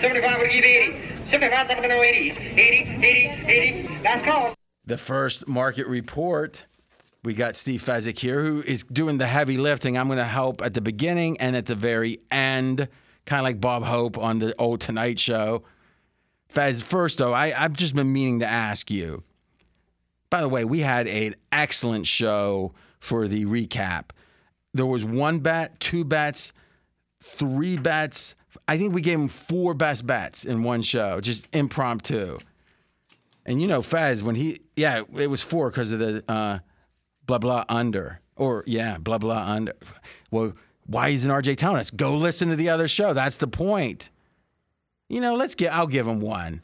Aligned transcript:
75, 0.00 0.30
75 0.30 0.38
would 0.40 0.50
give 0.50 0.64
80. 0.64 1.30
75, 1.30 1.70
I'm 1.70 1.76
going 1.76 1.88
to 1.88 1.96
80s. 1.96 2.58
80, 2.58 3.06
80, 3.06 3.52
80. 3.52 4.02
Last 4.02 4.24
call. 4.24 4.54
The 4.84 4.98
first 4.98 5.48
market 5.48 5.86
report. 5.86 6.66
We 7.24 7.34
got 7.34 7.56
Steve 7.56 7.82
Fezzik 7.82 8.18
here, 8.18 8.44
who 8.44 8.62
is 8.62 8.84
doing 8.84 9.18
the 9.18 9.26
heavy 9.26 9.56
lifting. 9.56 9.98
I'm 9.98 10.06
going 10.06 10.18
to 10.18 10.24
help 10.24 10.62
at 10.62 10.74
the 10.74 10.80
beginning 10.80 11.40
and 11.40 11.56
at 11.56 11.66
the 11.66 11.74
very 11.74 12.20
end, 12.30 12.88
kind 13.24 13.40
of 13.40 13.44
like 13.44 13.60
Bob 13.60 13.82
Hope 13.82 14.16
on 14.16 14.38
the 14.38 14.54
old 14.60 14.80
Tonight 14.80 15.18
Show. 15.18 15.64
Fez, 16.48 16.82
first 16.82 17.18
though, 17.18 17.32
I, 17.32 17.52
I've 17.60 17.72
just 17.72 17.94
been 17.94 18.12
meaning 18.12 18.40
to 18.40 18.46
ask 18.46 18.90
you. 18.92 19.24
By 20.30 20.40
the 20.40 20.48
way, 20.48 20.64
we 20.64 20.80
had 20.80 21.08
an 21.08 21.34
excellent 21.50 22.06
show 22.06 22.72
for 23.00 23.26
the 23.26 23.44
recap. 23.44 24.10
There 24.72 24.86
was 24.86 25.04
one 25.04 25.40
bet, 25.40 25.80
two 25.80 26.04
bets, 26.04 26.52
three 27.20 27.76
bets. 27.76 28.34
I 28.68 28.78
think 28.78 28.94
we 28.94 29.00
gave 29.00 29.18
him 29.18 29.28
four 29.28 29.74
best 29.74 30.06
bets 30.06 30.44
in 30.44 30.62
one 30.62 30.82
show, 30.82 31.20
just 31.20 31.48
impromptu. 31.52 32.38
And 33.44 33.60
you 33.60 33.68
know, 33.68 33.82
Fez, 33.82 34.22
when 34.22 34.34
he, 34.34 34.60
yeah, 34.74 35.02
it 35.16 35.28
was 35.28 35.42
four 35.42 35.70
because 35.70 35.92
of 35.92 35.98
the 35.98 36.24
uh, 36.28 36.58
blah 37.26 37.38
blah 37.38 37.64
under, 37.68 38.20
or 38.36 38.64
yeah, 38.66 38.98
blah 38.98 39.18
blah 39.18 39.46
under. 39.46 39.74
Well, 40.30 40.52
why 40.86 41.08
isn't 41.08 41.30
RJ 41.30 41.56
telling 41.56 41.78
us? 41.78 41.90
Go 41.90 42.16
listen 42.16 42.48
to 42.48 42.56
the 42.56 42.68
other 42.68 42.88
show. 42.88 43.12
That's 43.12 43.36
the 43.36 43.46
point. 43.46 44.10
You 45.08 45.20
know, 45.20 45.34
let's 45.34 45.54
get. 45.54 45.72
I'll 45.72 45.86
give 45.86 46.06
him 46.06 46.20
one. 46.20 46.62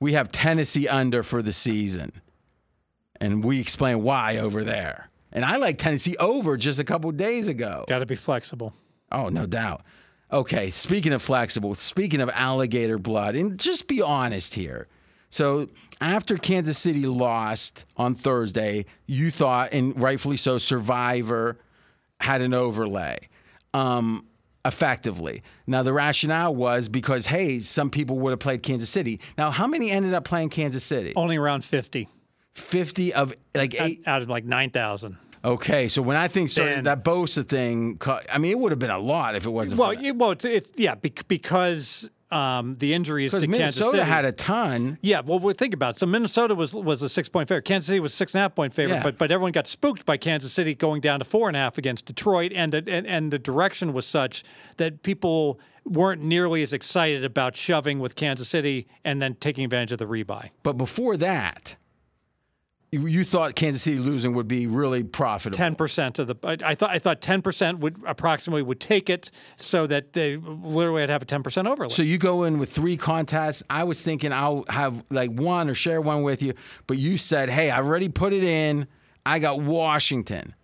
We 0.00 0.12
have 0.12 0.30
Tennessee 0.30 0.88
under 0.88 1.22
for 1.22 1.42
the 1.42 1.52
season, 1.52 2.12
and 3.20 3.44
we 3.44 3.60
explain 3.60 4.02
why 4.02 4.38
over 4.38 4.64
there. 4.64 5.10
And 5.32 5.44
I 5.44 5.56
like 5.56 5.78
Tennessee 5.78 6.16
over 6.18 6.56
just 6.56 6.78
a 6.78 6.84
couple 6.84 7.10
days 7.12 7.46
ago. 7.46 7.84
Got 7.88 7.98
to 7.98 8.06
be 8.06 8.14
flexible. 8.14 8.72
Oh, 9.12 9.28
no 9.28 9.46
doubt. 9.46 9.82
Okay, 10.32 10.70
speaking 10.70 11.12
of 11.12 11.22
flexible, 11.22 11.74
speaking 11.74 12.20
of 12.20 12.28
alligator 12.30 12.98
blood, 12.98 13.36
and 13.36 13.58
just 13.58 13.86
be 13.86 14.02
honest 14.02 14.54
here. 14.54 14.88
So 15.30 15.66
after 16.00 16.36
Kansas 16.36 16.78
City 16.78 17.06
lost 17.06 17.84
on 17.96 18.14
Thursday, 18.14 18.86
you 19.06 19.30
thought, 19.30 19.72
and 19.72 19.98
rightfully 20.00 20.36
so, 20.36 20.58
Survivor 20.58 21.58
had 22.20 22.40
an 22.40 22.54
overlay 22.54 23.18
um, 23.74 24.26
effectively. 24.64 25.42
Now, 25.66 25.82
the 25.82 25.92
rationale 25.92 26.54
was 26.54 26.88
because, 26.88 27.26
hey, 27.26 27.60
some 27.60 27.90
people 27.90 28.18
would 28.20 28.30
have 28.30 28.40
played 28.40 28.62
Kansas 28.62 28.90
City. 28.90 29.20
Now, 29.36 29.50
how 29.50 29.66
many 29.66 29.90
ended 29.90 30.14
up 30.14 30.24
playing 30.24 30.48
Kansas 30.50 30.84
City? 30.84 31.12
Only 31.14 31.36
around 31.36 31.64
50 31.64 32.08
50 32.54 33.12
of 33.12 33.34
like 33.54 33.74
out, 33.74 33.86
eight. 33.86 34.02
out 34.06 34.22
of 34.22 34.30
like 34.30 34.44
9,000. 34.44 35.18
Okay, 35.46 35.86
so 35.86 36.02
when 36.02 36.16
I 36.16 36.26
think 36.26 36.50
started, 36.50 36.84
that 36.84 37.04
Bosa 37.04 37.48
thing, 37.48 38.00
I 38.30 38.38
mean, 38.38 38.50
it 38.50 38.58
would 38.58 38.72
have 38.72 38.80
been 38.80 38.90
a 38.90 38.98
lot 38.98 39.36
if 39.36 39.46
it 39.46 39.50
wasn't. 39.50 39.78
Well, 39.78 39.90
for 39.90 39.96
that. 39.96 40.04
it, 40.04 40.16
well, 40.16 40.32
it's, 40.32 40.44
it's 40.44 40.72
yeah, 40.74 40.96
bec- 40.96 41.28
because 41.28 42.10
um, 42.32 42.74
the 42.78 42.92
injuries 42.94 43.30
to 43.30 43.38
because 43.38 43.56
Kansas 43.56 43.78
Minnesota 43.78 43.98
City 43.98 44.10
had 44.10 44.24
a 44.24 44.32
ton. 44.32 44.98
Yeah, 45.02 45.20
well, 45.24 45.38
we 45.38 45.52
think 45.52 45.72
about 45.72 45.94
it. 45.94 45.98
So 45.98 46.06
Minnesota 46.06 46.56
was 46.56 46.74
was 46.74 47.02
a 47.04 47.08
six 47.08 47.28
point 47.28 47.48
favorite. 47.48 47.64
Kansas 47.64 47.86
City 47.86 48.00
was 48.00 48.12
six 48.12 48.34
and 48.34 48.40
a 48.40 48.42
half 48.42 48.56
point 48.56 48.74
favorite, 48.74 48.96
Yeah. 48.96 49.02
but 49.04 49.18
but 49.18 49.30
everyone 49.30 49.52
got 49.52 49.68
spooked 49.68 50.04
by 50.04 50.16
Kansas 50.16 50.52
City 50.52 50.74
going 50.74 51.00
down 51.00 51.20
to 51.20 51.24
four 51.24 51.46
and 51.46 51.56
a 51.56 51.60
half 51.60 51.78
against 51.78 52.06
Detroit, 52.06 52.52
and 52.52 52.72
the 52.72 52.78
and, 52.92 53.06
and 53.06 53.30
the 53.32 53.38
direction 53.38 53.92
was 53.92 54.04
such 54.06 54.42
that 54.78 55.04
people 55.04 55.60
weren't 55.84 56.20
nearly 56.20 56.62
as 56.62 56.72
excited 56.72 57.24
about 57.24 57.56
shoving 57.56 58.00
with 58.00 58.16
Kansas 58.16 58.48
City 58.48 58.88
and 59.04 59.22
then 59.22 59.36
taking 59.36 59.64
advantage 59.64 59.92
of 59.92 59.98
the 59.98 60.06
rebuy. 60.06 60.50
But 60.64 60.72
before 60.72 61.16
that, 61.18 61.76
you- 63.00 63.24
thought 63.24 63.54
Kansas 63.54 63.82
City 63.82 63.98
losing 63.98 64.34
would 64.34 64.48
be 64.48 64.66
really 64.66 65.02
profitable. 65.02 65.56
Ten 65.56 65.74
percent 65.74 66.18
of 66.18 66.26
the 66.26 66.36
I, 66.44 66.56
I 66.70 66.74
thought 66.74 66.90
I 66.90 66.98
thought 66.98 67.20
ten 67.20 67.42
percent 67.42 67.78
would 67.80 67.96
approximately 68.06 68.62
would 68.62 68.80
take 68.80 69.10
it 69.10 69.30
so 69.56 69.86
that 69.86 70.12
they 70.12 70.36
literally 70.36 71.02
would 71.02 71.10
have 71.10 71.22
a 71.22 71.26
ten 71.26 71.42
percent 71.42 71.66
overlay. 71.68 71.88
So 71.90 72.02
you 72.02 72.18
go 72.18 72.44
in 72.44 72.58
with 72.58 72.72
three 72.72 72.96
contests. 72.96 73.62
I 73.68 73.84
was 73.84 74.00
thinking 74.00 74.32
I'll 74.32 74.64
have 74.68 75.02
like 75.10 75.30
one 75.30 75.68
or 75.68 75.74
share 75.74 76.00
one 76.00 76.22
with 76.22 76.42
you, 76.42 76.54
but 76.86 76.98
you 76.98 77.18
said, 77.18 77.50
"Hey, 77.50 77.70
I 77.70 77.78
already 77.78 78.08
put 78.08 78.32
it 78.32 78.44
in. 78.44 78.86
I 79.24 79.38
got 79.38 79.60
Washington," 79.60 80.54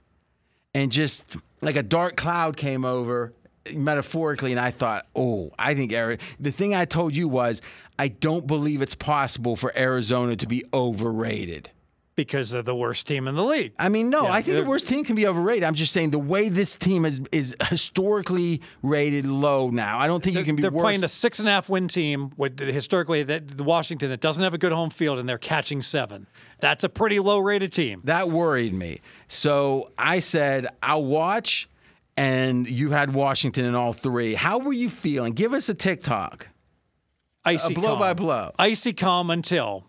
and 0.75 0.93
just 0.93 1.37
like 1.61 1.77
a 1.77 1.83
dark 1.83 2.17
cloud 2.17 2.57
came 2.57 2.85
over 2.85 3.33
metaphorically, 3.75 4.51
and 4.53 4.61
I 4.61 4.71
thought, 4.71 5.07
"Oh, 5.15 5.53
I 5.59 5.75
think 5.75 5.93
Ari-" 5.93 6.19
the 6.41 6.51
thing 6.53 6.75
I 6.75 6.85
told 6.85 7.15
you 7.15 7.29
was 7.29 7.61
I 7.99 8.09
don't 8.09 8.47
believe 8.47 8.83
it's 8.83 8.95
possible 8.95 9.55
for 9.57 9.77
Arizona 9.77 10.37
to 10.37 10.47
be 10.47 10.65
overrated." 10.75 11.71
Because 12.15 12.51
they're 12.51 12.63
the 12.63 12.75
worst 12.75 13.07
team 13.07 13.27
in 13.27 13.35
the 13.35 13.43
league. 13.45 13.73
I 13.79 13.89
mean, 13.89 14.11
no, 14.11 14.25
Yeah, 14.25 14.33
I 14.33 14.43
think 14.43 14.57
the 14.59 14.65
worst 14.65 14.87
team 14.89 15.05
can 15.05 15.17
be 15.17 15.27
overrated. 15.27 15.65
I'm 15.65 15.75
just 15.75 15.93
saying 15.93 16.11
the 16.11 16.19
way 16.19 16.49
this 16.49 16.77
team 16.77 17.05
is 17.05 17.21
is 17.33 17.57
historically 17.71 18.61
rated 18.83 19.25
low 19.27 19.71
now. 19.71 19.99
I 19.99 20.07
don't 20.07 20.23
think 20.23 20.37
you 20.37 20.45
can 20.45 20.57
be 20.57 20.63
they're 20.63 20.71
worse. 20.71 20.83
playing 20.83 21.05
a 21.05 21.09
six 21.09 21.39
and 21.39 21.49
a 21.49 21.53
half 21.53 21.69
win 21.69 21.89
team 21.89 22.31
with 22.37 22.59
historically 22.59 23.23
that 23.25 23.49
the 23.49 23.65
Washington 23.65 24.11
that 24.11 24.21
doesn't 24.21 24.43
have 24.45 24.55
a 24.55 24.59
good 24.59 24.73
home 24.73 24.91
field 24.91 25.19
and 25.19 25.29
they're 25.29 25.39
catching 25.39 25.81
seven. 25.83 26.27
That's 26.61 26.85
a 26.85 26.89
pretty 26.89 27.19
low 27.19 27.39
rated 27.39 27.73
team. 27.73 28.03
that 28.05 28.29
worried 28.29 28.75
me. 28.75 29.01
So 29.29 29.91
I 29.99 30.21
said 30.21 30.69
I'll 30.83 31.05
watch, 31.05 31.69
and 32.17 32.69
you 32.69 32.91
had 32.91 33.15
Washington 33.15 33.65
in 33.65 33.75
all 33.75 33.93
three. 33.95 34.35
How 34.35 34.59
were 34.59 34.73
you 34.73 34.89
feeling? 34.91 35.33
Give 35.33 35.53
us 35.55 35.69
a 35.69 35.75
TikTok. 35.75 36.49
Icy 37.45 37.75
blow 37.75 37.91
calm. 37.91 37.99
by 37.99 38.13
blow. 38.15 38.53
Icy 38.59 38.93
calm 38.93 39.31
until 39.31 39.85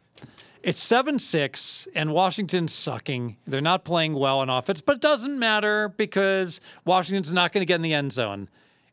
it's 0.64 0.82
seven 0.82 1.20
six 1.20 1.88
and 1.94 2.12
Washington's 2.12 2.74
sucking. 2.74 3.38
They're 3.46 3.62
not 3.62 3.84
playing 3.84 4.14
well 4.16 4.40
on 4.40 4.50
offense, 4.50 4.82
but 4.82 4.96
it 4.96 5.02
doesn't 5.02 5.38
matter 5.38 5.90
because 5.90 6.62
Washington's 6.86 7.34
not 7.34 7.52
going 7.52 7.62
to 7.62 7.66
get 7.66 7.76
in 7.76 7.82
the 7.82 7.94
end 7.94 8.12
zone. 8.14 8.50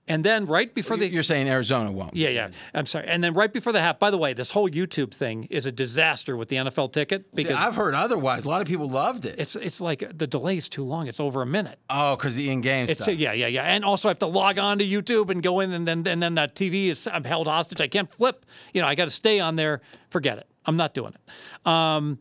And 0.08 0.24
then 0.24 0.44
right 0.46 0.74
before 0.74 0.96
the 0.96 1.08
You're 1.08 1.22
saying 1.22 1.48
Arizona 1.48 1.92
won't. 1.92 2.16
Yeah, 2.16 2.30
yeah. 2.30 2.48
I'm 2.74 2.86
sorry. 2.86 3.06
And 3.06 3.22
then 3.22 3.32
right 3.32 3.52
before 3.52 3.72
the 3.72 3.80
half, 3.80 4.00
by 4.00 4.10
the 4.10 4.18
way, 4.18 4.32
this 4.32 4.50
whole 4.50 4.68
YouTube 4.68 5.14
thing 5.14 5.46
is 5.50 5.66
a 5.66 5.70
disaster 5.72 6.36
with 6.36 6.48
the 6.48 6.56
NFL 6.56 6.92
ticket 6.92 7.26
See, 7.26 7.44
because 7.44 7.56
I've 7.56 7.76
heard 7.76 7.94
otherwise. 7.94 8.44
A 8.44 8.48
lot 8.48 8.60
of 8.60 8.66
people 8.66 8.88
loved 8.88 9.24
it. 9.24 9.36
it's 9.38 9.54
it's 9.54 9.80
like 9.80 10.00
the 10.12 10.26
delay's 10.26 10.68
too 10.68 10.82
long. 10.82 11.06
It's 11.06 11.20
over 11.20 11.42
a 11.42 11.46
minute. 11.46 11.78
oh, 11.88 12.16
because 12.16 12.34
the 12.34 12.50
in-game 12.50 12.88
It's 12.88 13.04
stuff. 13.04 13.14
yeah, 13.14 13.32
yeah, 13.32 13.46
yeah. 13.46 13.62
And 13.62 13.84
also 13.84 14.08
I 14.08 14.10
have 14.10 14.18
to 14.18 14.26
log 14.26 14.58
on 14.58 14.80
to 14.80 14.84
YouTube 14.84 15.30
and 15.30 15.44
go 15.44 15.60
in 15.60 15.72
and 15.72 15.86
then 15.86 16.04
and 16.04 16.20
then 16.20 16.34
that 16.34 16.56
TV 16.56 16.86
is 16.88 17.06
I'm 17.06 17.22
held 17.22 17.46
hostage. 17.46 17.80
I 17.80 17.86
can't 17.86 18.10
flip. 18.10 18.44
You 18.74 18.80
know, 18.80 18.88
I 18.88 18.96
got 18.96 19.04
to 19.04 19.10
stay 19.10 19.38
on 19.38 19.54
there. 19.54 19.80
Forget 20.08 20.38
it. 20.38 20.48
I'm 20.66 20.76
not 20.76 20.94
doing 20.94 21.14
it. 21.14 21.66
Um, 21.66 22.18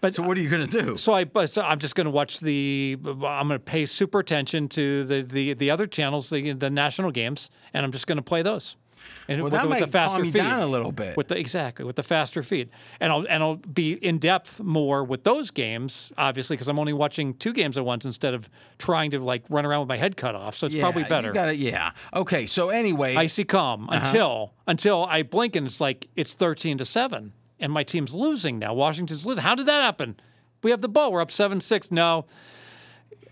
but 0.00 0.14
so 0.14 0.22
what 0.22 0.36
are 0.36 0.40
you 0.40 0.48
going 0.48 0.68
to 0.68 0.82
do? 0.82 0.96
so 0.96 1.14
I 1.14 1.26
so 1.46 1.62
I'm 1.62 1.78
just 1.78 1.94
going 1.94 2.06
to 2.06 2.10
watch 2.10 2.40
the 2.40 2.96
I'm 3.04 3.48
going 3.48 3.48
to 3.48 3.58
pay 3.58 3.86
super 3.86 4.18
attention 4.18 4.68
to 4.70 5.04
the 5.04 5.22
the 5.22 5.54
the 5.54 5.70
other 5.70 5.86
channels, 5.86 6.30
the 6.30 6.52
the 6.52 6.70
national 6.70 7.10
games, 7.10 7.50
and 7.72 7.84
I'm 7.84 7.92
just 7.92 8.06
going 8.06 8.16
to 8.16 8.22
play 8.22 8.42
those. 8.42 8.76
And 9.28 9.38
Well, 9.42 9.44
with, 9.44 9.52
that 9.52 9.62
with 9.62 9.70
might 9.70 9.80
the 9.80 9.86
faster 9.86 10.16
calm 10.16 10.24
you 10.24 10.32
feed. 10.32 10.38
down 10.38 10.60
a 10.60 10.66
little 10.66 10.90
bit. 10.92 11.16
With 11.16 11.28
the 11.28 11.38
exactly 11.38 11.84
with 11.84 11.96
the 11.96 12.02
faster 12.02 12.42
feed, 12.42 12.70
and 13.00 13.12
I'll 13.12 13.26
and 13.28 13.42
I'll 13.42 13.56
be 13.56 13.92
in 13.92 14.18
depth 14.18 14.60
more 14.62 15.04
with 15.04 15.24
those 15.24 15.50
games, 15.50 16.12
obviously, 16.16 16.56
because 16.56 16.68
I'm 16.68 16.78
only 16.78 16.92
watching 16.94 17.34
two 17.34 17.52
games 17.52 17.76
at 17.76 17.84
once 17.84 18.04
instead 18.06 18.32
of 18.34 18.48
trying 18.78 19.10
to 19.10 19.18
like 19.18 19.44
run 19.50 19.66
around 19.66 19.80
with 19.80 19.88
my 19.88 19.96
head 19.98 20.16
cut 20.16 20.34
off. 20.34 20.54
So 20.54 20.66
it's 20.66 20.76
probably 20.76 21.04
better. 21.04 21.28
You 21.28 21.34
got 21.34 21.48
it. 21.50 21.56
Yeah. 21.56 21.90
Okay. 22.14 22.46
So 22.46 22.70
anyway, 22.70 23.16
Icy 23.16 23.44
calm 23.44 23.88
Uh-huh. 23.90 23.98
until 24.02 24.54
until 24.66 25.04
I 25.04 25.22
blink 25.22 25.56
and 25.56 25.66
it's 25.66 25.80
like 25.80 26.06
it's 26.16 26.32
13 26.34 26.78
to 26.78 26.84
seven, 26.86 27.32
and 27.60 27.70
my 27.72 27.82
team's 27.82 28.14
losing 28.14 28.58
now. 28.58 28.72
Washington's 28.72 29.26
losing. 29.26 29.42
How 29.44 29.54
did 29.54 29.66
that 29.66 29.82
happen? 29.82 30.18
We 30.62 30.70
have 30.70 30.80
the 30.80 30.88
ball. 30.88 31.12
We're 31.12 31.20
up 31.20 31.30
seven 31.30 31.60
six. 31.60 31.90
No. 31.92 32.24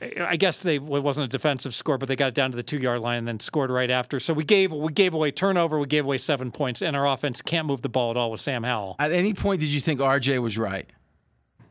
I 0.01 0.37
guess 0.37 0.63
they 0.63 0.77
it 0.77 0.83
wasn't 0.83 1.27
a 1.27 1.29
defensive 1.29 1.75
score, 1.75 1.99
but 1.99 2.09
they 2.09 2.17
got 2.17 2.29
it 2.29 2.35
down 2.35 2.51
to 2.51 2.57
the 2.57 2.63
two 2.63 2.79
yard 2.79 3.01
line 3.01 3.19
and 3.19 3.29
then 3.29 3.41
scored 3.41 3.71
right 3.71 3.91
after. 3.91 4.19
So 4.21 4.35
we 4.35 4.45
gave 4.45 4.73
we 4.73 4.93
gave 4.93 5.15
away 5.15 5.31
turnover, 5.31 5.79
we 5.79 5.87
gave 5.87 6.05
away 6.05 6.19
seven 6.19 6.51
points, 6.51 6.83
and 6.83 6.97
our 6.97 7.07
offense 7.07 7.43
can't 7.43 7.67
move 7.67 7.83
the 7.83 7.89
ball 7.89 8.11
at 8.11 8.17
all 8.17 8.31
with 8.31 8.41
Sam 8.41 8.63
Howell. 8.63 8.97
at 8.99 9.13
any 9.13 9.35
point 9.35 9.61
did 9.61 9.73
you 9.73 9.81
think 9.81 10.01
RJ 10.01 10.41
was 10.43 10.59
right? 10.59 10.89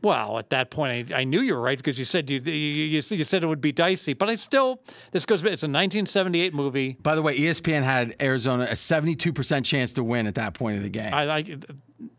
Well, 0.02 0.38
at 0.38 0.50
that 0.50 0.70
point, 0.70 1.10
I, 1.10 1.20
I 1.20 1.24
knew 1.24 1.40
you 1.40 1.54
were 1.54 1.60
right 1.60 1.76
because 1.76 1.98
you 1.98 2.04
said 2.04 2.30
you, 2.30 2.38
you 2.38 2.52
you 2.52 3.02
you 3.10 3.24
said 3.24 3.42
it 3.42 3.46
would 3.46 3.60
be 3.60 3.72
dicey, 3.72 4.12
but 4.12 4.28
I 4.28 4.36
still 4.36 4.80
this 5.10 5.26
goes. 5.26 5.40
It's 5.40 5.62
a 5.62 5.66
1978 5.66 6.54
movie. 6.54 6.96
By 7.02 7.14
the 7.14 7.22
way, 7.22 7.36
ESPN 7.36 7.82
had 7.82 8.14
Arizona 8.20 8.64
a 8.64 8.74
72% 8.74 9.64
chance 9.64 9.92
to 9.94 10.04
win 10.04 10.26
at 10.26 10.36
that 10.36 10.54
point 10.54 10.76
of 10.76 10.82
the 10.82 10.90
game. 10.90 11.12
I, 11.12 11.38
I 11.38 11.56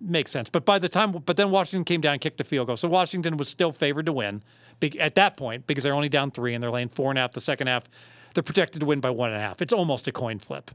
makes 0.01 0.31
sense. 0.31 0.49
But 0.49 0.65
by 0.65 0.79
the 0.79 0.89
time, 0.89 1.11
but 1.11 1.37
then 1.37 1.51
Washington 1.51 1.83
came 1.83 2.01
down, 2.01 2.13
and 2.13 2.21
kicked 2.21 2.41
a 2.41 2.43
field 2.43 2.67
goal, 2.67 2.77
so 2.77 2.87
Washington 2.87 3.37
was 3.37 3.47
still 3.47 3.71
favored 3.71 4.07
to 4.07 4.13
win 4.13 4.43
be- 4.79 4.99
at 4.99 5.15
that 5.15 5.37
point 5.37 5.67
because 5.67 5.83
they're 5.83 5.93
only 5.93 6.09
down 6.09 6.31
three 6.31 6.53
and 6.53 6.61
they're 6.61 6.71
laying 6.71 6.87
four 6.87 7.09
and 7.09 7.17
a 7.17 7.21
half. 7.21 7.33
The 7.33 7.41
second 7.41 7.67
half, 7.67 7.89
they're 8.33 8.43
projected 8.43 8.81
to 8.81 8.85
win 8.85 8.99
by 8.99 9.09
one 9.09 9.29
and 9.29 9.37
a 9.37 9.41
half. 9.41 9.61
It's 9.61 9.73
almost 9.73 10.07
a 10.07 10.11
coin 10.11 10.39
flip. 10.39 10.71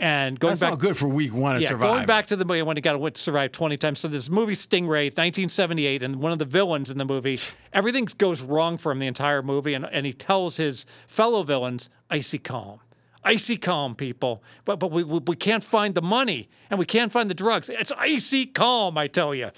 And 0.00 0.40
going 0.40 0.52
That's 0.52 0.62
back, 0.62 0.70
not 0.70 0.78
good 0.78 0.96
for 0.96 1.08
week 1.08 1.34
one 1.34 1.56
of 1.56 1.62
yeah, 1.62 1.68
Survivor. 1.68 1.94
going 1.94 2.06
back 2.06 2.26
to 2.28 2.36
the 2.36 2.46
movie 2.46 2.62
when 2.62 2.76
he 2.76 2.80
got 2.80 2.94
to 2.94 3.20
survive 3.20 3.52
20 3.52 3.76
times. 3.76 4.00
So 4.00 4.08
this 4.08 4.30
movie 4.30 4.54
Stingray, 4.54 5.08
1978, 5.08 6.02
and 6.02 6.16
one 6.16 6.32
of 6.32 6.38
the 6.38 6.46
villains 6.46 6.90
in 6.90 6.96
the 6.96 7.04
movie, 7.04 7.38
everything 7.74 8.08
goes 8.16 8.42
wrong 8.42 8.78
for 8.78 8.92
him 8.92 8.98
the 8.98 9.06
entire 9.06 9.42
movie, 9.42 9.74
and, 9.74 9.84
and 9.84 10.06
he 10.06 10.14
tells 10.14 10.56
his 10.56 10.86
fellow 11.06 11.42
villains, 11.42 11.90
icy 12.08 12.38
calm. 12.38 12.80
Icy 13.22 13.58
calm, 13.58 13.94
people. 13.94 14.42
But 14.64 14.80
but 14.80 14.90
we, 14.90 15.04
we, 15.04 15.18
we 15.18 15.36
can't 15.36 15.62
find 15.62 15.94
the 15.94 16.00
money 16.00 16.48
and 16.70 16.78
we 16.78 16.86
can't 16.86 17.12
find 17.12 17.28
the 17.28 17.34
drugs. 17.34 17.68
It's 17.68 17.92
icy 17.92 18.46
calm, 18.46 18.96
I 18.96 19.08
tell 19.08 19.34
you. 19.34 19.50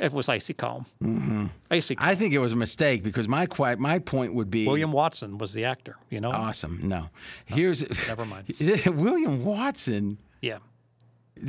It 0.00 0.12
was 0.12 0.28
icy 0.28 0.54
calm. 0.54 0.86
Mm-hmm. 1.02 1.46
Icy 1.70 1.96
calm. 1.96 2.08
I 2.08 2.14
think 2.14 2.34
it 2.34 2.38
was 2.38 2.52
a 2.52 2.56
mistake 2.56 3.02
because 3.02 3.26
my 3.28 3.46
my 3.78 3.98
point 3.98 4.34
would 4.34 4.50
be 4.50 4.66
William 4.66 4.92
Watson 4.92 5.38
was 5.38 5.52
the 5.52 5.64
actor, 5.64 5.96
you 6.10 6.20
know? 6.20 6.30
awesome. 6.30 6.80
No, 6.84 7.08
here's 7.46 7.82
Never 8.06 8.24
mind. 8.24 8.44
William 8.86 9.44
Watson. 9.44 10.18
yeah. 10.40 10.58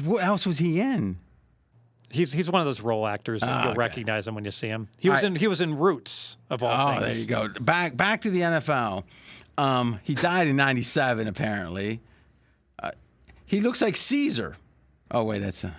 What 0.03 0.23
else 0.23 0.45
was 0.45 0.59
he 0.59 0.79
in? 0.79 1.17
He's 2.11 2.31
he's 2.33 2.49
one 2.49 2.59
of 2.61 2.65
those 2.65 2.81
role 2.81 3.05
actors, 3.07 3.43
and 3.43 3.51
you'll 3.51 3.69
okay. 3.71 3.77
recognize 3.77 4.27
him 4.27 4.33
when 4.35 4.43
you 4.45 4.51
see 4.51 4.67
him. 4.67 4.87
He 4.99 5.09
was 5.09 5.23
I- 5.23 5.27
in 5.27 5.35
he 5.35 5.47
was 5.47 5.61
in 5.61 5.77
Roots 5.77 6.37
of 6.49 6.63
all 6.63 6.97
Oh, 6.97 6.99
things. 7.01 7.27
there 7.27 7.41
you 7.43 7.49
go. 7.49 7.59
Back 7.59 7.95
back 7.95 8.21
to 8.21 8.31
the 8.31 8.41
NFL. 8.41 9.03
Um, 9.57 9.99
he 10.03 10.15
died 10.15 10.47
in 10.47 10.55
'97, 10.55 11.27
apparently. 11.27 12.01
Uh, 12.81 12.91
he 13.45 13.61
looks 13.61 13.81
like 13.81 13.95
Caesar. 13.97 14.55
Oh 15.11 15.23
wait, 15.23 15.39
that's. 15.39 15.63
Uh, 15.65 15.71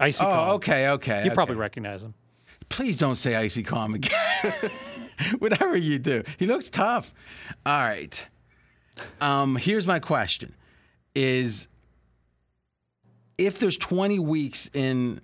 Icy 0.00 0.24
oh, 0.24 0.28
Calm. 0.28 0.48
okay, 0.56 0.88
okay. 0.90 1.24
You 1.24 1.30
probably 1.32 1.56
recognize 1.56 2.02
him. 2.04 2.14
Please 2.68 2.96
don't 2.96 3.16
say 3.16 3.34
icy 3.34 3.62
calm 3.62 3.94
again. 3.94 4.54
Whatever 5.38 5.76
you 5.76 5.98
do, 5.98 6.22
he 6.38 6.46
looks 6.46 6.70
tough. 6.70 7.12
All 7.66 7.80
right. 7.80 8.26
Um, 9.20 9.56
here's 9.56 9.86
my 9.86 9.98
question: 9.98 10.54
Is 11.14 11.68
if 13.36 13.58
there's 13.58 13.76
20 13.76 14.18
weeks 14.20 14.70
in 14.72 15.20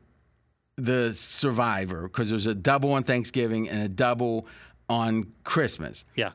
the 0.76 1.14
Survivor, 1.14 2.02
because 2.02 2.30
there's 2.30 2.46
a 2.46 2.54
double 2.54 2.92
on 2.92 3.02
Thanksgiving 3.02 3.68
and 3.68 3.82
a 3.82 3.88
double 3.88 4.46
on 4.88 5.32
Christmas, 5.44 6.04
Yeah. 6.16 6.32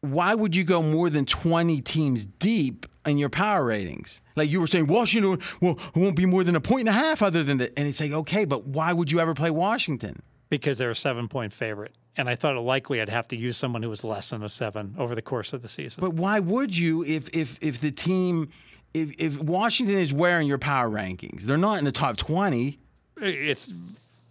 why 0.00 0.34
would 0.34 0.54
you 0.54 0.64
go 0.64 0.82
more 0.82 1.10
than 1.10 1.26
20 1.26 1.80
teams 1.82 2.24
deep 2.24 2.86
in 3.06 3.18
your 3.18 3.28
power 3.28 3.64
ratings? 3.64 4.20
Like 4.34 4.50
you 4.50 4.60
were 4.60 4.66
saying, 4.66 4.86
Washington 4.86 5.40
well, 5.60 5.78
won't 5.94 6.16
be 6.16 6.26
more 6.26 6.44
than 6.44 6.56
a 6.56 6.60
point 6.60 6.88
and 6.88 6.90
a 6.90 6.92
half 6.92 7.22
other 7.22 7.42
than 7.42 7.58
that. 7.58 7.72
And 7.76 7.88
it's 7.88 8.00
like, 8.00 8.12
okay, 8.12 8.44
but 8.44 8.66
why 8.66 8.92
would 8.92 9.12
you 9.12 9.20
ever 9.20 9.34
play 9.34 9.50
Washington? 9.50 10.22
because 10.48 10.78
they're 10.78 10.90
a 10.90 10.94
seven 10.96 11.28
point 11.28 11.52
favorite. 11.52 11.94
And 12.16 12.28
I 12.28 12.34
thought 12.34 12.56
it 12.56 12.60
likely 12.60 13.00
I'd 13.00 13.08
have 13.08 13.28
to 13.28 13.36
use 13.36 13.56
someone 13.56 13.82
who 13.82 13.90
was 13.90 14.04
less 14.04 14.30
than 14.30 14.42
a 14.42 14.48
seven 14.48 14.94
over 14.98 15.14
the 15.14 15.22
course 15.22 15.52
of 15.52 15.62
the 15.62 15.68
season. 15.68 16.00
But 16.00 16.14
why 16.14 16.40
would 16.40 16.76
you 16.76 17.04
if 17.04 17.28
if 17.34 17.58
if 17.60 17.80
the 17.80 17.90
team 17.90 18.48
if 18.94 19.14
if 19.18 19.38
Washington 19.38 19.98
is 19.98 20.12
wearing 20.12 20.48
your 20.48 20.58
power 20.58 20.88
rankings, 20.88 21.42
they're 21.42 21.58
not 21.58 21.78
in 21.78 21.84
the 21.84 21.92
top 21.92 22.16
20. 22.16 22.78
it's 23.18 23.72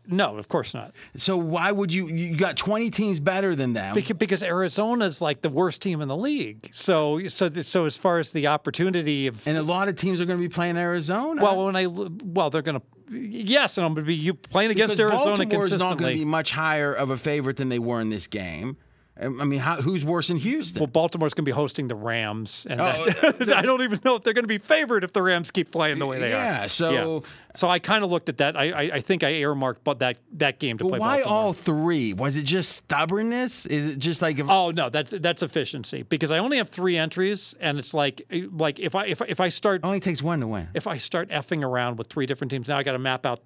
no, 0.07 0.38
of 0.38 0.48
course 0.48 0.74
not. 0.74 0.94
So 1.16 1.38
why 1.38 1.72
would 1.72 1.94
you 1.94 2.07
you 2.07 2.36
got 2.36 2.57
20 2.57 2.90
teams 2.90 3.19
better 3.19 3.56
than 3.56 3.74
them? 3.74 3.94
Because, 3.94 4.18
because 4.18 4.44
Arizona's 4.44 5.22
like 5.22 5.42
the 5.42 5.50
worst 5.50 5.81
team 5.81 6.02
in 6.02 6.07
the 6.07 6.18
league. 6.18 6.69
So 6.72 7.28
so 7.28 7.50
so 7.50 7.86
as 7.86 7.98
far 7.98 8.19
as 8.19 8.31
the 8.31 8.48
opportunity 8.48 9.28
of 9.28 9.48
and 9.48 9.57
a 9.57 9.63
lot 9.63 9.88
of 9.88 9.96
teams 9.96 10.22
are 10.22 10.25
going 10.25 10.40
to 10.40 10.48
be 10.48 10.54
playing 10.54 10.78
Arizona. 10.78 11.42
well, 11.42 11.66
when 11.66 11.75
I 11.75 11.88
well, 11.88 12.50
they're 12.50 12.62
gonna 12.62 12.81
yes, 13.10 13.78
and 13.78 13.86
I'm 13.86 13.94
gonna 13.94 14.06
be 14.06 14.16
you 14.16 14.34
playing 14.34 14.72
against 14.72 14.98
because 14.98 15.12
Arizona 15.12 15.38
Baltimore's 15.38 15.72
not 15.72 15.80
going 15.80 15.90
to 15.90 15.96
consistently. 15.96 16.16
be 16.16 16.25
much 16.25 16.51
higher 16.51 16.94
of 16.94 17.10
a 17.10 17.18
favorite 17.18 17.58
than 17.58 17.69
they 17.69 17.80
were 17.80 18.01
in 18.01 18.10
this 18.10 18.28
game. 18.28 18.78
Um, 19.17 19.39
I 19.39 19.45
mean, 19.45 19.59
how, 19.59 19.77
who's 19.81 20.03
worse 20.03 20.27
than 20.27 20.35
Houston? 20.38 20.79
well, 20.81 20.88
Baltimore's 20.88 21.33
going 21.33 21.45
to 21.45 21.50
be 21.50 21.53
hosting 21.56 21.88
the 21.88 21.95
Rams, 21.95 22.67
and 22.69 22.81
Oh, 22.81 23.06
that, 23.06 23.53
I 23.57 23.62
don't 23.62 23.81
even 23.81 24.00
know 24.03 24.15
if 24.17 24.23
they're 24.23 24.33
going 24.33 24.44
to 24.44 24.47
be 24.50 24.57
favored 24.57 25.06
if 25.06 25.13
the 25.13 25.21
Rams 25.21 25.51
keep 25.51 25.71
playing 25.71 26.00
the 26.00 26.06
way 26.06 26.19
they 26.19 26.33
are. 26.33 26.44
Yeah, 26.44 26.67
so- 26.67 27.23
so 27.56 27.69
I 27.69 27.79
kind 27.79 28.03
of 28.03 28.12
looked 28.12 28.27
at 28.27 28.39
that. 28.39 28.57
I, 28.57 28.71
I 28.71 28.81
I 28.95 29.00
think 29.00 29.23
I 29.23 29.29
earmarked 29.35 29.85
but 29.85 30.00
that 30.00 30.17
that 30.33 30.59
game 30.59 30.77
to 30.79 30.83
Well, 30.83 30.89
play. 30.89 31.00
why 31.00 31.17
Baltimore. 31.21 31.38
all 31.39 31.53
three? 31.53 32.12
Was 32.13 32.35
it 32.35 32.44
just 32.44 32.73
stubbornness? 32.75 33.65
Is 33.65 33.95
it 33.95 34.00
just 34.00 34.21
like 34.21 34.38
if, 34.39 34.50
Oh 34.50 34.71
no, 34.71 34.89
that's 34.89 35.12
that's 35.12 35.41
efficiency 35.44 36.03
because 36.03 36.31
I 36.31 36.39
only 36.39 36.57
have 36.57 36.67
three 36.67 36.97
entries, 36.97 37.56
and 37.62 37.79
it's 37.79 37.94
like 37.94 38.23
like 38.51 38.79
if 38.79 38.95
I 38.95 39.06
if 39.06 39.21
if 39.21 39.39
I 39.39 39.47
start 39.47 39.81
it 39.83 39.88
only 39.88 40.01
takes 40.01 40.21
one 40.21 40.41
to 40.41 40.47
win? 40.47 40.67
if 40.73 40.88
I 40.88 40.97
start 40.97 41.29
effing 41.29 41.63
around 41.63 41.97
with 41.97 42.07
three 42.07 42.25
different 42.25 42.51
teams, 42.51 42.67
now 42.67 42.77
I 42.77 42.83
got 42.83 42.91
to 42.94 43.00
map 43.00 43.25
out 43.25 43.39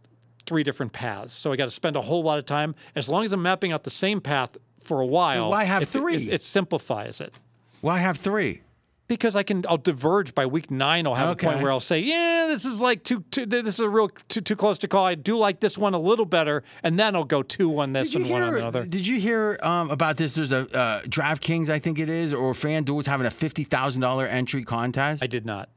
three 0.48 0.64
different 0.64 0.92
paths. 0.94 1.32
So 1.34 1.52
I 1.52 1.56
got 1.56 1.66
to 1.66 1.70
spend 1.72 1.96
a 1.96 2.02
whole 2.02 2.24
lot 2.24 2.40
of 2.40 2.46
time. 2.46 2.74
As 2.96 3.08
long 3.10 3.24
as 3.26 3.34
I'm 3.34 3.44
mapping 3.44 3.72
out 3.72 3.84
the 3.84 3.92
same 3.92 4.20
path 4.20 4.58
for 4.84 5.02
a 5.02 5.06
while, 5.06 5.50
why 5.50 5.64
have 5.64 5.84
it, 5.84 5.90
three? 5.90 6.16
It, 6.16 6.28
it 6.28 6.42
simplifies 6.42 7.22
it 7.22 7.34
Why 7.82 8.00
have 8.00 8.18
three? 8.18 8.62
because 9.10 9.36
I 9.36 9.44
can. 9.44 9.64
I'll 9.68 9.78
diverge 9.78 10.34
by 10.34 10.46
week 10.46 10.72
nine. 10.72 11.06
I'll 11.06 11.16
have 11.16 11.30
a 11.30 11.36
point 11.36 11.62
where 11.62 11.72
I'll 11.72 11.82
say, 11.82 12.00
"Yeah, 12.00 12.46
this 12.48 12.64
is 12.64 12.82
like 12.82 13.04
too, 13.04 13.26
too 13.32 13.46
this 13.46 13.66
is 13.66 13.80
a 13.82 13.90
real 13.90 14.08
too 14.08 14.40
too 14.40 14.56
close 14.56 14.78
to 14.80 14.88
call. 14.88 15.06
I 15.06 15.16
do 15.16 15.38
like 15.38 15.60
this 15.60 15.78
one 15.78 15.94
a 15.94 16.00
little 16.00 16.26
better," 16.26 16.64
and 16.84 16.98
then 16.98 17.16
I'll 17.16 17.26
go 17.26 17.44
two 17.44 17.78
on 17.80 17.92
this 17.92 18.16
and 18.16 18.26
you 18.26 18.32
one 18.32 18.44
on 18.44 18.54
hear, 18.54 18.62
the 18.62 18.68
other. 18.68 18.86
did 18.86 19.06
you 19.06 19.20
hear 19.20 19.60
um, 19.64 19.90
about 19.90 20.16
this? 20.16 20.36
There's 20.36 20.54
a 20.54 20.62
uh, 20.78 21.02
DraftKings, 21.02 21.70
I 21.70 21.80
think 21.80 22.00
it 22.00 22.10
is, 22.10 22.34
or 22.34 22.54
FanDuel's 22.54 23.08
having 23.08 23.26
a 23.26 23.32
fifty 23.32 23.64
thousand 23.66 24.02
dollar 24.02 24.28
entry 24.28 24.64
contest. 24.64 25.24
I 25.24 25.28
did 25.28 25.46
not. 25.46 25.70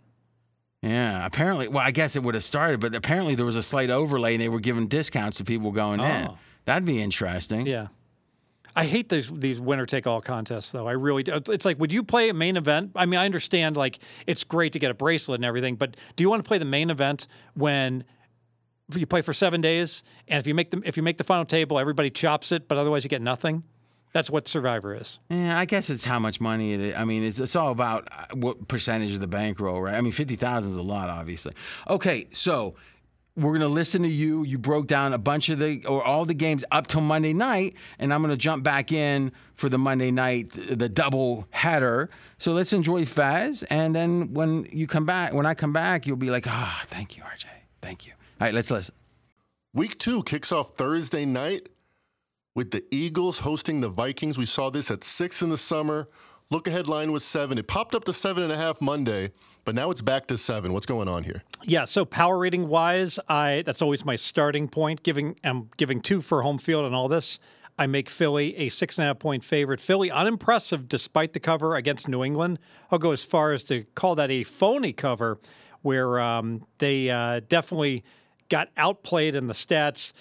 yeah, 0.83 1.25
apparently. 1.25 1.69
Well, 1.69 1.85
I 1.85 1.91
guess 1.91 2.15
it 2.17 2.23
would 2.23 2.35
have 2.35 2.45
started, 2.45 2.81
but 2.81 2.95
apparently 2.95 3.35
there 3.35 3.47
was 3.47 3.57
a 3.57 3.63
slight 3.63 3.89
overlay, 3.91 4.35
and 4.35 4.43
they 4.43 4.51
were 4.51 4.61
giving 4.61 4.87
discounts 4.89 5.39
to 5.39 5.45
people 5.45 5.73
going 5.73 6.01
in. 6.01 6.29
Oh. 6.29 6.39
That'd 6.67 6.85
be 6.85 7.03
interesting. 7.03 7.67
Yeah. 7.67 7.89
I 8.75 8.85
hate 8.87 9.09
these 9.09 9.31
these 9.31 9.61
winner 9.61 9.87
take 9.87 10.07
all 10.07 10.21
contests 10.21 10.73
though. 10.73 10.89
I 10.89 10.93
really 10.93 11.23
do. 11.23 11.35
It's- 11.35 11.65
like, 11.65 11.79
would 11.79 11.93
you 11.93 12.03
play 12.03 12.29
a 12.29 12.35
main 12.35 12.57
event? 12.57 12.93
I 12.97 13.07
mean, 13.07 13.21
I 13.21 13.25
understand 13.27 13.77
like 13.77 13.99
it's 14.27 14.45
great 14.45 14.73
to 14.73 14.79
get 14.79 14.91
a 14.91 14.95
bracelet 14.95 15.37
and 15.39 15.45
everything, 15.45 15.77
but 15.77 15.97
do 16.17 16.25
you 16.25 16.31
want 16.31 16.43
to 16.43 16.49
play 16.49 16.59
the 16.59 16.65
main 16.65 16.91
event 16.91 17.27
when 17.55 18.05
you 18.95 19.07
play 19.07 19.23
for 19.23 19.33
seven 19.33 19.61
days 19.61 20.05
and 20.29 20.39
if 20.39 20.47
you 20.47 20.55
make 20.55 20.71
the 20.71 20.81
if 20.85 20.97
you 20.97 21.03
make 21.03 21.19
the 21.19 21.25
final 21.25 21.45
table, 21.45 21.79
everybody 21.79 22.11
chops 22.11 22.53
it, 22.53 22.69
but 22.69 22.79
otherwise 22.79 23.05
you 23.05 23.11
get 23.11 23.23
nothing? 23.23 23.65
That's 24.13 24.29
what 24.31 24.47
Survivor 24.47 24.95
is. 24.95 25.21
Yeah, 25.31 25.59
I 25.59 25.65
guess 25.65 25.89
it's 25.89 26.05
how 26.05 26.19
much 26.19 26.39
money 26.39 26.75
it 26.75 26.81
is. 26.81 26.95
I 26.95 27.05
mean, 27.05 27.23
it's, 27.23 27.39
it's 27.39 27.57
all 27.57 27.71
about 27.71 28.09
uh, 28.13 28.27
what 28.35 28.69
percentage 28.69 29.15
of 29.15 29.21
the 29.21 29.27
bankroll, 29.27 29.81
right? 29.81 29.95
I 29.95 30.03
mean, 30.03 30.13
50,000 30.13 30.71
is 30.71 30.77
a 30.77 30.83
lot, 30.83 31.09
obviously. 31.09 31.55
Okay, 31.89 32.27
so 32.31 32.75
we're 33.37 33.51
going 33.51 33.61
to 33.61 33.69
listen 33.69 34.03
to 34.03 34.09
you. 34.09 34.45
You 34.45 34.59
broke 34.59 34.87
down 34.87 35.13
a 35.13 35.19
bunch 35.19 35.49
of 35.49 35.59
the, 35.59 35.85
or 35.87 36.05
all 36.05 36.25
the 36.25 36.35
games 36.35 36.65
up 36.71 36.87
till 36.87 37.01
Monday 37.01 37.33
night, 37.33 37.75
and 37.99 38.13
I'm 38.13 38.21
going 38.21 38.31
to 38.31 38.37
jump 38.37 38.63
back 38.63 38.93
in 38.93 39.33
for 39.55 39.69
the 39.69 39.79
Monday 39.79 40.11
night, 40.11 40.51
the 40.51 40.89
double 40.89 41.47
header. 41.51 42.11
So 42.39 42.53
let's 42.53 42.73
enjoy 42.73 43.07
Fez, 43.07 43.63
and 43.65 43.95
then 43.95 44.35
when 44.35 44.67
you 44.71 44.87
come 44.87 45.07
back, 45.07 45.33
when 45.33 45.47
I 45.47 45.55
come 45.55 45.73
back, 45.73 46.07
you'll 46.07 46.17
be 46.17 46.31
like, 46.31 46.47
ah, 46.47 46.83
thank 46.87 47.17
you, 47.17 47.23
RJ. 47.23 47.47
Thank 47.81 48.07
you. 48.07 48.13
All 48.41 48.47
right, 48.47 48.55
let's 48.55 48.71
listen. 48.71 48.95
Week 49.75 49.99
two 49.99 50.23
kicks 50.25 50.53
off 50.53 50.75
Thursday 50.77 51.25
night 51.25 51.71
with 52.55 52.71
the 52.71 52.85
Eagles 52.91 53.39
hosting 53.39 53.81
the 53.81 53.89
Vikings. 53.89 54.37
We 54.37 54.47
saw 54.47 54.71
this 54.71 54.91
at 54.91 55.05
six 55.05 55.41
in 55.41 55.49
the 55.49 55.57
summer. 55.57 56.09
Look 56.53 56.69
ahead 56.69 56.87
line 56.87 57.13
was 57.13 57.25
seven. 57.25 57.57
It 57.57 57.67
popped 57.67 57.95
up 57.95 58.05
to 58.05 58.13
seven 58.13 58.43
and 58.43 58.53
a 58.53 58.59
half 58.59 58.83
Monday, 58.83 59.33
but 59.65 59.75
now 59.75 59.91
it's 59.91 60.03
back 60.03 60.27
to 60.27 60.37
seven. 60.37 60.75
What's 60.75 60.85
going 60.85 61.09
on 61.09 61.23
here? 61.23 61.43
Yeah, 61.65 61.87
so 61.87 62.05
power 62.05 62.39
rating 62.39 62.69
wise, 62.69 63.19
I 63.27 63.63
that's 63.65 63.81
always 63.81 64.05
my 64.05 64.17
starting 64.17 64.69
point. 64.69 65.03
Giving 65.03 65.35
I'm 65.45 65.71
giving 65.79 66.03
two 66.03 66.21
for 66.21 66.43
home 66.43 66.59
field 66.59 66.85
and 66.85 66.95
all 66.95 67.09
this. 67.09 67.39
I 67.79 67.87
make 67.87 68.11
Philly 68.11 68.55
a 68.59 68.69
six 68.69 68.99
and 68.99 69.05
a 69.05 69.07
half 69.07 69.19
point 69.19 69.45
favorite. 69.45 69.81
Philly 69.81 70.11
unimpressive 70.11 70.89
despite 70.89 71.33
the 71.33 71.41
cover 71.41 71.75
against 71.75 72.07
New 72.07 72.23
England. 72.23 72.59
I'll 72.91 72.99
go 72.99 73.13
as 73.13 73.25
far 73.25 73.53
as 73.53 73.63
to 73.65 73.85
call 73.95 74.17
that 74.17 74.31
a 74.31 74.45
phony 74.45 74.93
cover, 74.93 75.41
where 75.81 76.21
um, 76.21 76.61
they 76.77 77.09
uh, 77.09 77.41
definitely 77.49 78.05
got 78.51 78.69
outplayed 78.77 79.37
in 79.37 79.47
the 79.47 79.55
stats. 79.55 80.13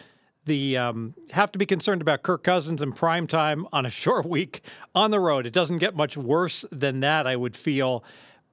The 0.45 0.77
um, 0.77 1.13
have 1.31 1.51
to 1.51 1.59
be 1.59 1.65
concerned 1.65 2.01
about 2.01 2.23
Kirk 2.23 2.43
Cousins 2.43 2.81
in 2.81 2.91
prime 2.91 3.27
time 3.27 3.67
on 3.71 3.85
a 3.85 3.89
short 4.03 4.25
week 4.25 4.61
on 4.95 5.11
the 5.11 5.19
road. 5.19 5.45
It 5.45 5.53
doesn't 5.53 5.77
get 5.77 5.95
much 5.95 6.17
worse 6.17 6.65
than 6.71 7.01
that, 7.01 7.27
I 7.27 7.35
would 7.35 7.55
feel 7.55 8.03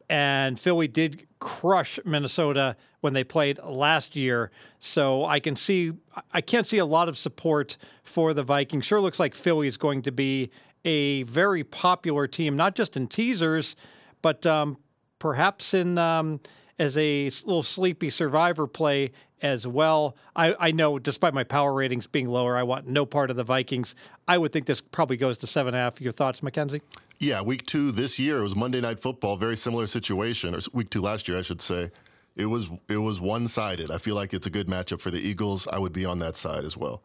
and 0.09 0.59
Philly 0.59 0.89
did 0.89 1.27
crush 1.39 1.99
Minnesota 2.05 2.77
when 3.01 3.13
they 3.13 3.25
played 3.25 3.59
last 3.63 4.17
year. 4.17 4.51
So 4.81 5.25
I 5.25 5.41
can 5.41 5.57
see 5.57 5.93
I 6.33 6.41
can't 6.41 6.67
see 6.67 6.79
a 6.79 6.87
lot 6.87 7.09
of 7.09 7.17
support 7.17 7.77
for 8.03 8.35
the 8.35 8.43
Vikings. 8.43 8.87
Sure 8.87 9.01
looks 9.01 9.21
like 9.21 9.35
Philly 9.35 9.67
is 9.67 9.77
going 9.77 10.03
to 10.03 10.13
be 10.13 10.51
a 10.85 11.23
very 11.25 11.65
popular 11.65 12.27
team, 12.27 12.57
not 12.57 12.75
just 12.75 12.97
in 12.97 13.07
teasers, 13.07 13.77
but 14.23 14.47
um, 14.47 14.79
perhaps 15.19 15.75
in 15.75 15.99
um, 15.99 16.41
as 16.79 16.97
a 16.97 17.25
little 17.25 17.63
sleepy 17.63 18.11
survivor 18.11 18.67
play 18.67 19.13
as 19.43 19.67
well. 19.67 20.17
I, 20.35 20.55
I 20.59 20.71
know, 20.71 20.99
despite 20.99 21.35
my 21.35 21.45
power 21.45 21.73
ratings 21.73 22.07
being 22.07 22.29
lower, 22.29 22.57
I 22.57 22.63
want 22.63 22.87
no 22.87 23.07
part 23.07 23.31
of 23.31 23.37
the 23.37 23.45
Vikings. 23.45 23.95
I 24.27 24.39
would 24.39 24.53
think 24.53 24.67
this 24.67 24.81
probably 24.81 25.17
goes 25.17 25.39
to 25.39 25.47
seven 25.47 25.75
and 25.75 25.81
a 25.81 25.85
half. 25.85 26.01
Your 26.01 26.13
thoughts, 26.13 26.43
Mackenzie? 26.43 26.83
Yeah, 27.19 27.41
week 27.43 27.67
two 27.67 27.91
this 27.91 28.19
year 28.19 28.39
it 28.39 28.43
was 28.43 28.55
Monday 28.55 28.81
Night 28.81 29.01
Football, 29.01 29.37
very 29.37 29.57
similar 29.57 29.87
situation, 29.87 30.55
or 30.55 30.61
week 30.73 30.91
two 30.91 31.03
last 31.03 31.27
year, 31.29 31.39
I 31.39 31.43
should 31.43 31.61
say. 31.61 31.91
It 32.37 32.47
was 32.47 32.69
it 32.89 32.99
was 32.99 33.21
one 33.21 33.49
sided. 33.49 33.91
I 33.91 33.99
feel 33.99 34.15
like 34.15 34.33
it's 34.33 34.47
a 34.47 34.51
good 34.51 34.69
matchup 34.69 35.01
for 35.01 35.11
the 35.11 35.19
Eagles. 35.19 35.67
I 35.67 35.79
would 35.79 35.93
be 35.93 36.05
on 36.05 36.19
that 36.21 36.37
side 36.37 36.65
as 36.65 36.77
well. 36.77 37.03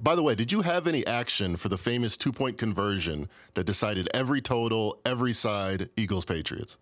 By 0.00 0.14
the 0.14 0.22
way, 0.22 0.34
did 0.34 0.52
you 0.52 0.62
have 0.62 0.86
any 0.86 1.06
action 1.06 1.56
for 1.56 1.68
the 1.68 1.76
famous 1.76 2.16
two 2.16 2.32
point 2.32 2.56
conversion 2.56 3.28
that 3.54 3.64
decided 3.64 4.08
every 4.14 4.40
total, 4.40 4.98
every 5.04 5.32
side, 5.32 5.90
Eagles 5.96 6.24
Patriots? 6.24 6.78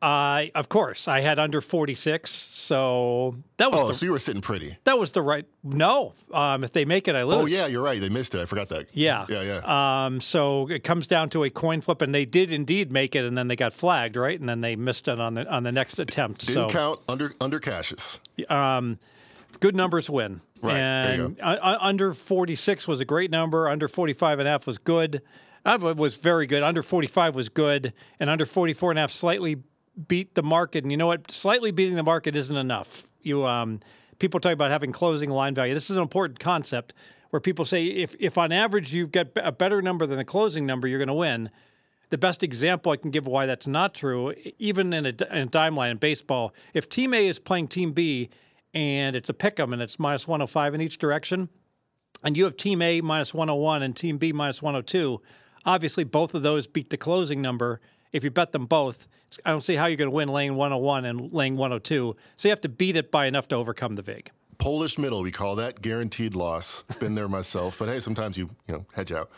Uh, 0.00 0.44
of 0.54 0.68
course, 0.68 1.08
I 1.08 1.20
had 1.22 1.40
under 1.40 1.60
46, 1.60 2.30
so 2.30 3.34
that 3.56 3.72
was 3.72 3.82
Oh, 3.82 3.88
the 3.88 3.94
so 3.94 4.06
you 4.06 4.12
were 4.12 4.20
sitting 4.20 4.40
pretty. 4.40 4.76
that 4.84 4.96
was 4.96 5.10
the 5.10 5.22
right. 5.22 5.44
No, 5.64 6.14
um, 6.32 6.62
if 6.62 6.72
they 6.72 6.84
make 6.84 7.08
it, 7.08 7.16
I 7.16 7.24
lose. 7.24 7.36
Oh 7.36 7.46
yeah, 7.46 7.66
you're 7.66 7.82
right. 7.82 8.00
They 8.00 8.08
missed 8.08 8.32
it. 8.36 8.40
I 8.40 8.44
forgot 8.44 8.68
that. 8.68 8.86
yeah, 8.92 9.26
yeah, 9.28 9.42
yeah. 9.42 10.04
Um, 10.06 10.20
so 10.20 10.68
it 10.68 10.84
comes 10.84 11.08
down 11.08 11.30
to 11.30 11.42
a 11.42 11.50
coin 11.50 11.80
flip, 11.80 12.00
and 12.00 12.14
they 12.14 12.24
did 12.24 12.52
indeed 12.52 12.92
make 12.92 13.16
it, 13.16 13.24
and 13.24 13.36
then 13.36 13.48
they 13.48 13.56
got 13.56 13.72
flagged, 13.72 14.16
right? 14.16 14.38
And 14.38 14.48
then 14.48 14.60
they 14.60 14.76
missed 14.76 15.08
it 15.08 15.18
on 15.18 15.34
the 15.34 15.50
on 15.52 15.64
the 15.64 15.72
next 15.72 15.98
attempt. 15.98 16.46
Didn't 16.46 16.54
so 16.54 16.68
count 16.70 17.00
under 17.08 17.34
under 17.40 17.58
cashes. 17.58 18.20
good 18.38 19.74
numbers 19.74 20.08
win. 20.08 20.40
Right, 20.62 20.74
there 20.74 21.16
you 21.16 21.24
And 21.40 21.40
uh, 21.40 21.78
under 21.80 22.12
46 22.12 22.88
was 22.88 23.00
a 23.00 23.04
great 23.04 23.30
number. 23.30 23.68
Under 23.68 23.86
45 23.86 24.40
and 24.40 24.48
a 24.48 24.50
half 24.50 24.66
was 24.66 24.78
good. 24.78 25.22
Uh, 25.64 25.78
it 25.82 25.96
was 25.96 26.16
very 26.16 26.46
good. 26.46 26.62
Under 26.62 26.82
45 26.82 27.34
was 27.36 27.48
good, 27.48 27.92
and 28.18 28.30
under 28.30 28.46
44 28.46 28.92
and 28.92 28.98
a 28.98 29.02
half 29.02 29.10
slightly 29.10 29.56
beat 30.06 30.34
the 30.34 30.42
market. 30.42 30.84
And 30.84 30.90
you 30.90 30.96
know 30.96 31.06
what? 31.06 31.30
Slightly 31.30 31.70
beating 31.70 31.96
the 31.96 32.02
market 32.02 32.36
isn't 32.36 32.56
enough. 32.56 33.04
You 33.22 33.46
um, 33.46 33.80
people 34.18 34.40
talk 34.40 34.52
about 34.52 34.70
having 34.70 34.92
closing 34.92 35.30
line 35.30 35.54
value. 35.54 35.74
This 35.74 35.90
is 35.90 35.96
an 35.96 36.02
important 36.02 36.38
concept 36.38 36.94
where 37.30 37.40
people 37.40 37.64
say 37.64 37.86
if 37.86 38.14
if 38.18 38.38
on 38.38 38.52
average 38.52 38.92
you 38.92 39.06
get 39.06 39.36
a 39.36 39.52
better 39.52 39.82
number 39.82 40.06
than 40.06 40.18
the 40.18 40.24
closing 40.24 40.66
number, 40.66 40.86
you're 40.86 40.98
going 40.98 41.08
to 41.08 41.14
win. 41.14 41.50
The 42.10 42.18
best 42.18 42.42
example 42.42 42.90
I 42.92 42.96
can 42.96 43.10
give 43.10 43.26
why 43.26 43.44
that's 43.44 43.66
not 43.66 43.94
true, 43.94 44.32
even 44.58 44.94
in 44.94 45.04
a, 45.04 45.08
in 45.30 45.38
a 45.38 45.46
dime 45.46 45.76
line 45.76 45.90
in 45.90 45.96
baseball, 45.98 46.54
if 46.72 46.88
Team 46.88 47.12
A 47.12 47.26
is 47.26 47.38
playing 47.38 47.68
Team 47.68 47.92
B 47.92 48.30
and 48.72 49.14
it's 49.14 49.28
a 49.28 49.34
pick 49.34 49.60
'em 49.60 49.74
and 49.74 49.82
it's 49.82 49.98
minus 49.98 50.26
105 50.26 50.74
in 50.74 50.80
each 50.80 50.96
direction, 50.96 51.50
and 52.24 52.36
you 52.36 52.44
have 52.44 52.56
Team 52.56 52.80
A 52.80 53.00
minus 53.02 53.34
101 53.34 53.82
and 53.82 53.94
Team 53.94 54.16
B 54.16 54.32
minus 54.32 54.62
102, 54.62 55.20
obviously 55.66 56.04
both 56.04 56.34
of 56.34 56.42
those 56.42 56.66
beat 56.66 56.88
the 56.88 56.96
closing 56.96 57.42
number. 57.42 57.80
If 58.12 58.24
you 58.24 58.30
bet 58.30 58.52
them 58.52 58.66
both, 58.66 59.08
I 59.44 59.50
don't 59.50 59.60
see 59.60 59.74
how 59.74 59.86
you're 59.86 59.96
going 59.96 60.10
to 60.10 60.14
win 60.14 60.28
lane 60.28 60.56
101 60.56 61.04
and 61.04 61.32
lane 61.32 61.56
102. 61.56 62.16
So 62.36 62.48
you 62.48 62.50
have 62.50 62.60
to 62.62 62.68
beat 62.68 62.96
it 62.96 63.10
by 63.10 63.26
enough 63.26 63.48
to 63.48 63.56
overcome 63.56 63.94
the 63.94 64.02
vig. 64.02 64.30
Polish 64.58 64.98
middle, 64.98 65.22
we 65.22 65.30
call 65.30 65.56
that 65.56 65.82
guaranteed 65.82 66.34
loss. 66.34 66.82
Been 67.00 67.14
there 67.14 67.28
myself, 67.28 67.76
but 67.78 67.88
hey, 67.88 68.00
sometimes 68.00 68.36
you 68.36 68.50
you 68.66 68.74
know 68.74 68.86
hedge 68.92 69.12
out. 69.12 69.30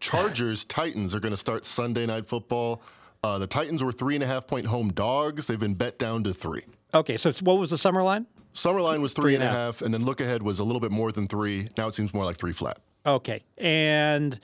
Chargers 0.00 0.64
Titans 0.64 1.14
are 1.14 1.20
going 1.20 1.32
to 1.32 1.36
start 1.36 1.64
Sunday 1.64 2.06
night 2.06 2.26
football. 2.26 2.82
Uh, 3.22 3.38
the 3.38 3.46
Titans 3.46 3.82
were 3.82 3.92
three 3.92 4.14
and 4.14 4.24
a 4.24 4.26
half 4.26 4.46
point 4.46 4.66
home 4.66 4.90
dogs. 4.90 5.46
They've 5.46 5.58
been 5.58 5.74
bet 5.74 5.98
down 5.98 6.24
to 6.24 6.34
three. 6.34 6.62
Okay, 6.94 7.16
so 7.16 7.32
what 7.42 7.58
was 7.58 7.70
the 7.70 7.78
summer 7.78 8.02
line? 8.02 8.26
Summer 8.52 8.80
line 8.80 9.02
was 9.02 9.12
three 9.12 9.34
and 9.34 9.44
a 9.44 9.48
half, 9.48 9.82
and 9.82 9.92
then 9.92 10.04
look 10.04 10.20
ahead 10.20 10.42
was 10.42 10.58
a 10.60 10.64
little 10.64 10.80
bit 10.80 10.90
more 10.90 11.12
than 11.12 11.28
three. 11.28 11.68
Now 11.76 11.88
it 11.88 11.94
seems 11.94 12.14
more 12.14 12.24
like 12.24 12.36
three 12.36 12.52
flat. 12.52 12.78
Okay, 13.04 13.42
and 13.58 14.38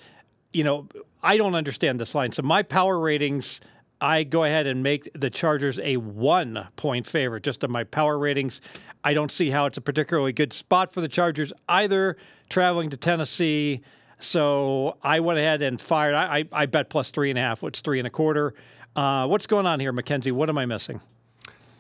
you 0.53 0.63
know 0.63 0.87
I 1.23 1.37
don't 1.37 1.55
understand 1.55 2.01
this 2.01 2.15
line. 2.15 2.33
So 2.33 2.43
my 2.43 2.63
power 2.63 2.99
ratings, 2.99 3.61
I 4.01 4.25
go 4.25 4.45
ahead 4.45 4.67
and 4.67 4.83
make 4.83 5.09
the 5.15 5.31
Chargers 5.31 5.79
a 5.81 5.97
one 5.97 6.67
point 6.77 7.07
favorite 7.07 7.45
just 7.45 7.63
on 7.63 7.71
my 7.71 7.85
power 7.85 8.19
ratings. 8.19 8.61
I 9.05 9.15
don't 9.15 9.31
see 9.31 9.51
how 9.51 9.67
it's 9.67 9.79
a 9.79 9.81
particularly 9.81 10.33
good 10.33 10.53
spot 10.53 10.93
for 10.93 11.01
the 11.01 11.09
Chargers 11.09 11.53
either. 11.69 12.17
Traveling 12.49 12.91
to 12.91 12.97
Tennessee. 12.97 13.83
So 14.19 14.99
I 15.03 15.21
went 15.21 15.39
ahead 15.39 15.63
and 15.63 15.81
fired. 15.81 16.15
I, 16.15 16.39
I, 16.39 16.45
I 16.53 16.67
bet 16.67 16.91
plus 16.91 17.11
three 17.11 17.31
and 17.31 17.39
a 17.39 17.43
half, 17.43 17.63
which 17.63 17.81
three 17.81 17.99
and 17.99 18.07
a 18.07 18.11
quarter. 18.11 18.55
Uh, 18.95 19.27
what's 19.27 19.47
going 19.47 19.67
on 19.67 19.81
here, 19.81 19.93
Mackenzie? 19.93 20.33
What 20.33 20.49
am 20.49 20.59
I 20.59 20.67
missing? 20.67 21.01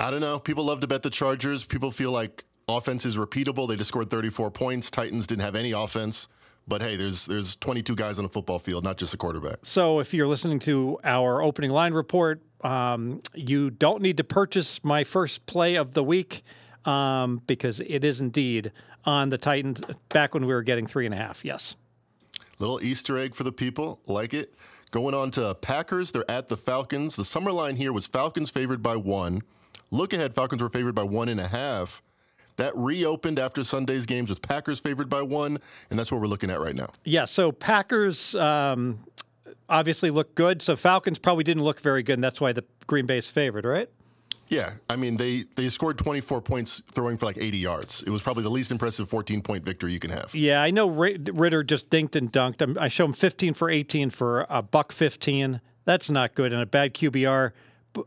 I 0.00 0.10
don't 0.10 0.20
know. 0.20 0.38
People 0.38 0.64
love 0.64 0.80
to 0.80 0.86
bet 0.86 1.02
the 1.02 1.10
Chargers. 1.10 1.64
People 1.64 1.90
feel 1.92 2.10
like 2.10 2.44
offense 2.68 3.06
is 3.06 3.16
repeatable. 3.16 3.68
They 3.68 3.76
just 3.76 3.88
scored 3.88 4.10
34 4.10 4.50
points. 4.50 4.90
Titans 4.90 5.26
didn't 5.26 5.42
have 5.42 5.54
any 5.54 5.72
offense. 5.72 6.28
But 6.68 6.80
hey, 6.80 6.96
there's 6.96 7.26
there's 7.26 7.56
22 7.56 7.96
guys 7.96 8.18
on 8.18 8.24
a 8.24 8.28
football 8.28 8.58
field, 8.58 8.84
not 8.84 8.96
just 8.96 9.12
a 9.14 9.16
quarterback. 9.16 9.58
So 9.62 10.00
if 10.00 10.14
you're 10.14 10.28
listening 10.28 10.60
to 10.60 10.98
our 11.02 11.42
opening 11.42 11.70
line 11.70 11.92
report, 11.92 12.40
um, 12.62 13.20
you 13.34 13.70
don't 13.70 14.02
need 14.02 14.16
to 14.18 14.24
purchase 14.24 14.82
my 14.84 15.04
first 15.04 15.46
play 15.46 15.74
of 15.74 15.94
the 15.94 16.04
week 16.04 16.42
um, 16.84 17.42
because 17.46 17.80
it 17.80 18.04
is 18.04 18.20
indeed 18.20 18.72
on 19.04 19.28
the 19.28 19.38
Titans 19.38 19.82
back 20.08 20.34
when 20.34 20.46
we 20.46 20.54
were 20.54 20.62
getting 20.62 20.86
three 20.86 21.06
and 21.06 21.14
a 21.14 21.18
half. 21.18 21.44
Yes. 21.44 21.76
Little 22.58 22.80
Easter 22.82 23.18
egg 23.18 23.34
for 23.34 23.42
the 23.42 23.52
people, 23.52 24.00
like 24.06 24.34
it. 24.34 24.54
Going 24.92 25.14
on 25.14 25.30
to 25.32 25.54
Packers, 25.54 26.12
they're 26.12 26.30
at 26.30 26.48
the 26.48 26.56
Falcons. 26.56 27.16
The 27.16 27.24
summer 27.24 27.50
line 27.50 27.76
here 27.76 27.92
was 27.92 28.06
Falcons 28.06 28.50
favored 28.50 28.82
by 28.82 28.94
one. 28.94 29.40
Look 29.90 30.12
ahead, 30.12 30.34
Falcons 30.34 30.62
were 30.62 30.68
favored 30.68 30.94
by 30.94 31.02
one 31.02 31.28
and 31.28 31.40
a 31.40 31.48
half. 31.48 32.02
That 32.56 32.76
reopened 32.76 33.38
after 33.38 33.64
Sunday's 33.64 34.06
games 34.06 34.28
with 34.28 34.42
Packers 34.42 34.78
favored 34.78 35.08
by 35.08 35.22
one, 35.22 35.58
and 35.90 35.98
that's 35.98 36.12
what 36.12 36.20
we're 36.20 36.26
looking 36.26 36.50
at 36.50 36.60
right 36.60 36.74
now. 36.74 36.90
Yeah, 37.04 37.24
so 37.24 37.50
Packers 37.50 38.34
um, 38.34 38.98
obviously 39.68 40.10
look 40.10 40.34
good. 40.34 40.62
So 40.62 40.76
Falcons 40.76 41.18
probably 41.18 41.44
didn't 41.44 41.64
look 41.64 41.80
very 41.80 42.02
good, 42.02 42.14
and 42.14 42.24
that's 42.24 42.40
why 42.40 42.52
the 42.52 42.64
Green 42.86 43.06
Bay's 43.06 43.28
favored, 43.28 43.64
right? 43.64 43.88
Yeah, 44.48 44.74
I 44.90 44.96
mean 44.96 45.16
they 45.16 45.44
they 45.56 45.70
scored 45.70 45.96
24 45.96 46.42
points 46.42 46.82
throwing 46.92 47.16
for 47.16 47.24
like 47.24 47.38
80 47.38 47.56
yards. 47.56 48.02
It 48.02 48.10
was 48.10 48.20
probably 48.20 48.42
the 48.42 48.50
least 48.50 48.70
impressive 48.70 49.08
14 49.08 49.40
point 49.40 49.64
victory 49.64 49.92
you 49.94 49.98
can 49.98 50.10
have. 50.10 50.34
Yeah, 50.34 50.62
I 50.62 50.70
know 50.70 50.88
Ridder 50.88 51.62
just 51.64 51.88
dinked 51.88 52.16
and 52.16 52.30
dunked. 52.30 52.76
I 52.78 52.88
show 52.88 53.06
him 53.06 53.14
15 53.14 53.54
for 53.54 53.70
18 53.70 54.10
for 54.10 54.46
a 54.50 54.60
buck 54.60 54.92
15. 54.92 55.62
That's 55.86 56.10
not 56.10 56.34
good 56.34 56.52
and 56.52 56.60
a 56.60 56.66
bad 56.66 56.92
QBR. 56.92 57.52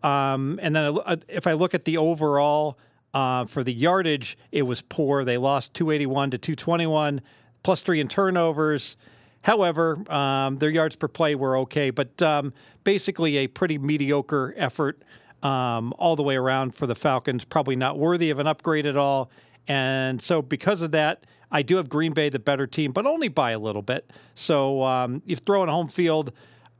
Um, 0.03 0.59
and 0.61 0.75
then 0.75 0.95
if 1.27 1.47
I 1.47 1.53
look 1.53 1.73
at 1.73 1.85
the 1.85 1.97
overall 1.97 2.77
uh, 3.15 3.45
for 3.45 3.63
the 3.63 3.73
yardage, 3.73 4.37
it 4.51 4.63
was 4.63 4.81
poor. 4.81 5.23
They 5.23 5.37
lost 5.37 5.73
281 5.73 6.31
to 6.31 6.37
221, 6.37 7.21
plus 7.63 7.81
three 7.81 8.01
in 8.01 8.09
turnovers. 8.09 8.97
However, 9.41 9.97
um, 10.11 10.57
their 10.57 10.69
yards 10.69 10.97
per 10.97 11.07
play 11.07 11.33
were 11.33 11.57
okay, 11.59 11.91
but 11.91 12.21
um, 12.21 12.53
basically 12.83 13.37
a 13.37 13.47
pretty 13.47 13.77
mediocre 13.77 14.53
effort 14.57 15.01
um, 15.43 15.93
all 15.97 16.17
the 16.17 16.23
way 16.23 16.35
around 16.35 16.75
for 16.75 16.87
the 16.87 16.95
Falcons. 16.95 17.45
Probably 17.45 17.77
not 17.77 17.97
worthy 17.97 18.31
of 18.31 18.39
an 18.39 18.47
upgrade 18.47 18.85
at 18.85 18.97
all. 18.97 19.31
And 19.67 20.21
so, 20.21 20.41
because 20.41 20.81
of 20.81 20.91
that, 20.91 21.25
I 21.51 21.61
do 21.61 21.77
have 21.77 21.87
Green 21.87 22.11
Bay 22.11 22.27
the 22.29 22.39
better 22.39 22.67
team, 22.67 22.91
but 22.91 23.05
only 23.05 23.29
by 23.29 23.51
a 23.51 23.59
little 23.59 23.81
bit. 23.81 24.11
So, 24.35 24.83
um, 24.83 25.21
if 25.25 25.39
throwing 25.39 25.69
home 25.69 25.87
field, 25.87 26.33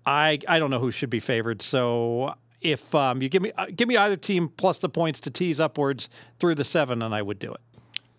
I 0.05 0.39
I 0.47 0.59
don't 0.59 0.69
know 0.69 0.79
who 0.79 0.91
should 0.91 1.09
be 1.09 1.21
favored. 1.21 1.61
So, 1.61 2.35
if 2.61 2.93
um, 2.95 3.21
you 3.21 3.29
give 3.29 3.41
me 3.41 3.51
uh, 3.57 3.67
give 3.75 3.87
me 3.87 3.97
either 3.97 4.15
team 4.15 4.47
plus 4.47 4.79
the 4.79 4.89
points 4.89 5.19
to 5.21 5.29
tease 5.29 5.59
upwards 5.59 6.09
through 6.39 6.55
the 6.55 6.63
seven, 6.63 7.01
and 7.01 7.13
I 7.13 7.21
would 7.21 7.39
do 7.39 7.53
it. 7.53 7.61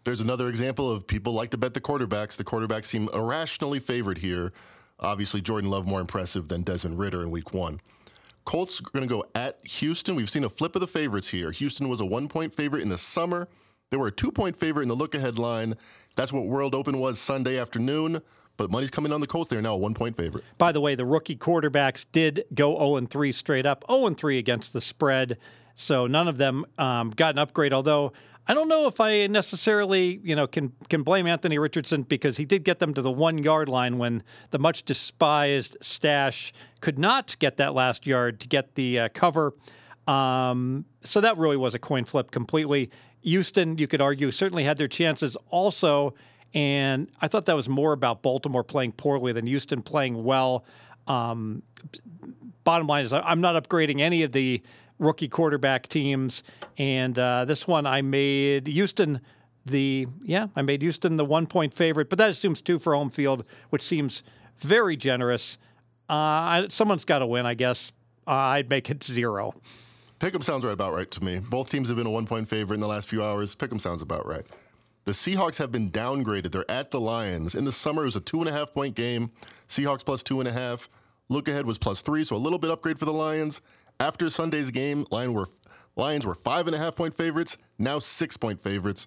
There's 0.04 0.20
another 0.20 0.48
example 0.48 0.90
of 0.90 1.06
people 1.06 1.32
like 1.32 1.50
to 1.50 1.56
bet 1.56 1.74
the 1.74 1.80
quarterbacks. 1.80 2.36
The 2.36 2.44
quarterbacks 2.44 2.86
seem 2.86 3.08
irrationally 3.12 3.80
favored 3.80 4.18
here. 4.18 4.52
Obviously, 5.00 5.40
Jordan 5.40 5.68
Love 5.68 5.86
more 5.86 6.00
impressive 6.00 6.48
than 6.48 6.62
Desmond 6.62 6.98
Ridder 6.98 7.22
in 7.22 7.30
Week 7.30 7.52
One. 7.52 7.80
Colts 8.44 8.80
are 8.80 8.90
going 8.92 9.06
to 9.06 9.12
go 9.12 9.24
at 9.34 9.58
Houston. 9.64 10.14
We've 10.14 10.30
seen 10.30 10.44
a 10.44 10.48
flip 10.48 10.76
of 10.76 10.80
the 10.80 10.86
favorites 10.86 11.28
here. 11.28 11.50
Houston 11.50 11.88
was 11.88 12.00
a 12.00 12.06
one 12.06 12.28
point 12.28 12.54
favorite 12.54 12.82
in 12.82 12.88
the 12.88 12.96
summer. 12.96 13.48
They 13.90 13.96
were 13.96 14.06
a 14.06 14.12
two 14.12 14.30
point 14.30 14.56
favorite 14.56 14.82
in 14.84 14.88
the 14.88 14.96
look 14.96 15.14
ahead 15.14 15.38
line. 15.38 15.74
That's 16.14 16.32
what 16.32 16.46
World 16.46 16.74
Open 16.74 16.98
was 16.98 17.18
Sunday 17.18 17.58
afternoon. 17.58 18.22
But 18.56 18.70
money's 18.70 18.90
coming 18.90 19.12
on 19.12 19.20
the 19.20 19.26
Colts. 19.26 19.50
They're 19.50 19.62
now 19.62 19.74
a 19.74 19.78
one 19.78 19.94
point 19.94 20.16
favorite. 20.16 20.44
By 20.58 20.72
the 20.72 20.80
way, 20.80 20.94
the 20.94 21.04
rookie 21.04 21.36
quarterbacks 21.36 22.06
did 22.10 22.44
go 22.54 22.78
0 22.78 23.06
3 23.06 23.32
straight 23.32 23.66
up, 23.66 23.84
0 23.90 24.10
3 24.10 24.38
against 24.38 24.72
the 24.72 24.80
spread. 24.80 25.38
So 25.74 26.06
none 26.06 26.26
of 26.26 26.38
them 26.38 26.64
um, 26.78 27.10
got 27.10 27.34
an 27.34 27.38
upgrade, 27.38 27.72
although 27.72 28.12
I 28.48 28.54
don't 28.54 28.68
know 28.68 28.86
if 28.86 29.00
I 29.00 29.26
necessarily, 29.26 30.20
you 30.22 30.36
know, 30.36 30.46
can 30.46 30.72
can 30.88 31.02
blame 31.02 31.26
Anthony 31.26 31.58
Richardson 31.58 32.02
because 32.02 32.36
he 32.36 32.44
did 32.44 32.64
get 32.64 32.78
them 32.78 32.94
to 32.94 33.02
the 33.02 33.10
one 33.10 33.38
yard 33.38 33.68
line 33.68 33.98
when 33.98 34.22
the 34.50 34.58
much 34.58 34.84
despised 34.84 35.76
stash 35.80 36.52
could 36.80 36.98
not 36.98 37.36
get 37.40 37.56
that 37.56 37.74
last 37.74 38.06
yard 38.06 38.40
to 38.40 38.48
get 38.48 38.76
the 38.76 39.00
uh, 39.00 39.08
cover. 39.12 39.52
Um, 40.06 40.84
so 41.02 41.20
that 41.20 41.36
really 41.36 41.56
was 41.56 41.74
a 41.74 41.80
coin 41.80 42.04
flip 42.04 42.30
completely. 42.30 42.90
Houston, 43.22 43.76
you 43.78 43.88
could 43.88 44.00
argue, 44.00 44.30
certainly 44.30 44.62
had 44.62 44.78
their 44.78 44.86
chances 44.86 45.36
also, 45.50 46.14
and 46.54 47.08
I 47.20 47.28
thought 47.28 47.46
that 47.46 47.56
was 47.56 47.68
more 47.68 47.92
about 47.92 48.22
Baltimore 48.22 48.64
playing 48.64 48.92
poorly 48.92 49.32
than 49.32 49.46
Houston 49.46 49.82
playing 49.82 50.24
well. 50.24 50.64
Um, 51.06 51.62
bottom 52.64 52.86
line 52.86 53.04
is, 53.04 53.12
I'm 53.12 53.40
not 53.40 53.62
upgrading 53.62 54.00
any 54.00 54.22
of 54.22 54.32
the 54.32 54.62
rookie 54.98 55.28
quarterback 55.28 55.88
teams. 55.88 56.42
And 56.78 57.18
uh, 57.18 57.44
this 57.44 57.66
one, 57.66 57.86
I 57.86 58.02
made 58.02 58.66
Houston 58.66 59.20
the 59.66 60.06
yeah, 60.22 60.46
I 60.54 60.62
made 60.62 60.80
Houston 60.82 61.16
the 61.16 61.24
one 61.24 61.46
point 61.46 61.74
favorite, 61.74 62.08
but 62.08 62.18
that 62.18 62.30
assumes 62.30 62.62
two 62.62 62.78
for 62.78 62.94
home 62.94 63.10
field, 63.10 63.44
which 63.70 63.82
seems 63.82 64.22
very 64.58 64.96
generous. 64.96 65.58
Uh, 66.08 66.12
I, 66.12 66.66
someone's 66.68 67.04
got 67.04 67.18
to 67.18 67.26
win, 67.26 67.46
I 67.46 67.54
guess. 67.54 67.92
Uh, 68.26 68.32
I'd 68.32 68.70
make 68.70 68.90
it 68.90 69.02
zero. 69.02 69.54
Pick'em 70.20 70.42
sounds 70.42 70.64
right 70.64 70.72
about 70.72 70.94
right 70.94 71.10
to 71.10 71.22
me. 71.22 71.40
Both 71.40 71.68
teams 71.68 71.88
have 71.88 71.96
been 71.96 72.06
a 72.06 72.10
one 72.10 72.26
point 72.26 72.48
favorite 72.48 72.74
in 72.76 72.80
the 72.80 72.86
last 72.86 73.08
few 73.08 73.24
hours. 73.24 73.54
Pick'em 73.54 73.80
sounds 73.80 74.02
about 74.02 74.26
right. 74.26 74.46
The 75.06 75.12
Seahawks 75.12 75.56
have 75.58 75.70
been 75.70 75.92
downgraded. 75.92 76.50
They're 76.50 76.68
at 76.68 76.90
the 76.90 77.00
Lions. 77.00 77.54
In 77.54 77.64
the 77.64 77.70
summer, 77.70 78.02
it 78.02 78.06
was 78.06 78.16
a 78.16 78.20
two 78.20 78.40
and 78.40 78.48
a 78.48 78.52
half 78.52 78.74
point 78.74 78.96
game. 78.96 79.30
Seahawks 79.68 80.04
plus 80.04 80.24
two 80.24 80.40
and 80.40 80.48
a 80.48 80.52
half. 80.52 80.88
Look 81.28 81.46
ahead 81.46 81.64
was 81.64 81.78
plus 81.78 82.02
three, 82.02 82.24
so 82.24 82.34
a 82.34 82.38
little 82.38 82.58
bit 82.58 82.72
upgrade 82.72 82.98
for 82.98 83.04
the 83.04 83.12
Lions. 83.12 83.60
After 84.00 84.28
Sunday's 84.28 84.72
game, 84.72 85.06
Lions 85.12 85.34
were, 85.34 85.48
Lions 85.94 86.26
were 86.26 86.34
five 86.34 86.66
and 86.66 86.74
a 86.74 86.78
half 86.78 86.96
point 86.96 87.14
favorites, 87.14 87.56
now 87.78 88.00
six 88.00 88.36
point 88.36 88.60
favorites. 88.60 89.06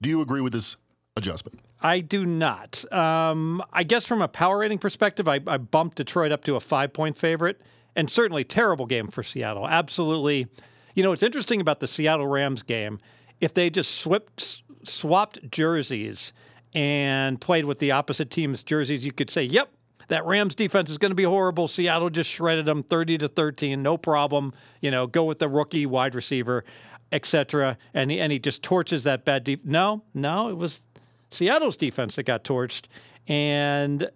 Do 0.00 0.08
you 0.08 0.20
agree 0.20 0.40
with 0.40 0.52
this 0.52 0.76
adjustment? 1.16 1.58
I 1.80 2.00
do 2.00 2.24
not. 2.24 2.84
Um, 2.92 3.64
I 3.72 3.82
guess 3.82 4.06
from 4.06 4.22
a 4.22 4.28
power 4.28 4.60
rating 4.60 4.78
perspective, 4.78 5.26
I, 5.26 5.40
I 5.48 5.58
bumped 5.58 5.96
Detroit 5.96 6.30
up 6.30 6.44
to 6.44 6.54
a 6.54 6.60
five 6.60 6.92
point 6.92 7.16
favorite, 7.16 7.60
and 7.96 8.08
certainly 8.08 8.44
terrible 8.44 8.86
game 8.86 9.08
for 9.08 9.24
Seattle. 9.24 9.66
Absolutely. 9.66 10.46
You 10.94 11.02
know, 11.02 11.10
what's 11.10 11.24
interesting 11.24 11.60
about 11.60 11.80
the 11.80 11.88
Seattle 11.88 12.28
Rams 12.28 12.62
game, 12.62 13.00
if 13.40 13.52
they 13.54 13.70
just 13.70 13.96
swapped, 13.96 14.62
swapped 14.84 15.50
jerseys 15.50 16.32
and 16.74 17.40
played 17.40 17.64
with 17.64 17.78
the 17.78 17.90
opposite 17.90 18.30
team's 18.30 18.62
jerseys, 18.62 19.04
you 19.04 19.12
could 19.12 19.30
say, 19.30 19.42
yep, 19.42 19.70
that 20.08 20.24
Rams 20.24 20.54
defense 20.54 20.90
is 20.90 20.98
going 20.98 21.10
to 21.10 21.16
be 21.16 21.24
horrible. 21.24 21.68
Seattle 21.68 22.10
just 22.10 22.30
shredded 22.30 22.66
them 22.66 22.82
30 22.82 23.18
to 23.18 23.28
13, 23.28 23.82
no 23.82 23.96
problem. 23.96 24.52
You 24.80 24.90
know, 24.90 25.06
go 25.06 25.24
with 25.24 25.38
the 25.38 25.48
rookie 25.48 25.86
wide 25.86 26.14
receiver, 26.14 26.64
etc. 27.12 27.78
And 27.94 28.10
he, 28.10 28.20
and 28.20 28.32
he 28.32 28.38
just 28.38 28.62
torches 28.62 29.04
that 29.04 29.24
bad 29.24 29.44
deep. 29.44 29.64
No, 29.64 30.02
no, 30.14 30.48
it 30.48 30.56
was 30.56 30.82
Seattle's 31.30 31.76
defense 31.76 32.16
that 32.16 32.24
got 32.24 32.44
torched 32.44 32.86
and 33.26 34.10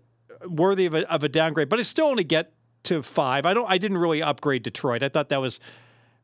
worthy 0.46 0.87
of 0.87 0.94
a, 0.94 1.11
of 1.11 1.23
a 1.25 1.28
downgrade. 1.28 1.68
But 1.68 1.78
I 1.78 1.82
still 1.82 2.06
only 2.06 2.25
get 2.25 2.52
to 2.85 3.02
five. 3.02 3.46
I 3.46 3.54
don't. 3.54 3.70
I 3.70 3.78
didn't 3.78 3.99
really 3.99 4.23
upgrade 4.23 4.62
Detroit. 4.62 5.02
I 5.02 5.08
thought 5.08 5.28
that 5.30 5.40
was 5.40 5.61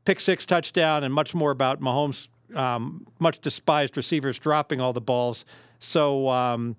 pick 0.05 0.21
six 0.21 0.47
touchdown 0.47 1.05
and 1.05 1.13
much 1.13 1.35
more 1.35 1.51
about 1.51 1.81
Mahomes' 1.81 2.29
um, 2.55 3.07
much 3.19 3.41
despised 3.41 3.97
receivers 3.97 4.39
dropping 4.39 4.81
all 4.81 4.93
the 4.93 5.01
balls. 5.01 5.45
So 5.79 6.29
um, 6.29 6.77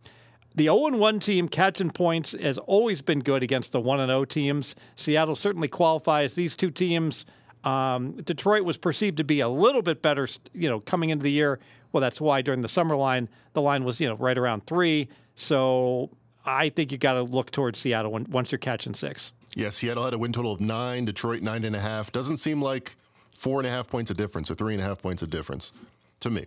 the 0.56 0.66
0 0.66 0.98
1 0.98 1.20
team 1.20 1.48
catching 1.48 1.90
points 1.90 2.34
has 2.34 2.58
always 2.58 3.02
been 3.02 3.20
good 3.20 3.44
against 3.44 3.72
the 3.72 3.80
1 3.80 4.00
0 4.00 4.26
teams. 4.26 4.76
Seattle 4.96 5.36
certainly 5.36 5.68
qualifies. 5.68 6.34
These 6.34 6.56
two 6.56 6.72
teams, 6.72 7.26
um, 7.64 8.14
Detroit 8.24 8.64
was 8.64 8.78
perceived 8.78 9.18
to 9.18 9.24
be 9.24 9.40
a 9.40 9.50
little 9.50 9.82
bit 9.82 10.02
better, 10.02 10.28
you 10.54 10.70
know, 10.70 10.80
coming 10.80 11.10
into 11.10 11.24
the 11.24 11.32
year. 11.32 11.60
Well, 11.92 12.02
that's 12.02 12.20
why 12.20 12.42
during 12.42 12.62
the 12.62 12.68
summer 12.68 12.96
line, 12.96 13.30
the 13.54 13.62
line 13.62 13.84
was, 13.84 14.00
you 14.02 14.08
know, 14.08 14.16
right 14.16 14.38
around 14.38 14.62
three. 14.62 15.10
So 15.36 16.10
I 16.46 16.70
think 16.70 16.92
you 16.92 16.98
got 16.98 17.14
to 17.14 17.24
look 17.24 17.52
towards 17.52 17.80
Seattle 17.80 18.12
when, 18.12 18.26
once 18.30 18.52
you're 18.52 18.60
catching 18.60 18.94
six. 18.94 19.32
Yeah, 19.56 19.70
Seattle 19.70 20.04
had 20.04 20.14
a 20.14 20.18
win 20.18 20.34
total 20.34 20.52
of 20.52 20.62
nine, 20.62 21.06
Detroit 21.06 21.42
nine 21.42 21.64
and 21.64 21.76
a 21.76 21.80
half. 21.80 22.12
Doesn't 22.12 22.38
seem 22.38 22.62
like 22.62 22.96
four 23.44 23.60
and 23.60 23.68
a 23.68 23.70
half 23.70 23.90
points 23.90 24.10
of 24.10 24.16
difference 24.16 24.50
or 24.50 24.56
three 24.56 24.74
and 24.74 24.82
a 24.82 24.86
half 24.86 25.02
points 25.02 25.22
of 25.22 25.30
difference 25.30 25.74
to 26.22 26.30
me. 26.30 26.46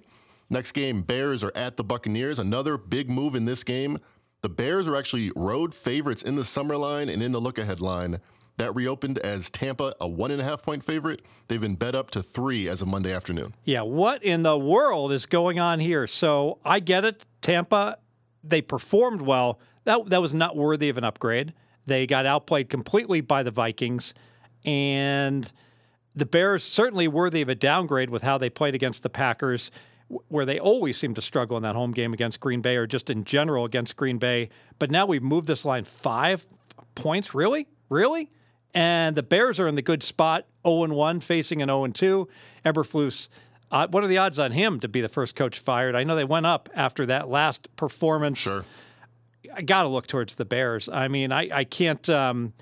Next 0.48 0.72
game, 0.72 1.02
Bears 1.02 1.44
are 1.44 1.52
at 1.54 1.76
the 1.76 1.84
Buccaneers. 1.84 2.38
Another 2.38 2.78
big 2.78 3.10
move 3.10 3.34
in 3.34 3.44
this 3.44 3.62
game. 3.62 3.98
The 4.40 4.48
Bears 4.48 4.88
are 4.88 4.96
actually 4.96 5.30
road 5.36 5.74
favorites 5.74 6.22
in 6.22 6.36
the 6.36 6.44
summer 6.44 6.74
line 6.76 7.10
and 7.10 7.22
in 7.22 7.32
the 7.32 7.40
look 7.40 7.58
ahead 7.58 7.80
line. 7.80 8.18
That 8.56 8.74
reopened 8.74 9.18
as 9.18 9.50
Tampa, 9.50 9.94
a 10.00 10.08
one 10.08 10.30
and 10.30 10.40
a 10.40 10.44
half 10.44 10.62
point 10.62 10.82
favorite. 10.82 11.20
They've 11.48 11.60
been 11.60 11.74
bet 11.74 11.94
up 11.94 12.10
to 12.12 12.22
three 12.22 12.66
as 12.66 12.80
of 12.80 12.88
Monday 12.88 13.12
afternoon. 13.12 13.52
Yeah, 13.64 13.82
what 13.82 14.24
in 14.24 14.42
the 14.42 14.56
world 14.56 15.12
is 15.12 15.26
going 15.26 15.58
on 15.58 15.78
here? 15.78 16.06
So 16.06 16.58
I 16.64 16.80
get 16.80 17.04
it. 17.04 17.26
Tampa, 17.42 17.98
they 18.42 18.62
performed 18.62 19.20
well. 19.20 19.60
That, 19.84 20.06
that 20.06 20.22
was 20.22 20.32
not 20.32 20.56
worthy 20.56 20.88
of 20.88 20.96
an 20.96 21.04
upgrade. 21.04 21.52
They 21.84 22.06
got 22.06 22.24
outplayed 22.24 22.70
completely 22.70 23.20
by 23.20 23.42
the 23.42 23.50
Vikings. 23.50 24.14
And 24.64 25.52
the 26.16 26.26
Bears 26.26 26.64
certainly 26.64 27.06
worthy 27.06 27.42
of 27.42 27.48
a 27.50 27.54
downgrade 27.54 28.08
with 28.10 28.22
how 28.22 28.38
they 28.38 28.48
played 28.48 28.74
against 28.74 29.02
the 29.02 29.10
Packers, 29.10 29.70
where 30.28 30.46
they 30.46 30.58
always 30.58 30.96
seem 30.96 31.14
to 31.14 31.20
struggle 31.20 31.56
in 31.58 31.62
that 31.62 31.74
home 31.74 31.92
game 31.92 32.14
against 32.14 32.40
Green 32.40 32.62
Bay 32.62 32.76
or 32.76 32.86
just 32.86 33.10
in 33.10 33.22
general 33.22 33.64
against 33.66 33.96
Green 33.96 34.16
Bay. 34.16 34.48
But 34.78 34.90
now 34.90 35.04
we've 35.04 35.22
moved 35.22 35.46
this 35.46 35.64
line 35.64 35.84
five 35.84 36.44
points. 36.94 37.34
Really? 37.34 37.68
Really? 37.90 38.30
And 38.74 39.14
the 39.14 39.22
Bears 39.22 39.60
are 39.60 39.68
in 39.68 39.74
the 39.74 39.82
good 39.82 40.02
spot, 40.02 40.46
0 40.66 40.88
1, 40.94 41.20
facing 41.20 41.60
an 41.60 41.68
0 41.68 41.88
2. 41.88 42.28
Eberflus, 42.64 43.28
uh, 43.70 43.86
what 43.88 44.02
are 44.02 44.08
the 44.08 44.18
odds 44.18 44.38
on 44.38 44.52
him 44.52 44.80
to 44.80 44.88
be 44.88 45.00
the 45.00 45.08
first 45.08 45.36
coach 45.36 45.58
fired? 45.58 45.94
I 45.94 46.04
know 46.04 46.16
they 46.16 46.24
went 46.24 46.46
up 46.46 46.68
after 46.74 47.04
that 47.06 47.28
last 47.28 47.74
performance. 47.76 48.38
Sure. 48.38 48.64
I 49.54 49.62
got 49.62 49.82
to 49.82 49.88
look 49.88 50.06
towards 50.06 50.34
the 50.36 50.44
Bears. 50.44 50.88
I 50.88 51.08
mean, 51.08 51.30
I, 51.30 51.48
I 51.52 51.64
can't. 51.64 52.08
Um, 52.08 52.52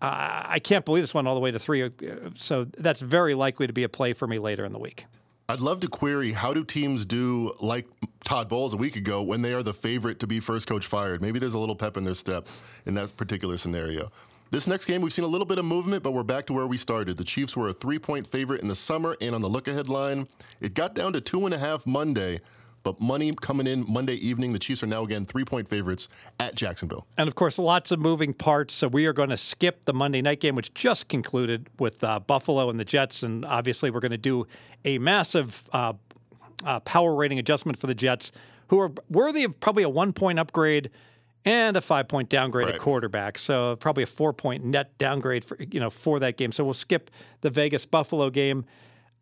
I 0.00 0.60
can't 0.60 0.84
believe 0.84 1.02
this 1.02 1.14
one 1.14 1.26
all 1.26 1.34
the 1.34 1.40
way 1.40 1.50
to 1.50 1.58
three. 1.58 1.82
Uh, 1.82 1.90
so 2.34 2.64
that's 2.64 3.00
very 3.00 3.34
likely 3.34 3.66
to 3.66 3.72
be 3.72 3.82
a 3.82 3.88
play 3.88 4.12
for 4.12 4.26
me 4.26 4.38
later 4.38 4.64
in 4.64 4.72
the 4.72 4.78
week. 4.78 5.06
I'd 5.48 5.60
love 5.60 5.80
to 5.80 5.88
query 5.88 6.30
how 6.32 6.52
do 6.52 6.62
teams 6.62 7.06
do 7.06 7.54
like 7.58 7.86
Todd 8.22 8.48
Bowles 8.48 8.74
a 8.74 8.76
week 8.76 8.96
ago 8.96 9.22
when 9.22 9.40
they 9.40 9.54
are 9.54 9.62
the 9.62 9.72
favorite 9.72 10.20
to 10.20 10.26
be 10.26 10.40
first 10.40 10.66
coach 10.66 10.86
fired? 10.86 11.22
Maybe 11.22 11.38
there's 11.38 11.54
a 11.54 11.58
little 11.58 11.74
pep 11.74 11.96
in 11.96 12.04
their 12.04 12.14
step 12.14 12.46
in 12.84 12.94
that 12.94 13.16
particular 13.16 13.56
scenario. 13.56 14.12
This 14.50 14.66
next 14.66 14.86
game, 14.86 15.02
we've 15.02 15.12
seen 15.12 15.24
a 15.24 15.28
little 15.28 15.46
bit 15.46 15.58
of 15.58 15.64
movement, 15.64 16.02
but 16.02 16.12
we're 16.12 16.22
back 16.22 16.46
to 16.46 16.52
where 16.52 16.66
we 16.66 16.76
started. 16.76 17.16
The 17.16 17.24
Chiefs 17.24 17.56
were 17.56 17.68
a 17.68 17.72
three 17.72 17.98
point 17.98 18.26
favorite 18.26 18.62
in 18.62 18.68
the 18.68 18.74
summer 18.74 19.16
and 19.20 19.34
on 19.34 19.42
the 19.42 19.48
look 19.48 19.68
ahead 19.68 19.88
line. 19.88 20.28
It 20.60 20.74
got 20.74 20.94
down 20.94 21.12
to 21.14 21.20
two 21.20 21.44
and 21.44 21.54
a 21.54 21.58
half 21.58 21.86
Monday. 21.86 22.40
But 22.82 23.00
money 23.00 23.34
coming 23.40 23.66
in 23.66 23.84
Monday 23.88 24.14
evening. 24.14 24.52
The 24.52 24.58
Chiefs 24.58 24.82
are 24.82 24.86
now 24.86 25.02
again 25.02 25.26
three 25.26 25.44
point 25.44 25.68
favorites 25.68 26.08
at 26.40 26.54
Jacksonville. 26.54 27.06
And 27.16 27.28
of 27.28 27.34
course, 27.34 27.58
lots 27.58 27.90
of 27.90 27.98
moving 27.98 28.32
parts. 28.32 28.74
So 28.74 28.88
we 28.88 29.06
are 29.06 29.12
going 29.12 29.30
to 29.30 29.36
skip 29.36 29.84
the 29.84 29.92
Monday 29.92 30.22
night 30.22 30.40
game, 30.40 30.54
which 30.54 30.72
just 30.74 31.08
concluded 31.08 31.68
with 31.78 32.02
uh, 32.04 32.20
Buffalo 32.20 32.70
and 32.70 32.78
the 32.80 32.84
Jets. 32.84 33.22
And 33.22 33.44
obviously, 33.44 33.90
we're 33.90 34.00
going 34.00 34.12
to 34.12 34.16
do 34.18 34.46
a 34.84 34.98
massive 34.98 35.68
uh, 35.72 35.92
uh, 36.64 36.80
power 36.80 37.14
rating 37.14 37.38
adjustment 37.38 37.78
for 37.78 37.86
the 37.86 37.94
Jets, 37.94 38.32
who 38.68 38.80
are 38.80 38.92
worthy 39.10 39.44
of 39.44 39.58
probably 39.60 39.82
a 39.82 39.88
one 39.88 40.12
point 40.12 40.38
upgrade 40.38 40.90
and 41.44 41.76
a 41.76 41.80
five 41.80 42.08
point 42.08 42.28
downgrade 42.28 42.66
Right. 42.66 42.74
at 42.74 42.80
quarterback. 42.80 43.38
So 43.38 43.76
probably 43.76 44.02
a 44.02 44.06
four 44.06 44.32
point 44.32 44.64
net 44.64 44.96
downgrade 44.98 45.44
for 45.44 45.56
you 45.70 45.80
know 45.80 45.90
for 45.90 46.18
that 46.20 46.36
game. 46.36 46.52
So 46.52 46.64
we'll 46.64 46.74
skip 46.74 47.10
the 47.40 47.50
Vegas 47.50 47.86
Buffalo 47.86 48.30
game. 48.30 48.64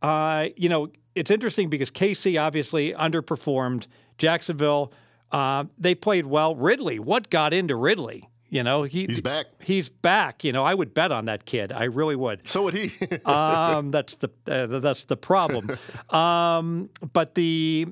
Uh, 0.02 0.48
you 0.56 0.68
know, 0.68 0.88
it's 1.16 1.30
interesting 1.30 1.68
because 1.68 1.90
KC 1.90 2.40
obviously 2.40 2.92
underperformed. 2.92 3.86
Jacksonville, 4.18 4.92
uh, 5.32 5.64
they 5.78 5.94
played 5.94 6.26
well. 6.26 6.54
Ridley, 6.54 6.98
what 6.98 7.30
got 7.30 7.52
into 7.52 7.74
Ridley? 7.74 8.28
You 8.48 8.62
know, 8.62 8.84
he, 8.84 9.06
He's 9.06 9.20
back. 9.20 9.46
He's 9.60 9.88
back. 9.88 10.44
You 10.44 10.52
know, 10.52 10.64
I 10.64 10.72
would 10.72 10.94
bet 10.94 11.10
on 11.10 11.24
that 11.24 11.46
kid. 11.46 11.72
I 11.72 11.84
really 11.84 12.14
would. 12.14 12.48
So 12.48 12.62
would 12.64 12.74
he. 12.74 12.92
Um, 13.26 13.90
that's 13.90 14.16
the 14.16 14.30
uh, 14.46 14.78
that's 14.78 15.04
the 15.04 15.16
problem. 15.16 15.76
Um, 16.10 16.88
but 17.12 17.34
the 17.34 17.88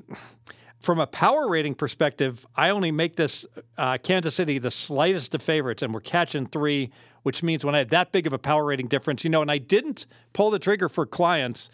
from 0.80 1.00
a 1.00 1.06
power 1.06 1.48
rating 1.48 1.74
perspective, 1.74 2.46
I 2.56 2.70
only 2.70 2.92
make 2.92 3.16
this 3.16 3.46
uh, 3.78 3.98
Kansas 3.98 4.34
City 4.34 4.58
the 4.58 4.70
slightest 4.70 5.34
of 5.34 5.42
favorites, 5.42 5.82
and 5.82 5.92
we're 5.92 6.00
catching 6.00 6.46
three, 6.46 6.92
which 7.22 7.42
means 7.42 7.64
when 7.64 7.74
I 7.74 7.78
had 7.78 7.90
that 7.90 8.12
big 8.12 8.26
of 8.26 8.32
a 8.32 8.38
power 8.38 8.64
rating 8.64 8.86
difference, 8.86 9.24
you 9.24 9.30
know, 9.30 9.42
and 9.42 9.50
I 9.50 9.58
didn't 9.58 10.06
pull 10.34 10.50
the 10.50 10.58
trigger 10.58 10.88
for 10.88 11.04
clients. 11.04 11.70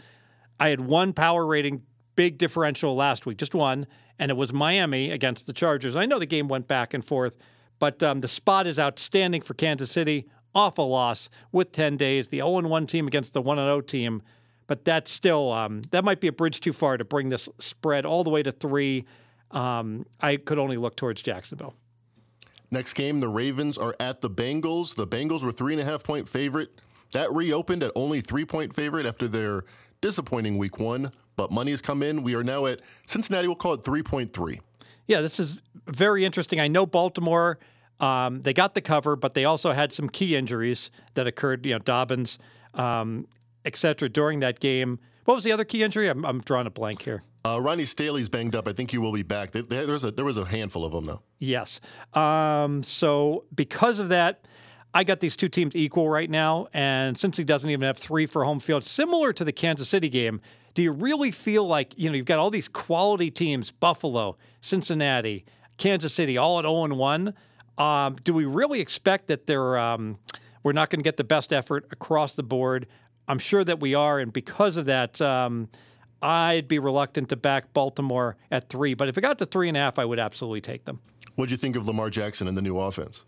I 0.61 0.69
had 0.69 0.81
one 0.81 1.15
power 1.15 1.47
rating 1.47 1.83
big 2.17 2.37
differential 2.37 2.93
last 2.93 3.25
week, 3.25 3.39
just 3.39 3.55
one, 3.55 3.87
and 4.19 4.31
it 4.31 4.37
was 4.37 4.53
Miami 4.53 5.11
against 5.11 5.47
the 5.47 5.55
Chargers. 5.55 5.97
I 5.97 6.05
know 6.05 6.19
the 6.19 6.27
game 6.27 6.49
went 6.49 6.69
back 6.69 6.93
and 6.93 7.03
forth, 7.03 7.39
but 7.79 8.03
um, 8.03 8.21
the 8.21 8.29
spot 8.29 8.67
is 8.67 8.79
outstanding 8.79 9.41
for 9.41 9.55
Kansas 9.55 9.91
City. 9.91 10.29
Awful 10.55 10.91
loss 10.91 11.31
with 11.51 11.73
10 11.73 11.97
days. 11.97 12.29
The 12.29 12.39
0 12.39 12.61
1 12.69 12.87
team 12.87 13.07
against 13.07 13.33
the 13.33 13.41
1 13.41 13.57
0 13.57 13.81
team. 13.81 14.23
But 14.67 14.85
that's 14.85 15.11
still, 15.11 15.51
um, 15.51 15.81
that 15.91 16.05
might 16.05 16.21
be 16.21 16.29
a 16.29 16.33
bridge 16.33 16.61
too 16.61 16.73
far 16.73 16.97
to 16.97 17.05
bring 17.05 17.29
this 17.29 17.49
spread 17.59 18.05
all 18.05 18.23
the 18.23 18.31
way 18.31 18.43
to 18.43 18.53
three. 18.53 19.07
Um, 19.51 20.07
I 20.21 20.37
could 20.37 20.59
only 20.59 20.77
look 20.77 20.95
towards 20.95 21.23
Jacksonville. 21.23 21.75
Next 22.71 22.93
game, 22.93 23.19
the 23.19 23.29
Ravens 23.29 23.79
are 23.79 23.97
at 23.99 24.21
the 24.21 24.31
Bengals. 24.31 24.95
The 24.95 25.07
Bengals 25.07 25.43
were 25.43 25.51
three 25.51 25.73
and 25.73 25.81
a 25.81 25.85
half 25.85 26.05
point 26.05 26.29
favorite. 26.29 26.71
That 27.13 27.33
reopened 27.33 27.83
at 27.83 27.91
only 27.97 28.21
three 28.21 28.45
point 28.45 28.75
favorite 28.77 29.07
after 29.07 29.27
their 29.27 29.65
disappointing 30.01 30.59
week 30.59 30.79
one. 30.79 31.11
But 31.37 31.51
money 31.51 31.71
has 31.71 31.81
come 31.81 32.03
in. 32.03 32.23
We 32.23 32.35
are 32.35 32.43
now 32.45 32.67
at 32.67 32.81
Cincinnati. 33.07 33.47
We'll 33.49 33.57
call 33.57 33.75
it 33.75 33.83
3.3. 33.85 34.61
Yeah, 35.07 35.21
this 35.23 35.41
is 35.41 35.63
very 35.87 36.25
interesting. 36.25 36.61
I 36.61 36.69
know 36.69 36.85
Baltimore, 36.87 37.59
um, 37.99 38.41
they 38.43 38.53
got 38.53 38.75
the 38.75 38.81
cover, 38.83 39.17
but 39.17 39.35
they 39.35 39.45
also 39.47 39.73
had 39.73 39.93
some 39.93 40.09
key 40.09 40.37
injuries 40.37 40.91
that 41.15 41.27
occurred, 41.27 41.65
you 41.65 41.73
know, 41.73 41.79
Dobbins, 41.79 42.39
um, 42.75 43.27
et 43.65 43.75
cetera, 43.77 44.09
during 44.09 44.41
that 44.41 44.61
game. 44.61 44.99
What 45.25 45.35
was 45.35 45.45
the 45.45 45.53
other 45.53 45.65
key 45.65 45.83
injury? 45.83 46.09
I'm, 46.09 46.25
I'm 46.27 46.41
drawing 46.41 46.67
a 46.67 46.71
blank 46.71 47.03
here. 47.03 47.23
Uh, 47.45 47.59
Ronnie 47.61 47.87
Stanley's 47.87 48.29
banged 48.29 48.55
up. 48.55 48.69
I 48.69 48.73
think 48.73 48.91
he 48.91 48.99
will 48.99 49.13
be 49.13 49.23
back. 49.23 49.53
There, 49.53 49.63
there- 49.63 49.87
there's 49.87 50.05
a, 50.05 50.11
there 50.11 50.25
was 50.27 50.37
a 50.37 50.45
handful 50.45 50.85
of 50.85 50.93
them, 50.93 51.05
though. 51.07 51.23
Yes. 51.39 51.81
Um, 52.13 52.83
so 52.83 53.45
because 53.55 53.99
of 53.99 54.11
that, 54.11 54.47
I 54.93 55.05
got 55.05 55.21
these 55.21 55.37
two 55.37 55.49
teams 55.49 55.77
equal 55.77 56.09
right 56.09 56.29
now, 56.29 56.67
and 56.73 57.17
since 57.17 57.37
he 57.37 57.45
doesn't 57.45 57.71
even 57.71 57.87
have 57.87 57.97
three 57.97 58.27
for 58.27 58.45
home 58.45 58.59
field, 58.59 58.83
similar 58.83 59.33
to 59.33 59.45
the 59.45 59.53
Kansas 59.53 59.89
City 59.89 60.09
game, 60.09 60.41
do 60.75 60.83
you 60.83 60.93
really 60.93 61.31
feel 61.31 61.67
like 61.67 61.97
you 61.97 62.11
know 62.11 62.17
you've 62.17 62.27
got 62.27 62.39
all 62.39 62.51
these 62.51 62.69
quality 62.69 63.31
teams: 63.31 63.71
Buffalo, 63.71 64.37
Cincinnati, 64.61 65.45
Kansas 65.77 66.13
City, 66.13 66.37
all 66.37 66.59
at 66.59 66.65
zero 66.65 66.85
and 66.85 66.99
one? 66.99 67.35
Um, 67.79 68.17
do 68.25 68.35
we 68.35 68.45
really 68.45 68.81
expect 68.81 69.29
that 69.29 69.47
they're 69.47 69.79
um, 69.79 70.19
we're 70.63 70.73
not 70.73 70.91
going 70.91 71.01
to 71.01 71.05
get 71.05 71.17
the 71.17 71.25
best 71.25 71.53
effort 71.53 71.87
across 71.93 72.35
the 72.35 72.43
board? 72.43 72.87
I'm 73.29 73.39
sure 73.39 73.63
that 73.63 73.79
we 73.79 73.95
are, 73.95 74.19
and 74.19 74.33
because 74.33 74.77
of 74.77 74.87
that, 74.87 75.21
um, 75.21 75.69
I'd 76.21 76.67
be 76.67 76.81
reluctant 76.81 77.29
to 77.29 77.37
back 77.37 77.73
Baltimore 77.73 78.37
at 78.51 78.69
three. 78.69 78.95
But 78.95 79.09
if 79.09 79.17
it 79.17 79.21
got 79.21 79.39
to 79.39 79.47
three 79.47 79.69
and 79.69 79.77
a 79.77 79.81
half, 79.81 80.01
I 80.01 80.05
would 80.05 80.19
absolutely 80.19 80.61
take 80.61 80.85
them. 80.85 81.01
What'd 81.37 81.53
you 81.53 81.57
think 81.57 81.77
of 81.77 81.87
Lamar 81.87 82.11
Jackson 82.11 82.49
and 82.49 82.57
the 82.57 82.63
new 82.63 82.79
offense? 82.79 83.25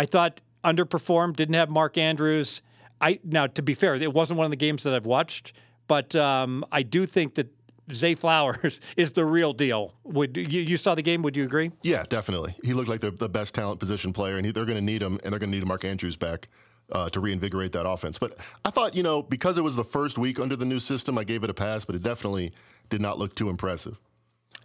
I 0.00 0.06
thought 0.06 0.40
underperformed. 0.64 1.36
Didn't 1.36 1.56
have 1.56 1.68
Mark 1.68 1.98
Andrews. 1.98 2.62
I 3.02 3.20
now 3.22 3.46
to 3.48 3.60
be 3.60 3.74
fair, 3.74 3.94
it 3.96 4.14
wasn't 4.14 4.38
one 4.38 4.46
of 4.46 4.50
the 4.50 4.56
games 4.56 4.84
that 4.84 4.94
I've 4.94 5.04
watched, 5.04 5.52
but 5.88 6.16
um, 6.16 6.64
I 6.72 6.82
do 6.82 7.04
think 7.04 7.34
that 7.34 7.48
Zay 7.92 8.14
Flowers 8.14 8.80
is 8.96 9.12
the 9.12 9.26
real 9.26 9.52
deal. 9.52 9.92
Would 10.04 10.38
you, 10.38 10.62
you 10.62 10.78
saw 10.78 10.94
the 10.94 11.02
game? 11.02 11.20
Would 11.20 11.36
you 11.36 11.44
agree? 11.44 11.70
Yeah, 11.82 12.04
definitely. 12.08 12.56
He 12.64 12.72
looked 12.72 12.88
like 12.88 13.02
the, 13.02 13.10
the 13.10 13.28
best 13.28 13.54
talent 13.54 13.78
position 13.78 14.14
player, 14.14 14.38
and 14.38 14.46
he, 14.46 14.52
they're 14.52 14.64
going 14.64 14.78
to 14.78 14.84
need 14.84 15.02
him, 15.02 15.20
and 15.22 15.32
they're 15.32 15.38
going 15.38 15.52
to 15.52 15.58
need 15.58 15.66
Mark 15.66 15.84
Andrews 15.84 16.16
back 16.16 16.48
uh, 16.92 17.10
to 17.10 17.20
reinvigorate 17.20 17.72
that 17.72 17.86
offense. 17.86 18.16
But 18.16 18.38
I 18.64 18.70
thought, 18.70 18.94
you 18.94 19.02
know, 19.02 19.22
because 19.22 19.58
it 19.58 19.62
was 19.62 19.76
the 19.76 19.84
first 19.84 20.16
week 20.16 20.40
under 20.40 20.56
the 20.56 20.64
new 20.64 20.80
system, 20.80 21.18
I 21.18 21.24
gave 21.24 21.44
it 21.44 21.50
a 21.50 21.54
pass, 21.54 21.84
but 21.84 21.94
it 21.94 22.02
definitely 22.02 22.52
did 22.88 23.02
not 23.02 23.18
look 23.18 23.34
too 23.34 23.50
impressive. 23.50 23.98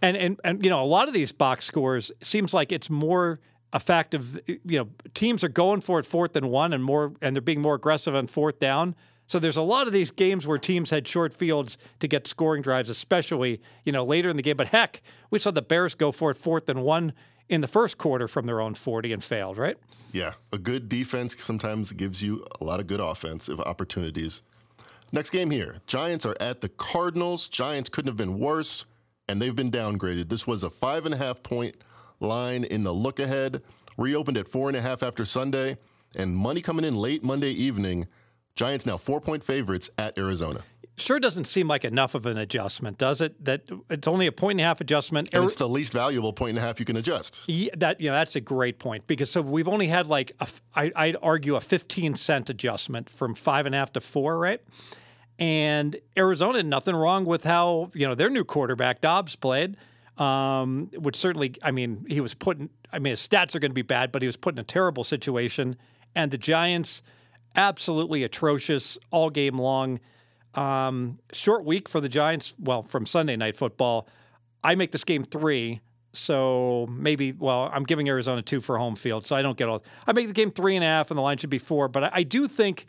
And 0.02 0.15
and 0.15 0.39
and 0.45 0.63
you 0.63 0.69
know, 0.69 0.82
a 0.82 0.86
lot 0.86 1.10
of 1.10 1.13
these 1.13 1.34
box 1.34 1.65
scores 1.65 2.12
seems 2.21 2.54
like 2.54 2.71
it's 2.71 2.89
more 2.89 3.39
a 3.75 3.79
fact 3.79 4.13
of 4.15 4.39
you 4.47 4.79
know 4.79 4.88
teams 5.13 5.43
are 5.43 5.49
going 5.49 5.81
for 5.81 5.99
it 5.99 6.05
fourth 6.05 6.35
and 6.35 6.49
one 6.49 6.73
and 6.73 6.83
more, 6.83 7.13
and 7.21 7.35
they're 7.35 7.41
being 7.41 7.61
more 7.61 7.75
aggressive 7.75 8.15
on 8.15 8.25
fourth 8.25 8.57
down. 8.57 8.95
So 9.27 9.38
there's 9.38 9.57
a 9.57 9.61
lot 9.61 9.85
of 9.85 9.93
these 9.93 10.11
games 10.11 10.47
where 10.47 10.57
teams 10.57 10.89
had 10.89 11.07
short 11.07 11.33
fields 11.33 11.77
to 11.99 12.07
get 12.07 12.25
scoring 12.25 12.61
drives, 12.61 12.89
especially 12.89 13.61
you 13.83 13.91
know 13.91 14.05
later 14.05 14.29
in 14.29 14.38
the 14.38 14.41
game. 14.41 14.55
But 14.55 14.69
heck, 14.69 15.01
we 15.29 15.39
saw 15.39 15.51
the 15.51 15.61
Bears 15.61 15.93
go 15.93 16.13
for 16.13 16.31
it 16.31 16.38
fourth 16.38 16.69
and 16.69 16.83
one 16.83 17.13
in 17.49 17.59
the 17.59 17.67
first 17.67 17.97
quarter 17.97 18.27
from 18.27 18.45
their 18.45 18.61
own 18.61 18.73
40 18.73 19.13
and 19.13 19.23
failed, 19.23 19.59
right? 19.59 19.77
Yeah, 20.11 20.33
a 20.51 20.57
good 20.57 20.89
defense 20.89 21.35
sometimes 21.38 21.91
gives 21.91 22.23
you 22.23 22.43
a 22.59 22.63
lot 22.63 22.79
of 22.79 22.88
good 22.88 23.01
offensive 23.01 23.59
opportunities. 23.59 24.41
Next 25.11 25.31
game 25.31 25.51
here 25.51 25.81
Giants 25.85 26.25
are 26.25 26.38
at 26.39 26.61
the 26.61 26.69
Cardinals. 26.69 27.49
Giants 27.49 27.89
couldn't 27.89 28.09
have 28.09 28.17
been 28.17 28.39
worse, 28.39 28.85
and 29.27 29.41
they've 29.41 29.55
been 29.55 29.69
downgraded. 29.69 30.29
This 30.29 30.47
was 30.47 30.63
a 30.63 30.69
five 30.69 31.05
and 31.05 31.13
a 31.13 31.17
half 31.17 31.43
point 31.43 31.75
line 32.19 32.63
in 32.63 32.84
the 32.84 32.93
look 32.93 33.19
ahead, 33.19 33.62
reopened 33.97 34.38
at 34.38 34.47
four 34.47 34.67
and 34.67 34.78
a 34.78 34.82
half 34.82 35.04
after 35.04 35.25
Sunday, 35.25 35.78
and 36.15 36.36
money 36.36 36.62
coming 36.62 36.86
in 36.86 36.95
late 36.95 37.23
Monday 37.23 37.51
evening. 37.51 38.08
Giants 38.56 38.86
now 38.86 38.97
four 38.97 39.19
point 39.19 39.43
favorites 39.43 39.89
at 39.97 40.17
Arizona. 40.17 40.62
Sure 40.97 41.19
doesn't 41.19 41.43
seem 41.43 41.67
like 41.67 41.84
enough 41.84 42.15
of 42.15 42.25
an 42.25 42.38
adjustment, 42.38 42.97
does 42.97 43.19
it? 43.19 43.43
That 43.43 43.63
it's 43.89 44.08
only 44.08 44.28
a 44.28 44.32
point 44.32 44.54
and 44.54 44.62
a 44.62 44.63
half 44.63 44.80
adjustment. 44.80 45.28
And 45.34 45.43
er 45.43 45.45
it's 45.45 45.56
the 45.56 45.67
least 45.67 45.91
valuable 45.91 46.32
point 46.32 46.51
and 46.51 46.60
a 46.60 46.62
half 46.62 46.80
you 46.80 46.86
can 46.86 46.95
adjust. 46.95 47.41
Yeah, 47.47 47.71
that 47.78 47.99
you 47.99 48.08
know 48.08 48.13
that's 48.13 48.38
a 48.38 48.41
great 48.41 48.80
point 48.80 49.06
because 49.06 49.30
so 49.30 49.41
we've 49.41 49.67
only 49.67 49.88
had 49.88 50.08
like 50.08 50.32
a, 50.39 50.47
I, 50.73 50.91
I'd 50.95 51.17
argue 51.21 51.56
a 51.56 51.62
15 51.62 52.15
cent 52.15 52.49
adjustment 52.49 53.10
from 53.10 53.34
five 53.34 53.65
and 53.65 53.75
a 53.75 53.78
half 53.78 53.91
to 53.93 54.01
four, 54.01 54.39
right? 54.39 54.62
And 55.38 55.97
Arizona, 56.17 56.63
nothing 56.63 56.95
wrong 56.95 57.25
with 57.25 57.43
how 57.43 57.91
you 57.93 58.08
know 58.08 58.15
their 58.15 58.30
new 58.30 58.45
quarterback 58.45 59.01
Dobbs 59.01 59.36
played. 59.36 59.75
Um, 60.17 60.89
which 60.93 61.17
certainly, 61.17 61.56
I 61.62 61.71
mean, 61.71 62.06
he 62.08 62.21
was 62.21 62.34
put 62.34 62.58
in. 62.58 62.69
I 62.93 62.99
mean, 62.99 63.12
his 63.12 63.19
stats 63.19 63.54
are 63.54 63.60
going 63.60 63.71
to 63.71 63.75
be 63.75 63.82
bad, 63.82 64.13
but 64.13 64.21
he 64.21 64.28
was 64.28 64.38
put 64.38 64.56
in 64.56 64.60
a 64.60 64.63
terrible 64.63 65.04
situation. 65.04 65.75
And 66.15 66.32
the 66.32 66.38
Giants, 66.38 67.01
absolutely 67.58 68.23
atrocious 68.23 68.97
all 69.12 69.30
game 69.30 69.58
long. 69.58 69.99
Um, 70.54 71.19
short 71.34 71.65
week 71.65 71.89
for 71.89 71.99
the 71.99 72.08
Giants. 72.08 72.56
Well, 72.58 72.82
from 72.82 73.06
Sunday 73.06 73.36
night 73.36 73.58
football, 73.58 74.08
I 74.63 74.75
make 74.75 74.91
this 74.93 75.04
game 75.04 75.25
three. 75.25 75.82
So 76.13 76.88
maybe, 76.89 77.34
well, 77.34 77.69
I'm 77.73 77.84
giving 77.84 78.08
Arizona 78.08 78.41
two 78.41 78.62
for 78.62 78.78
home 78.78 78.95
field, 78.95 79.25
so 79.25 79.36
I 79.36 79.41
don't 79.41 79.58
get 79.58 79.67
all. 79.67 79.84
I 80.08 80.13
make 80.13 80.28
the 80.28 80.34
game 80.34 80.49
three 80.49 80.78
and 80.78 80.86
a 80.86 80.88
half, 80.88 81.12
and 81.12 81.17
the 81.17 81.21
line 81.21 81.38
should 81.38 81.49
be 81.49 81.58
four. 81.58 81.89
But 81.89 82.06
I, 82.06 82.10
I 82.13 82.23
do 82.23 82.47
think, 82.47 82.86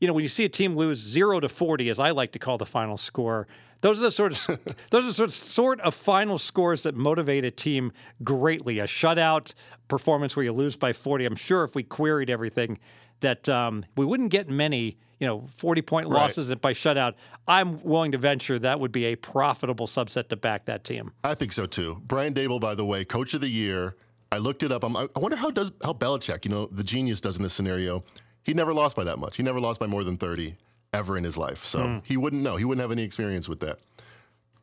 you 0.00 0.06
know, 0.06 0.14
when 0.14 0.22
you 0.22 0.28
see 0.28 0.44
a 0.44 0.48
team 0.48 0.76
lose 0.76 1.00
zero 1.00 1.40
to 1.40 1.48
forty, 1.48 1.88
as 1.88 1.98
I 1.98 2.12
like 2.12 2.30
to 2.32 2.38
call 2.38 2.56
the 2.56 2.66
final 2.66 2.96
score, 2.96 3.48
those 3.80 4.00
are 4.00 4.04
the 4.04 4.10
sort 4.10 4.32
of 4.48 4.76
those 4.90 5.06
are 5.06 5.12
sort 5.12 5.28
of 5.28 5.34
sort 5.34 5.80
of 5.80 5.94
final 5.94 6.38
scores 6.38 6.82
that 6.84 6.94
motivate 6.94 7.44
a 7.44 7.50
team 7.50 7.92
greatly. 8.22 8.78
A 8.78 8.84
shutout 8.84 9.54
performance 9.88 10.36
where 10.36 10.44
you 10.44 10.52
lose 10.52 10.76
by 10.76 10.92
forty. 10.92 11.24
I'm 11.24 11.36
sure 11.36 11.64
if 11.64 11.74
we 11.74 11.82
queried 11.82 12.30
everything, 12.30 12.78
that 13.20 13.48
um, 13.48 13.84
we 13.96 14.04
wouldn't 14.04 14.30
get 14.30 14.48
many 14.48 14.98
you 15.18 15.26
know, 15.26 15.44
40 15.50 15.82
point 15.82 16.08
losses 16.08 16.48
right. 16.48 16.60
by 16.60 16.72
shutout, 16.72 17.14
I'm 17.46 17.82
willing 17.82 18.12
to 18.12 18.18
venture 18.18 18.58
that 18.60 18.78
would 18.78 18.92
be 18.92 19.06
a 19.06 19.16
profitable 19.16 19.86
subset 19.86 20.28
to 20.28 20.36
back 20.36 20.66
that 20.66 20.84
team. 20.84 21.12
I 21.24 21.34
think 21.34 21.52
so 21.52 21.66
too. 21.66 22.00
Brian 22.06 22.34
Daboll, 22.34 22.60
by 22.60 22.74
the 22.74 22.84
way, 22.84 23.04
coach 23.04 23.34
of 23.34 23.40
the 23.40 23.48
year. 23.48 23.96
I 24.30 24.38
looked 24.38 24.62
it 24.62 24.70
up. 24.70 24.84
I'm, 24.84 24.96
i 24.96 25.08
wonder 25.16 25.36
how 25.36 25.50
does 25.50 25.72
how 25.82 25.94
Belichick, 25.94 26.44
you 26.44 26.50
know, 26.50 26.66
the 26.66 26.84
genius 26.84 27.20
does 27.20 27.36
in 27.36 27.42
this 27.42 27.54
scenario. 27.54 28.02
He 28.42 28.54
never 28.54 28.72
lost 28.72 28.94
by 28.94 29.04
that 29.04 29.18
much. 29.18 29.36
He 29.36 29.42
never 29.42 29.60
lost 29.60 29.80
by 29.80 29.86
more 29.86 30.04
than 30.04 30.16
30 30.16 30.54
ever 30.92 31.16
in 31.16 31.24
his 31.24 31.36
life. 31.36 31.64
So 31.64 31.80
mm. 31.80 32.02
he 32.04 32.16
wouldn't 32.16 32.42
know. 32.42 32.56
He 32.56 32.64
wouldn't 32.64 32.82
have 32.82 32.92
any 32.92 33.02
experience 33.02 33.48
with 33.48 33.60
that. 33.60 33.78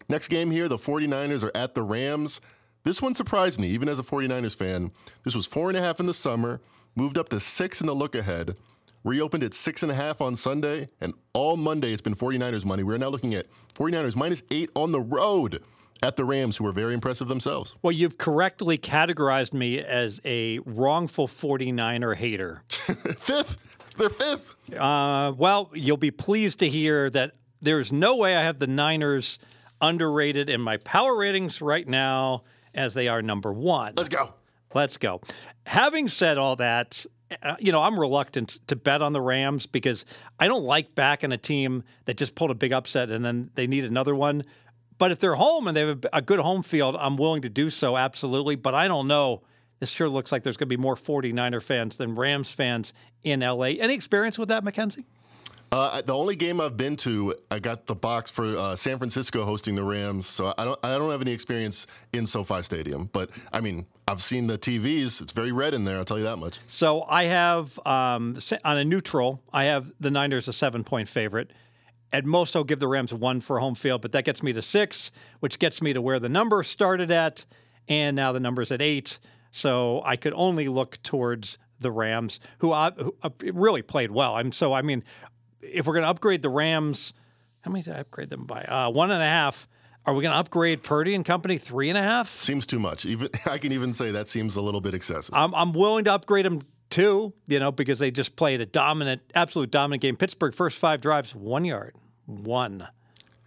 Next 0.09 0.27
game 0.27 0.51
here, 0.51 0.67
the 0.67 0.77
49ers 0.77 1.43
are 1.43 1.55
at 1.55 1.73
the 1.73 1.81
Rams. 1.81 2.41
This 2.83 3.01
one 3.01 3.15
surprised 3.15 3.59
me, 3.59 3.67
even 3.69 3.89
as 3.89 3.97
a 3.97 4.03
49ers 4.03 4.55
fan. 4.55 4.91
This 5.23 5.35
was 5.35 5.45
four 5.45 5.69
and 5.69 5.77
a 5.77 5.81
half 5.81 5.99
in 5.99 6.05
the 6.05 6.13
summer, 6.13 6.61
moved 6.95 7.17
up 7.17 7.29
to 7.29 7.39
six 7.39 7.81
in 7.81 7.87
the 7.87 7.95
look 7.95 8.15
ahead 8.15 8.55
reopened 9.05 9.43
at 9.43 9.53
six 9.53 9.83
and 9.83 9.91
a 9.91 9.95
half 9.95 10.19
on 10.19 10.35
Sunday, 10.35 10.89
and 10.99 11.13
all 11.33 11.55
Monday 11.55 11.93
it's 11.93 12.01
been 12.01 12.15
49ers 12.15 12.65
money. 12.65 12.83
We're 12.83 12.97
now 12.97 13.07
looking 13.07 13.35
at 13.35 13.45
49ers 13.75 14.15
minus 14.17 14.43
eight 14.51 14.69
on 14.75 14.91
the 14.91 14.99
road 14.99 15.63
at 16.03 16.17
the 16.17 16.25
Rams, 16.25 16.57
who 16.57 16.67
are 16.67 16.73
very 16.73 16.93
impressive 16.93 17.29
themselves. 17.29 17.75
Well, 17.81 17.93
you've 17.93 18.17
correctly 18.17 18.77
categorized 18.77 19.53
me 19.53 19.79
as 19.79 20.19
a 20.25 20.59
wrongful 20.65 21.27
49er 21.27 22.15
hater. 22.15 22.63
fifth. 22.67 23.57
They're 23.97 24.09
fifth. 24.09 24.55
Uh, 24.73 25.33
well, 25.37 25.71
you'll 25.73 25.97
be 25.97 26.11
pleased 26.11 26.59
to 26.59 26.69
hear 26.69 27.09
that 27.11 27.33
there's 27.61 27.91
no 27.91 28.17
way 28.17 28.35
I 28.35 28.43
have 28.43 28.59
the 28.59 28.67
Niners 28.67 29.39
underrated 29.81 30.49
in 30.49 30.61
my 30.61 30.77
power 30.77 31.17
ratings 31.17 31.61
right 31.61 31.87
now 31.87 32.43
as 32.73 32.93
they 32.93 33.07
are 33.07 33.21
number 33.21 33.51
one. 33.53 33.93
Let's 33.95 34.09
go. 34.09 34.33
Let's 34.73 34.97
go. 34.97 35.21
Having 35.65 36.09
said 36.09 36.37
all 36.37 36.57
that, 36.57 37.05
uh, 37.41 37.55
you 37.59 37.71
know, 37.71 37.81
I'm 37.81 37.99
reluctant 37.99 38.59
to 38.67 38.75
bet 38.75 39.01
on 39.01 39.13
the 39.13 39.21
Rams 39.21 39.65
because 39.65 40.05
I 40.39 40.47
don't 40.47 40.63
like 40.63 40.95
backing 40.95 41.31
a 41.31 41.37
team 41.37 41.83
that 42.05 42.17
just 42.17 42.35
pulled 42.35 42.51
a 42.51 42.55
big 42.55 42.73
upset 42.73 43.09
and 43.09 43.23
then 43.23 43.49
they 43.55 43.67
need 43.67 43.85
another 43.85 44.15
one. 44.15 44.43
But 44.97 45.11
if 45.11 45.19
they're 45.19 45.35
home 45.35 45.67
and 45.67 45.75
they 45.75 45.87
have 45.87 46.05
a 46.13 46.21
good 46.21 46.39
home 46.39 46.63
field, 46.63 46.95
I'm 46.97 47.17
willing 47.17 47.41
to 47.43 47.49
do 47.49 47.69
so, 47.69 47.97
absolutely. 47.97 48.55
But 48.55 48.75
I 48.75 48.87
don't 48.87 49.07
know. 49.07 49.43
This 49.79 49.89
sure 49.89 50.09
looks 50.09 50.31
like 50.31 50.43
there's 50.43 50.57
going 50.57 50.69
to 50.69 50.77
be 50.77 50.81
more 50.81 50.95
49er 50.95 51.61
fans 51.61 51.97
than 51.97 52.15
Rams 52.15 52.51
fans 52.51 52.93
in 53.23 53.41
LA. 53.41 53.65
Any 53.79 53.93
experience 53.93 54.39
with 54.39 54.49
that, 54.49 54.63
Mackenzie? 54.63 55.05
Uh, 55.71 56.01
the 56.01 56.13
only 56.15 56.35
game 56.35 56.61
I've 56.61 56.77
been 56.77 56.95
to, 56.97 57.35
I 57.51 57.59
got 57.59 57.85
the 57.85 57.95
box 57.95 58.29
for 58.29 58.55
uh, 58.55 58.75
San 58.75 58.97
Francisco 58.97 59.43
hosting 59.45 59.75
the 59.75 59.83
Rams, 59.83 60.27
so 60.27 60.53
I 60.57 60.63
don't 60.63 60.79
I 60.83 60.97
don't 60.97 61.11
have 61.11 61.21
any 61.21 61.31
experience 61.31 61.87
in 62.13 62.27
SoFi 62.27 62.61
Stadium. 62.61 63.09
But 63.11 63.29
I 63.51 63.61
mean, 63.61 63.85
I've 64.07 64.21
seen 64.21 64.47
the 64.47 64.57
TVs; 64.57 65.21
it's 65.21 65.33
very 65.33 65.51
red 65.51 65.73
in 65.73 65.83
there. 65.83 65.97
I'll 65.97 66.05
tell 66.05 66.17
you 66.17 66.23
that 66.23 66.37
much. 66.37 66.59
So 66.67 67.03
I 67.03 67.23
have 67.23 67.77
um, 67.85 68.37
on 68.63 68.77
a 68.77 68.85
neutral, 68.85 69.41
I 69.51 69.65
have 69.65 69.91
the 69.99 70.11
Niners 70.11 70.47
a 70.47 70.53
seven 70.53 70.83
point 70.83 71.09
favorite. 71.09 71.51
At 72.13 72.25
most, 72.25 72.55
I'll 72.55 72.63
give 72.63 72.79
the 72.79 72.87
Rams 72.87 73.13
one 73.13 73.41
for 73.41 73.59
home 73.59 73.75
field, 73.75 74.01
but 74.01 74.13
that 74.13 74.23
gets 74.23 74.41
me 74.41 74.53
to 74.53 74.61
six, 74.61 75.11
which 75.41 75.59
gets 75.59 75.81
me 75.81 75.91
to 75.91 76.01
where 76.01 76.19
the 76.19 76.29
number 76.29 76.63
started 76.63 77.11
at, 77.11 77.43
and 77.89 78.15
now 78.15 78.31
the 78.31 78.39
number's 78.39 78.71
at 78.71 78.81
eight. 78.81 79.19
So 79.55 80.01
I 80.03 80.17
could 80.17 80.33
only 80.35 80.67
look 80.67 81.01
towards 81.01 81.57
the 81.79 81.89
Rams, 81.89 82.41
who, 82.57 82.73
uh, 82.73 82.91
who 82.91 83.15
uh, 83.23 83.29
really 83.53 83.81
played 83.81 84.11
well. 84.11 84.35
I'm 84.35 84.51
so 84.51 84.73
I 84.73 84.81
mean, 84.81 85.01
if 85.61 85.87
we're 85.87 85.93
going 85.93 86.03
to 86.03 86.09
upgrade 86.09 86.41
the 86.41 86.49
Rams, 86.49 87.13
how 87.61 87.71
many 87.71 87.81
did 87.81 87.95
I 87.95 87.99
upgrade 87.99 88.29
them 88.29 88.43
by? 88.45 88.63
Uh, 88.63 88.91
one 88.91 89.11
and 89.11 89.23
a 89.23 89.25
half. 89.25 89.69
Are 90.05 90.13
we 90.13 90.21
going 90.21 90.33
to 90.33 90.37
upgrade 90.37 90.83
Purdy 90.83 91.15
and 91.15 91.23
company 91.23 91.57
three 91.57 91.87
and 91.87 91.97
a 91.97 92.01
half? 92.01 92.29
Seems 92.29 92.67
too 92.67 92.79
much. 92.79 93.05
Even 93.05 93.29
I 93.45 93.57
can 93.57 93.71
even 93.71 93.93
say 93.93 94.11
that 94.11 94.27
seems 94.27 94.57
a 94.57 94.61
little 94.61 94.81
bit 94.81 94.93
excessive. 94.93 95.33
I'm, 95.33 95.55
I'm 95.55 95.71
willing 95.71 96.03
to 96.03 96.13
upgrade 96.13 96.45
them 96.45 96.61
two, 96.89 97.33
you 97.47 97.59
know, 97.59 97.71
because 97.71 97.97
they 97.99 98.11
just 98.11 98.35
played 98.35 98.59
a 98.59 98.65
dominant, 98.65 99.21
absolute 99.35 99.71
dominant 99.71 100.01
game. 100.01 100.17
Pittsburgh 100.17 100.53
first 100.53 100.79
five 100.79 100.99
drives, 100.99 101.33
one 101.33 101.63
yard, 101.63 101.95
one. 102.25 102.85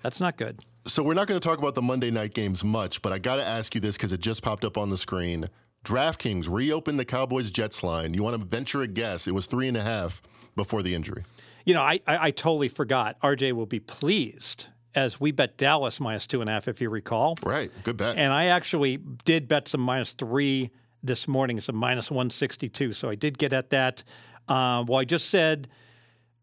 That's 0.03 0.23
not 0.23 0.38
good. 0.38 0.61
So 0.87 1.03
we're 1.03 1.12
not 1.12 1.27
going 1.27 1.38
to 1.38 1.47
talk 1.47 1.59
about 1.59 1.75
the 1.75 1.83
Monday 1.83 2.11
night 2.11 2.33
games 2.33 2.64
much, 2.64 3.03
but 3.03 3.12
I 3.12 3.18
got 3.18 3.37
to 3.37 3.44
ask 3.44 3.75
you 3.75 3.81
this 3.83 3.99
because 3.99 4.12
it 4.12 4.21
just 4.21 4.42
popped 4.42 4.64
up 4.64 4.79
on 4.79 4.88
the 4.88 4.97
screen. 4.97 5.51
DraftKings 5.88 6.51
reopened 6.51 7.01
the 7.01 7.05
Cowboys 7.07 7.51
Jets 7.51 7.83
line. 7.83 8.12
You 8.12 8.22
want 8.22 8.38
to 8.38 8.44
venture 8.44 8.83
a 8.83 8.87
guess? 8.87 9.27
It 9.27 9.33
was 9.33 9.46
three 9.46 9.68
and 9.68 9.77
a 9.77 9.83
half 9.83 10.20
before 10.55 10.83
the 10.83 10.94
injury. 10.94 11.24
You 11.64 11.72
know, 11.72 11.81
I, 11.81 12.01
I, 12.07 12.27
I 12.27 12.31
totally 12.31 12.68
forgot. 12.68 13.18
RJ 13.20 13.53
will 13.53 13.64
be 13.64 13.81
pleased 13.81 14.68
as 14.94 15.18
we 15.18 15.33
bet 15.33 15.57
Dallas 15.57 15.98
minus 15.98 16.27
two 16.27 16.42
and 16.42 16.51
a 16.51 16.53
half, 16.53 16.68
if 16.68 16.83
you 16.83 16.90
recall. 16.90 17.38
Right. 17.42 17.70
Good 17.85 17.96
bet. 17.96 18.18
And 18.18 18.31
I 18.31 18.46
actually 18.46 18.98
did 19.24 19.48
bet 19.48 19.66
some 19.66 19.81
minus 19.81 20.12
three 20.12 20.70
this 21.03 21.27
morning, 21.27 21.59
some 21.59 21.77
minus 21.77 22.11
162. 22.11 22.92
So 22.92 23.09
I 23.09 23.14
did 23.14 23.38
get 23.38 23.55
at 23.55 23.70
that. 23.70 24.05
Uh, 24.46 24.85
well, 24.87 25.01
I 25.01 25.05
just 25.05 25.31
said 25.31 25.68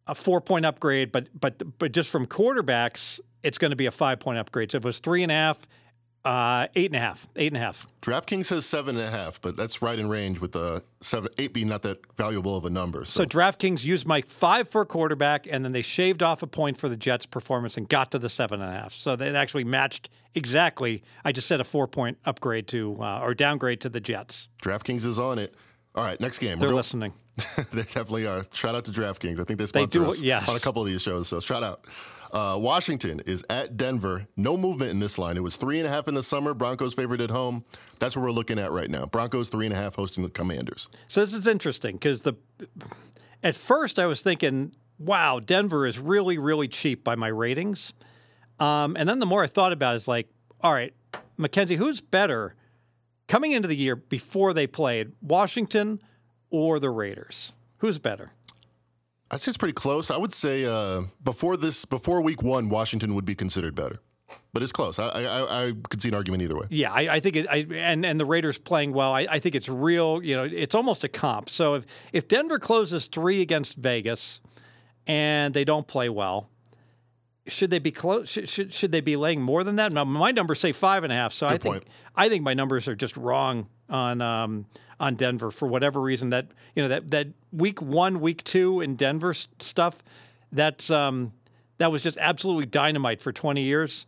a 0.08 0.16
four 0.16 0.42
point 0.42 0.66
upgrade, 0.66 1.12
but 1.12 1.30
but 1.40 1.62
but 1.78 1.92
just 1.92 2.10
from 2.12 2.26
quarterbacks, 2.26 3.20
it's 3.44 3.60
going 3.60 3.70
to 3.70 3.76
be 3.76 3.86
a 3.86 3.92
five 3.92 4.20
point 4.20 4.40
upgrade. 4.40 4.72
So 4.72 4.78
if 4.78 4.86
it 4.86 4.88
was 4.88 4.98
three 4.98 5.22
and 5.22 5.32
a 5.32 5.36
half, 5.36 5.68
uh, 6.26 6.68
eight 6.76 6.88
and 6.88 6.96
a 6.96 7.00
half. 7.00 7.32
Eight 7.36 7.48
and 7.48 7.58
a 7.58 7.60
half. 7.60 7.88
DraftKings 8.02 8.48
says 8.48 8.66
seven 8.66 8.98
and 8.98 9.08
a 9.08 9.12
half, 9.12 9.40
but 9.42 9.56
that's 9.56 9.82
right 9.82 9.98
in 9.98 10.10
range 10.10 10.42
with 10.42 10.54
the 10.54 10.84
seven, 11.02 11.30
eight 11.38 11.54
being 11.54 11.68
not 11.68 11.84
that 11.84 12.00
valuable 12.18 12.58
of 12.58 12.66
a 12.66 12.70
number. 12.70 13.06
So, 13.06 13.24
so 13.24 13.26
DraftKings 13.26 13.86
used 13.86 14.08
my 14.08 14.22
five 14.22 14.68
for 14.68 14.82
a 14.82 14.86
quarterback, 14.86 15.48
and 15.50 15.64
then 15.64 15.72
they 15.72 15.84
shaved 15.84 16.24
off 16.24 16.42
a 16.42 16.48
point 16.48 16.78
for 16.78 16.90
the 16.90 16.98
Jets' 16.98 17.26
performance 17.26 17.78
and 17.78 17.88
got 17.88 18.12
to 18.12 18.20
the 18.20 18.30
seven 18.30 18.62
and 18.62 18.70
a 18.70 18.74
half. 18.74 18.94
So 18.94 19.16
they 19.16 19.34
actually 19.36 19.64
matched 19.64 20.10
exactly. 20.34 21.04
I 21.24 21.32
just 21.32 21.48
said 21.48 21.62
a 21.62 21.64
four 21.64 21.88
point 21.88 22.18
upgrade 22.26 22.68
to 22.70 22.96
uh, 23.00 23.20
or 23.22 23.34
downgrade 23.36 23.82
to 23.82 23.90
the 23.90 24.02
Jets. 24.02 24.50
DraftKings 24.64 25.06
is 25.06 25.20
on 25.20 25.38
it. 25.38 25.54
All 25.94 26.04
right, 26.04 26.20
next 26.20 26.40
game. 26.40 26.60
They're 26.60 26.74
listening. 26.74 27.14
they 27.72 27.84
definitely 27.84 28.28
are. 28.28 28.46
Shout 28.54 28.76
out 28.76 28.84
to 28.86 28.92
DraftKings. 28.92 29.40
I 29.40 29.46
think 29.46 29.60
they 29.60 29.66
sponsor 29.66 30.00
they 30.00 30.06
do, 30.06 30.10
us 30.10 30.22
yes. 30.22 30.50
on 30.50 30.56
a 30.56 30.60
couple 30.60 30.82
of 30.82 30.88
these 30.88 31.02
shows. 31.02 31.30
So 31.30 31.40
shout 31.40 31.64
out. 31.64 31.86
Uh, 32.32 32.58
Washington 32.60 33.22
is 33.26 33.44
at 33.50 33.78
Denver. 33.78 34.28
No 34.36 34.58
movement 34.58 34.92
in 34.92 35.00
this 35.00 35.18
line. 35.18 35.38
It 35.38 35.44
was 35.44 35.56
three 35.56 35.80
and 35.80 35.88
a 35.88 35.90
half 35.90 36.08
in 36.08 36.14
the 36.14 36.24
summer. 36.24 36.54
Broncos 36.54 36.94
favored 36.94 37.22
at 37.22 37.30
home. 37.30 37.64
That's 38.00 38.16
what 38.16 38.24
we're 38.24 38.32
looking 38.32 38.60
at 38.60 38.72
right 38.72 38.90
now. 38.90 39.06
Broncos 39.06 39.50
three 39.50 39.66
and 39.66 39.74
a 39.74 39.78
half 39.78 39.96
hosting 39.96 40.24
the 40.24 40.30
Commanders. 40.30 40.88
So 41.08 41.22
this 41.22 41.34
is 41.34 41.48
interesting 41.48 41.96
because 41.96 42.22
the 42.22 42.36
at 43.44 43.56
first 43.56 44.00
I 44.00 44.06
was 44.06 44.22
thinking, 44.22 44.74
wow, 44.98 45.40
Denver 45.40 45.86
is 45.86 46.00
really 46.00 46.38
really 46.38 46.68
cheap 46.68 47.04
by 47.04 47.16
my 47.16 47.28
ratings. 47.28 47.94
Um, 48.60 48.96
and 48.98 49.08
then 49.08 49.20
the 49.20 49.26
more 49.26 49.44
I 49.44 49.48
thought 49.48 49.74
about 49.74 49.94
it, 49.94 49.98
it's 49.98 50.08
like, 50.08 50.28
all 50.62 50.74
right, 50.74 50.94
Mackenzie, 51.38 51.76
who's 51.76 52.02
better 52.02 52.56
coming 53.28 53.52
into 53.52 53.68
the 53.68 53.76
year 53.76 53.96
before 53.96 54.54
they 54.54 54.68
played 54.68 55.12
Washington 55.22 56.02
or 56.50 56.80
the 56.80 56.90
Raiders? 56.90 57.54
Who's 57.80 58.00
better? 58.00 58.32
I'd 59.36 59.42
say 59.42 59.50
it's 59.50 59.58
pretty 59.58 59.74
close. 59.74 60.10
I 60.12 60.16
would 60.16 60.32
say 60.32 60.64
uh, 60.64 61.02
before 61.22 61.58
this, 61.58 61.84
before 61.84 62.22
week 62.22 62.42
one, 62.42 62.70
Washington 62.70 63.16
would 63.16 63.26
be 63.26 63.36
considered 63.36 63.76
better, 63.76 64.00
but 64.54 64.64
it's 64.64 64.72
close. 64.72 64.98
I, 64.98 65.10
I, 65.10 65.68
I 65.68 65.74
could 65.90 66.02
see 66.02 66.08
an 66.08 66.16
argument 66.16 66.42
either 66.42 66.56
way. 66.56 66.68
Yeah, 66.70 66.94
I, 66.94 67.16
I 67.16 67.20
think 67.20 67.36
it, 67.36 67.46
I, 67.50 67.68
and 67.74 68.06
and 68.06 68.18
the 68.18 68.24
Raiders 68.24 68.58
playing 68.58 68.94
well. 68.94 69.12
I, 69.12 69.28
I 69.30 69.40
think 69.40 69.54
it's 69.56 69.68
real. 69.68 70.24
You 70.24 70.38
know, 70.38 70.44
it's 70.46 70.74
almost 70.74 71.04
a 71.04 71.10
comp. 71.10 71.50
So 71.50 71.76
if 71.76 71.86
if 72.14 72.30
Denver 72.30 72.60
closes 72.60 73.08
three 73.08 73.42
against 73.42 73.76
Vegas, 73.76 74.40
and 75.06 75.54
they 75.54 75.66
don't 75.66 75.86
play 75.86 76.08
well, 76.08 76.50
should 77.46 77.72
they 77.72 77.80
be 77.80 77.92
close? 77.92 78.30
Should, 78.30 78.48
should 78.48 78.74
should 78.74 78.94
they 78.94 79.02
be 79.02 79.18
laying 79.18 79.42
more 79.42 79.66
than 79.66 79.76
that? 79.76 79.92
No, 79.92 80.06
my 80.06 80.32
numbers 80.32 80.62
say 80.62 80.72
five 80.72 81.04
and 81.04 81.12
a 81.12 81.16
half. 81.18 81.34
So 81.34 81.46
I 81.46 81.58
think 81.58 81.76
point. 81.76 81.86
I 82.16 82.30
think 82.30 82.46
my 82.46 82.54
numbers 82.54 82.88
are 82.88 82.96
just 82.96 83.18
wrong 83.18 83.68
on 83.90 84.22
um, 84.22 84.66
on 85.00 85.16
Denver 85.16 85.52
for 85.52 85.68
whatever 85.68 86.02
reason. 86.02 86.30
That 86.30 86.48
you 86.76 86.84
know 86.84 86.90
that 86.90 87.12
that 87.12 87.28
week 87.52 87.82
one, 87.82 88.20
week 88.20 88.44
two 88.44 88.82
in 88.82 88.96
Denver 88.96 89.34
stuff. 89.34 90.04
That's 90.52 90.90
um, 90.90 91.34
that 91.78 91.92
was 91.92 92.04
just 92.04 92.18
absolutely 92.18 92.66
dynamite 92.66 93.22
for 93.22 93.32
20 93.32 93.62
years, 93.62 94.06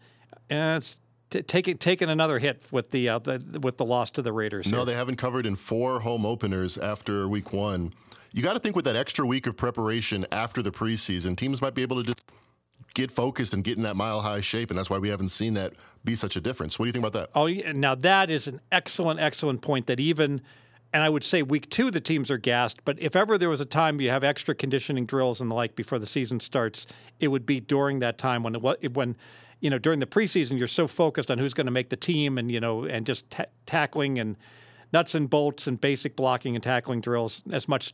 and 0.50 0.78
it's 0.78 0.97
t- 1.30 1.41
taking 1.41 1.76
taking 1.76 2.10
another 2.10 2.39
hit 2.39 2.63
with 2.71 2.91
the, 2.91 3.10
uh, 3.10 3.19
the 3.19 3.60
with 3.62 3.78
the 3.78 3.86
loss 3.86 4.12
to 4.12 4.21
the 4.21 4.32
Raiders. 4.32 4.71
No, 4.71 4.78
here. 4.78 4.86
they 4.86 4.95
haven't 4.95 5.17
covered 5.17 5.45
in 5.45 5.56
four 5.56 6.00
home 6.00 6.26
openers 6.26 6.78
after 6.78 7.28
week 7.28 7.54
one. 7.54 7.93
You 8.34 8.43
got 8.43 8.54
to 8.54 8.60
think 8.60 8.76
with 8.76 8.86
that 8.86 8.95
extra 8.95 9.26
week 9.26 9.47
of 9.47 9.56
preparation 9.56 10.26
after 10.32 10.62
the 10.62 10.71
preseason, 10.71 11.36
teams 11.36 11.62
might 11.62 11.73
be 11.73 11.82
able 11.82 12.04
to 12.04 12.04
just 12.04 12.23
get 12.93 13.12
focused 13.12 13.54
and 13.54 13.63
get 13.63 13.78
in 13.78 13.84
that 13.84 13.95
mile 13.95 14.21
high 14.21 14.41
shape, 14.41 14.69
and 14.69 14.78
that's 14.78 14.89
why 14.89 14.97
we 14.97 15.10
haven't 15.10 15.30
seen 15.30 15.54
that 15.56 15.73
be 16.04 16.15
such 16.15 16.36
a 16.36 16.41
difference. 16.41 16.78
What 16.78 16.86
do 16.86 16.88
you 16.88 16.93
think 16.93 17.06
about 17.06 17.19
that? 17.19 17.30
Oh, 17.36 17.47
now 17.73 17.95
that 17.95 18.30
is 18.30 18.47
an 18.47 18.62
excellent, 18.71 19.19
excellent 19.19 19.62
point. 19.62 19.88
That 19.88 20.00
even, 20.00 20.41
and 20.93 21.04
I 21.04 21.10
would 21.10 21.23
say 21.23 21.43
week 21.43 21.69
two, 21.69 21.91
the 21.91 22.00
teams 22.00 22.32
are 22.32 22.38
gassed. 22.38 22.84
But 22.86 23.00
if 23.00 23.15
ever 23.15 23.38
there 23.38 23.50
was 23.50 23.62
a 23.62 23.65
time 23.65 24.00
you 24.02 24.10
have 24.10 24.23
extra 24.23 24.56
conditioning 24.56 25.06
drills 25.06 25.41
and 25.41 25.52
the 25.52 25.56
like 25.56 25.76
before 25.76 26.00
the 26.00 26.06
season 26.06 26.39
starts, 26.39 26.88
it 27.19 27.28
would 27.28 27.45
be 27.45 27.60
during 27.60 28.00
that 28.00 28.17
time 28.17 28.43
when 28.43 28.56
it, 28.56 28.93
when, 28.93 29.15
you 29.60 29.69
know, 29.69 29.78
during 29.78 30.00
the 30.00 30.06
preseason, 30.06 30.58
you're 30.58 30.67
so 30.67 30.88
focused 30.88 31.30
on 31.30 31.38
who's 31.38 31.54
going 31.54 31.65
to 31.67 31.71
make 31.71 31.89
the 31.89 31.97
team 31.97 32.38
and 32.38 32.52
you 32.52 32.60
know, 32.60 32.86
and 32.86 33.06
just 33.06 33.30
ta- 33.30 33.45
tackling 33.65 34.17
and 34.17 34.38
nuts 34.93 35.15
and 35.15 35.30
bolts 35.30 35.67
and 35.67 35.80
basic 35.82 36.15
blocking 36.15 36.56
and 36.56 36.63
tackling 36.63 37.02
drills 37.02 37.41
as 37.52 37.67
much 37.67 37.93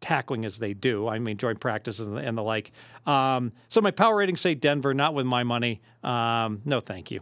tackling 0.00 0.44
as 0.44 0.58
they 0.58 0.74
do. 0.74 1.08
I 1.08 1.18
mean, 1.18 1.36
joint 1.36 1.60
practices 1.60 2.06
and 2.06 2.16
the, 2.16 2.20
and 2.20 2.36
the 2.36 2.42
like. 2.42 2.72
Um, 3.06 3.52
so 3.68 3.80
my 3.80 3.90
power 3.90 4.16
ratings 4.16 4.40
say 4.40 4.54
Denver, 4.54 4.92
not 4.92 5.14
with 5.14 5.26
my 5.26 5.44
money. 5.44 5.80
Um, 6.02 6.60
no, 6.64 6.80
thank 6.80 7.10
you. 7.10 7.20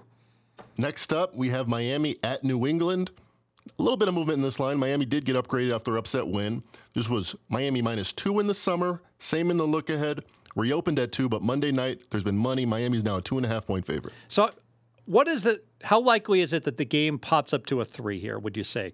Next 0.77 1.13
up, 1.13 1.37
we 1.37 1.51
have 1.51 1.69
Miami 1.69 2.17
at 2.25 2.43
New 2.45 2.67
England. 2.67 3.11
A 3.79 3.83
little 3.83 3.97
bit 3.97 4.09
of 4.09 4.15
movement 4.15 4.37
in 4.37 4.43
this 4.43 4.59
line. 4.59 4.79
Miami 4.79 5.05
did 5.05 5.25
get 5.25 5.37
upgraded 5.37 5.75
after 5.75 5.97
upset 5.97 6.27
win. 6.27 6.63
This 6.95 7.09
was 7.09 7.37
Miami 7.49 7.81
minus 7.81 8.13
two 8.13 8.41
in 8.41 8.47
the 8.47 8.55
summer, 8.55 9.03
same 9.19 9.51
in 9.51 9.57
the 9.57 9.67
look 9.67 9.89
ahead. 9.91 10.25
Reopened 10.57 10.99
at 10.99 11.13
two, 11.13 11.29
but 11.29 11.43
Monday 11.43 11.73
night 11.73 12.03
there's 12.11 12.25
been 12.25 12.37
money. 12.37 12.67
Miami's 12.67 13.05
now 13.05 13.17
a 13.17 13.23
two 13.23 13.37
and 13.37 13.47
a 13.47 13.49
half 13.49 13.67
point 13.67 13.87
favorite. 13.87 14.13
So, 14.29 14.51
what 15.07 15.27
is 15.27 15.45
the? 15.45 15.61
How 15.85 16.01
likely 16.01 16.41
is 16.41 16.53
it 16.53 16.65
that 16.65 16.77
the 16.77 16.85
game 16.85 17.19
pops 17.19 17.53
up 17.55 17.65
to 17.67 17.81
a 17.81 17.85
three 17.85 18.19
here? 18.19 18.39
Would 18.39 18.57
you 18.57 18.63
say? 18.63 18.93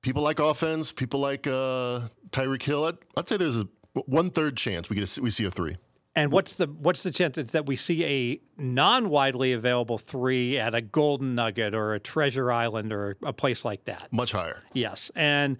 People 0.00 0.22
like 0.22 0.38
offense. 0.38 0.90
People 0.90 1.20
like 1.20 1.46
uh, 1.46 2.08
Tyreek 2.30 2.62
Hill. 2.62 2.84
I'd, 2.84 2.96
I'd 3.16 3.28
say 3.28 3.36
there's 3.36 3.56
a 3.56 3.68
one 4.06 4.30
third 4.30 4.56
chance 4.56 4.88
we 4.88 4.96
get 4.96 5.18
a, 5.18 5.20
we 5.20 5.30
see 5.30 5.44
a 5.44 5.50
three. 5.50 5.76
And 6.16 6.32
what's 6.32 6.54
the 6.54 6.66
what's 6.66 7.02
the 7.04 7.10
chances 7.12 7.52
that 7.52 7.66
we 7.66 7.76
see 7.76 8.04
a 8.04 8.40
non 8.60 9.08
widely 9.08 9.52
available 9.52 9.98
three 9.98 10.58
at 10.58 10.74
a 10.74 10.80
Golden 10.80 11.34
Nugget 11.36 11.74
or 11.74 11.94
a 11.94 12.00
Treasure 12.00 12.50
Island 12.50 12.92
or 12.92 13.16
a 13.22 13.32
place 13.32 13.64
like 13.64 13.84
that? 13.84 14.12
Much 14.12 14.32
higher. 14.32 14.62
Yes, 14.72 15.12
and 15.14 15.58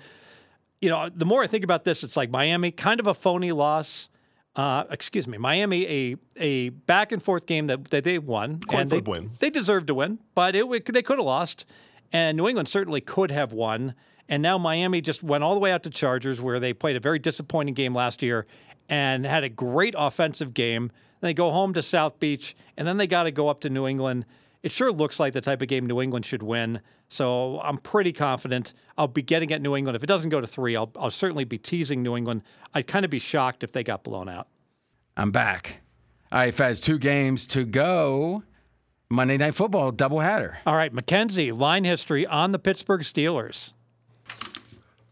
you 0.80 0.88
know 0.88 1.08
the 1.14 1.24
more 1.26 1.44
I 1.44 1.46
think 1.46 1.62
about 1.64 1.84
this, 1.84 2.02
it's 2.02 2.16
like 2.16 2.30
Miami, 2.30 2.72
kind 2.72 2.98
of 2.98 3.06
a 3.06 3.14
phony 3.14 3.52
loss. 3.52 4.08
Uh, 4.56 4.82
excuse 4.90 5.28
me, 5.28 5.38
Miami, 5.38 5.86
a 5.86 6.16
a 6.36 6.68
back 6.70 7.12
and 7.12 7.22
forth 7.22 7.46
game 7.46 7.68
that, 7.68 7.84
that 7.90 8.02
they 8.02 8.18
won, 8.18 8.58
Coin 8.60 8.80
and 8.80 8.90
they, 8.90 9.00
win. 9.00 9.30
they 9.38 9.50
deserved 9.50 9.86
to 9.86 9.94
win, 9.94 10.18
but 10.34 10.56
it, 10.56 10.66
would- 10.66 10.84
they 10.86 11.02
could 11.02 11.18
have 11.18 11.26
lost, 11.26 11.64
and 12.12 12.36
New 12.36 12.48
England 12.48 12.66
certainly 12.66 13.00
could 13.00 13.30
have 13.30 13.52
won. 13.52 13.94
And 14.28 14.42
now 14.42 14.58
Miami 14.58 15.00
just 15.00 15.22
went 15.22 15.44
all 15.44 15.54
the 15.54 15.60
way 15.60 15.70
out 15.70 15.84
to 15.84 15.90
Chargers, 15.90 16.40
where 16.42 16.58
they 16.58 16.72
played 16.72 16.96
a 16.96 17.00
very 17.00 17.20
disappointing 17.20 17.74
game 17.74 17.94
last 17.94 18.20
year 18.20 18.46
and 18.88 19.24
had 19.24 19.44
a 19.44 19.48
great 19.48 19.94
offensive 19.96 20.54
game. 20.54 20.90
Then 21.20 21.28
they 21.28 21.34
go 21.34 21.50
home 21.50 21.74
to 21.74 21.82
South 21.82 22.18
Beach, 22.20 22.56
and 22.76 22.86
then 22.86 22.96
they 22.96 23.06
got 23.06 23.24
to 23.24 23.30
go 23.30 23.48
up 23.48 23.60
to 23.60 23.70
New 23.70 23.86
England. 23.86 24.24
It 24.62 24.72
sure 24.72 24.90
looks 24.92 25.20
like 25.20 25.32
the 25.32 25.40
type 25.40 25.62
of 25.62 25.68
game 25.68 25.86
New 25.86 26.00
England 26.00 26.24
should 26.24 26.42
win. 26.42 26.80
So 27.08 27.60
I'm 27.60 27.78
pretty 27.78 28.12
confident 28.12 28.74
I'll 28.96 29.08
be 29.08 29.22
getting 29.22 29.52
at 29.52 29.62
New 29.62 29.76
England. 29.76 29.96
If 29.96 30.02
it 30.02 30.08
doesn't 30.08 30.30
go 30.30 30.40
to 30.40 30.46
three, 30.46 30.76
I'll, 30.76 30.90
I'll 30.98 31.10
certainly 31.10 31.44
be 31.44 31.58
teasing 31.58 32.02
New 32.02 32.16
England. 32.16 32.42
I'd 32.74 32.86
kind 32.86 33.04
of 33.04 33.10
be 33.10 33.18
shocked 33.18 33.64
if 33.64 33.72
they 33.72 33.82
got 33.82 34.04
blown 34.04 34.28
out. 34.28 34.48
I'm 35.16 35.30
back. 35.30 35.80
All 36.30 36.40
right, 36.40 36.52
Fez, 36.52 36.80
two 36.80 36.98
games 36.98 37.46
to 37.48 37.64
go. 37.64 38.42
Monday 39.10 39.38
Night 39.38 39.54
Football 39.54 39.92
doubleheader. 39.92 40.56
All 40.66 40.76
right, 40.76 40.92
Mackenzie, 40.92 41.50
line 41.50 41.84
history 41.84 42.26
on 42.26 42.50
the 42.50 42.58
Pittsburgh 42.58 43.00
Steelers. 43.00 43.72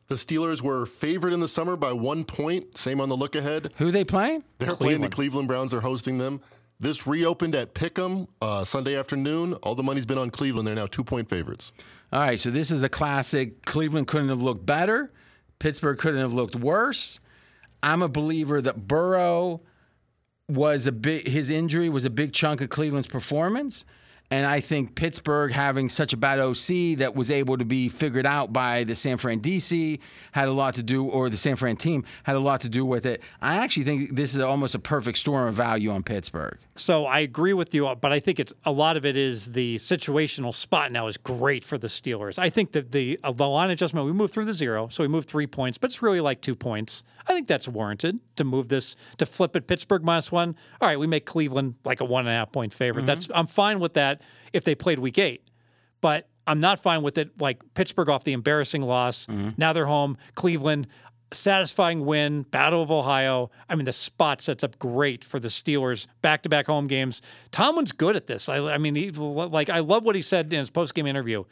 The 0.09 0.15
Steelers 0.15 0.63
were 0.63 0.87
favored 0.87 1.33
in 1.33 1.41
the 1.41 1.49
summer 1.49 1.77
by 1.77 1.93
one 1.93 2.25
point. 2.25 2.77
Same 2.77 3.01
on 3.01 3.09
the 3.09 3.17
look 3.17 3.35
ahead. 3.35 3.73
Who 3.79 3.91
they 3.91 4.05
playing? 4.05 4.45
They're 4.59 4.71
playing 4.71 5.01
the 5.01 5.09
Cleveland 5.09 5.49
Browns. 5.49 5.73
They're 5.73 5.81
hosting 5.81 6.19
them. 6.19 6.41
This 6.79 7.07
reopened 7.07 7.55
at 7.55 7.75
Pick'em 7.75 8.29
uh, 8.41 8.63
Sunday 8.63 8.97
afternoon. 8.97 9.55
All 9.55 9.75
the 9.75 9.83
money's 9.83 10.07
been 10.07 10.19
on 10.19 10.31
Cleveland. 10.31 10.69
They're 10.69 10.75
now 10.75 10.87
two 10.87 11.03
point 11.03 11.29
favorites. 11.29 11.73
All 12.13 12.21
right, 12.21 12.39
so 12.39 12.51
this 12.51 12.71
is 12.71 12.81
the 12.81 12.89
classic. 12.89 13.65
Cleveland 13.65 14.07
couldn't 14.07 14.29
have 14.29 14.43
looked 14.43 14.65
better. 14.65 15.11
Pittsburgh 15.59 15.99
couldn't 15.99 16.21
have 16.21 16.35
looked 16.35 16.55
worse. 16.55 17.19
I'm 17.83 18.03
a 18.03 18.09
believer 18.09 18.61
that 18.61 18.87
Burrow 18.87 19.61
was 20.49 20.87
a 20.87 20.93
big. 20.93 21.27
His 21.27 21.51
injury 21.51 21.89
was 21.89 22.05
a 22.05 22.11
big 22.11 22.33
chunk 22.33 22.61
of 22.61 22.69
Cleveland's 22.69 23.09
performance, 23.09 23.85
and 24.31 24.47
I 24.47 24.61
think 24.61 24.95
Pittsburgh 24.95 25.53
having 25.53 25.89
such 25.89 26.13
a 26.13 26.17
bad 26.17 26.39
OC 26.39 26.99
that 26.99 27.15
was 27.15 27.31
able 27.31 27.59
to 27.59 27.65
be 27.65 27.89
figured 27.89 28.27
out 28.27 28.53
by 28.53 28.85
the 28.85 28.95
San 28.95 29.19
Fran 29.19 29.41
DC 29.41 30.01
had 30.33 30.49
a 30.49 30.53
lot 30.53 30.75
to 30.75 30.83
do, 30.83 31.05
or 31.05 31.31
the 31.31 31.37
San 31.37 31.57
Fran 31.57 31.77
team 31.77 32.05
had 32.25 32.37
a 32.37 32.41
lot 32.41 32.61
to 32.63 32.69
do 32.69 32.85
with 32.85 33.07
it. 33.07 33.23
I 33.41 33.57
actually 33.57 33.85
think 33.85 34.17
this 34.17 34.35
is 34.35 34.43
almost 34.43 34.75
a 34.75 34.81
perfect 34.81 35.19
storm 35.19 35.49
of 35.49 35.55
value 35.55 35.91
on 35.91 36.03
Pittsburgh. 36.03 36.59
So 36.79 37.07
I 37.07 37.21
agree 37.21 37.53
with 37.53 37.75
you, 37.75 37.95
but 38.01 38.13
I 38.13 38.21
think 38.21 38.39
it's 38.39 38.53
a 38.65 38.73
lot 38.73 38.97
of 38.97 39.05
it 39.05 39.17
is 39.17 39.53
the 39.53 39.77
situational 39.77 40.55
spot 40.55 40.93
now 40.93 41.07
is 41.07 41.17
great 41.17 41.65
for 41.65 41.79
the 41.79 41.87
Steelers. 41.87 42.39
I 42.39 42.51
think 42.51 42.73
that 42.73 42.93
the 42.93 43.19
uh, 43.25 43.33
the 43.33 43.49
line 43.49 43.71
adjustment 43.71 44.07
we 44.07 44.13
moved 44.13 44.35
through 44.35 44.45
the 44.45 44.53
zero, 44.53 44.89
so 44.89 45.03
we 45.03 45.09
moved 45.09 45.29
three 45.29 45.47
points, 45.47 45.79
but 45.79 45.91
it's 45.91 46.03
really 46.03 46.21
like 46.21 46.41
two 46.41 46.55
points. 46.55 47.05
I 47.29 47.33
think 47.33 47.49
that's 47.49 47.67
warranted 47.69 48.21
to 48.37 48.45
move 48.45 48.69
this 48.69 48.97
to 49.19 49.27
flip 49.27 49.57
it 49.57 49.67
Pittsburgh 49.67 50.05
minus 50.05 50.31
one. 50.31 50.57
All 50.81 50.89
right, 50.89 50.99
we 50.99 51.07
make 51.07 51.27
Cleveland 51.27 51.75
like 51.85 52.01
a 52.01 52.05
one 52.05 52.27
and 52.27 52.35
a 52.35 52.39
half 52.39 52.53
point 52.53 52.73
favorite. 52.73 53.07
That's 53.07 53.29
I'm 53.35 53.47
fine 53.47 53.81
with 53.81 53.95
that 53.95 54.23
if 54.53 54.65
they 54.65 54.75
played 54.75 54.99
week 54.99 55.19
eight, 55.19 55.49
but 56.01 56.29
I'm 56.47 56.61
not 56.61 56.79
fine 56.79 57.03
with 57.03 57.19
it 57.19 57.41
like 57.41 57.61
Pittsburgh 57.75 58.09
off 58.09 58.23
the 58.23 58.33
embarrassing 58.33 58.83
loss. 58.83 59.27
Now 59.57 59.73
they're 59.73 59.87
home. 59.87 60.17
Cleveland 60.37 60.87
satisfying 61.33 62.05
win, 62.07 62.43
Battle 62.43 62.83
of 62.83 62.91
Ohio. 62.91 63.51
I 63.69 63.75
mean, 63.75 63.85
the 63.85 63.93
spot 63.93 64.41
sets 64.41 64.63
up 64.63 64.79
great 64.79 65.25
for 65.25 65.41
the 65.41 65.49
Steelers 65.49 66.07
back 66.23 66.43
to 66.43 66.49
back 66.49 66.67
home 66.67 66.87
games. 66.87 67.23
Tomlin's 67.51 67.93
good 67.93 68.17
at 68.17 68.27
this. 68.27 68.49
I, 68.49 68.59
I 68.59 68.79
mean, 68.79 68.95
he, 68.95 69.11
like 69.11 69.69
I 69.71 69.81
love 69.81 70.05
what 70.05 70.17
he 70.17 70.23
said 70.23 70.53
in 70.53 70.59
his 70.59 70.71
post 70.71 70.95
game 70.95 71.07
interview. 71.07 71.45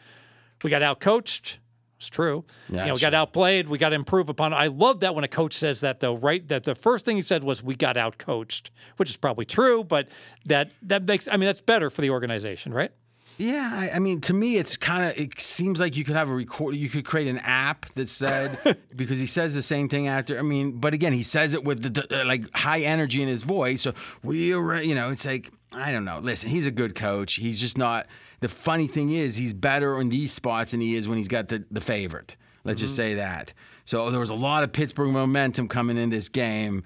We 0.63 0.71
got 0.71 0.83
out 0.83 1.01
coached. 1.01 1.59
It's 1.97 2.11
true. 2.11 2.45
Yeah, 2.69 2.83
you 2.83 2.89
know, 2.89 2.95
we 2.95 3.01
got 3.01 3.15
outplayed. 3.15 3.69
We 3.69 3.79
got 3.79 3.91
to 3.91 3.95
improve 3.95 4.29
upon. 4.29 4.53
it. 4.53 4.57
I 4.57 4.67
love 4.67 5.01
that 5.01 5.15
when 5.15 5.25
a 5.25 5.29
coach 5.29 5.55
says 5.55 5.81
that, 5.83 6.01
though. 6.01 6.17
Right? 6.17 6.47
That 6.49 6.65
the 6.65 6.75
first 6.75 7.05
thing 7.05 7.17
he 7.17 7.23
said 7.23 7.45
was, 7.45 7.63
"We 7.63 7.77
got 7.77 7.97
out 7.97 8.19
coached," 8.19 8.71
which 8.97 9.09
is 9.09 9.17
probably 9.17 9.45
true, 9.45 9.85
but 9.85 10.09
that 10.47 10.71
that 10.83 11.07
makes. 11.07 11.29
I 11.29 11.33
mean, 11.33 11.47
that's 11.47 11.61
better 11.61 11.91
for 11.91 12.03
the 12.03 12.11
organization, 12.11 12.75
right? 12.75 12.93
Yeah, 13.37 13.71
I, 13.73 13.97
I 13.97 13.99
mean, 13.99 14.21
to 14.23 14.33
me, 14.33 14.57
it's 14.57 14.77
kind 14.77 15.05
of. 15.05 15.19
It 15.19 15.41
seems 15.41 15.81
like 15.81 15.97
you 15.97 16.05
could 16.05 16.15
have 16.15 16.31
a 16.31 16.35
record. 16.35 16.77
You 16.77 16.89
could 16.89 17.05
create 17.05 17.27
an 17.27 17.39
app 17.39 17.87
that 17.95 18.09
said 18.09 18.79
because 18.97 19.19
he 19.19 19.27
says 19.27 19.55
the 19.55 19.63
same 19.63 19.89
thing 19.89 20.07
after. 20.07 20.39
I 20.39 20.43
mean, 20.43 20.79
but 20.79 20.95
again, 20.95 21.13
he 21.13 21.23
says 21.23 21.53
it 21.53 21.65
with 21.65 21.95
the 21.95 22.21
uh, 22.21 22.25
like 22.25 22.49
high 22.55 22.81
energy 22.81 23.23
in 23.23 23.29
his 23.29 23.43
voice. 23.43 23.83
So 23.83 23.93
we 24.23 24.55
are, 24.55 24.81
you 24.81 24.95
know, 24.95 25.11
it's 25.11 25.25
like 25.27 25.51
I 25.73 25.91
don't 25.91 26.05
know. 26.05 26.21
Listen, 26.21 26.49
he's 26.49 26.67
a 26.67 26.71
good 26.71 26.95
coach. 26.95 27.35
He's 27.35 27.61
just 27.61 27.77
not. 27.77 28.07
The 28.41 28.49
funny 28.49 28.87
thing 28.87 29.11
is, 29.11 29.37
he's 29.37 29.53
better 29.53 30.01
in 30.01 30.11
these 30.11 30.33
spots 30.33 30.73
than 30.73 30.81
he 30.81 30.95
is 30.95 31.09
when 31.09 31.19
he's 31.19 31.29
got 31.29 31.49
the 31.49 31.65
the 31.71 31.81
favorite. 31.81 32.37
Let's 32.65 32.81
just 32.81 32.97
say 32.97 33.15
that. 33.15 33.53
So 33.85 34.11
there 34.11 34.21
was 34.21 34.31
a 34.31 34.35
lot 34.35 34.65
of 34.65 34.73
Pittsburgh 34.73 35.11
momentum 35.11 35.69
coming 35.69 35.99
in 35.99 36.09
this 36.09 36.31
game. 36.31 36.83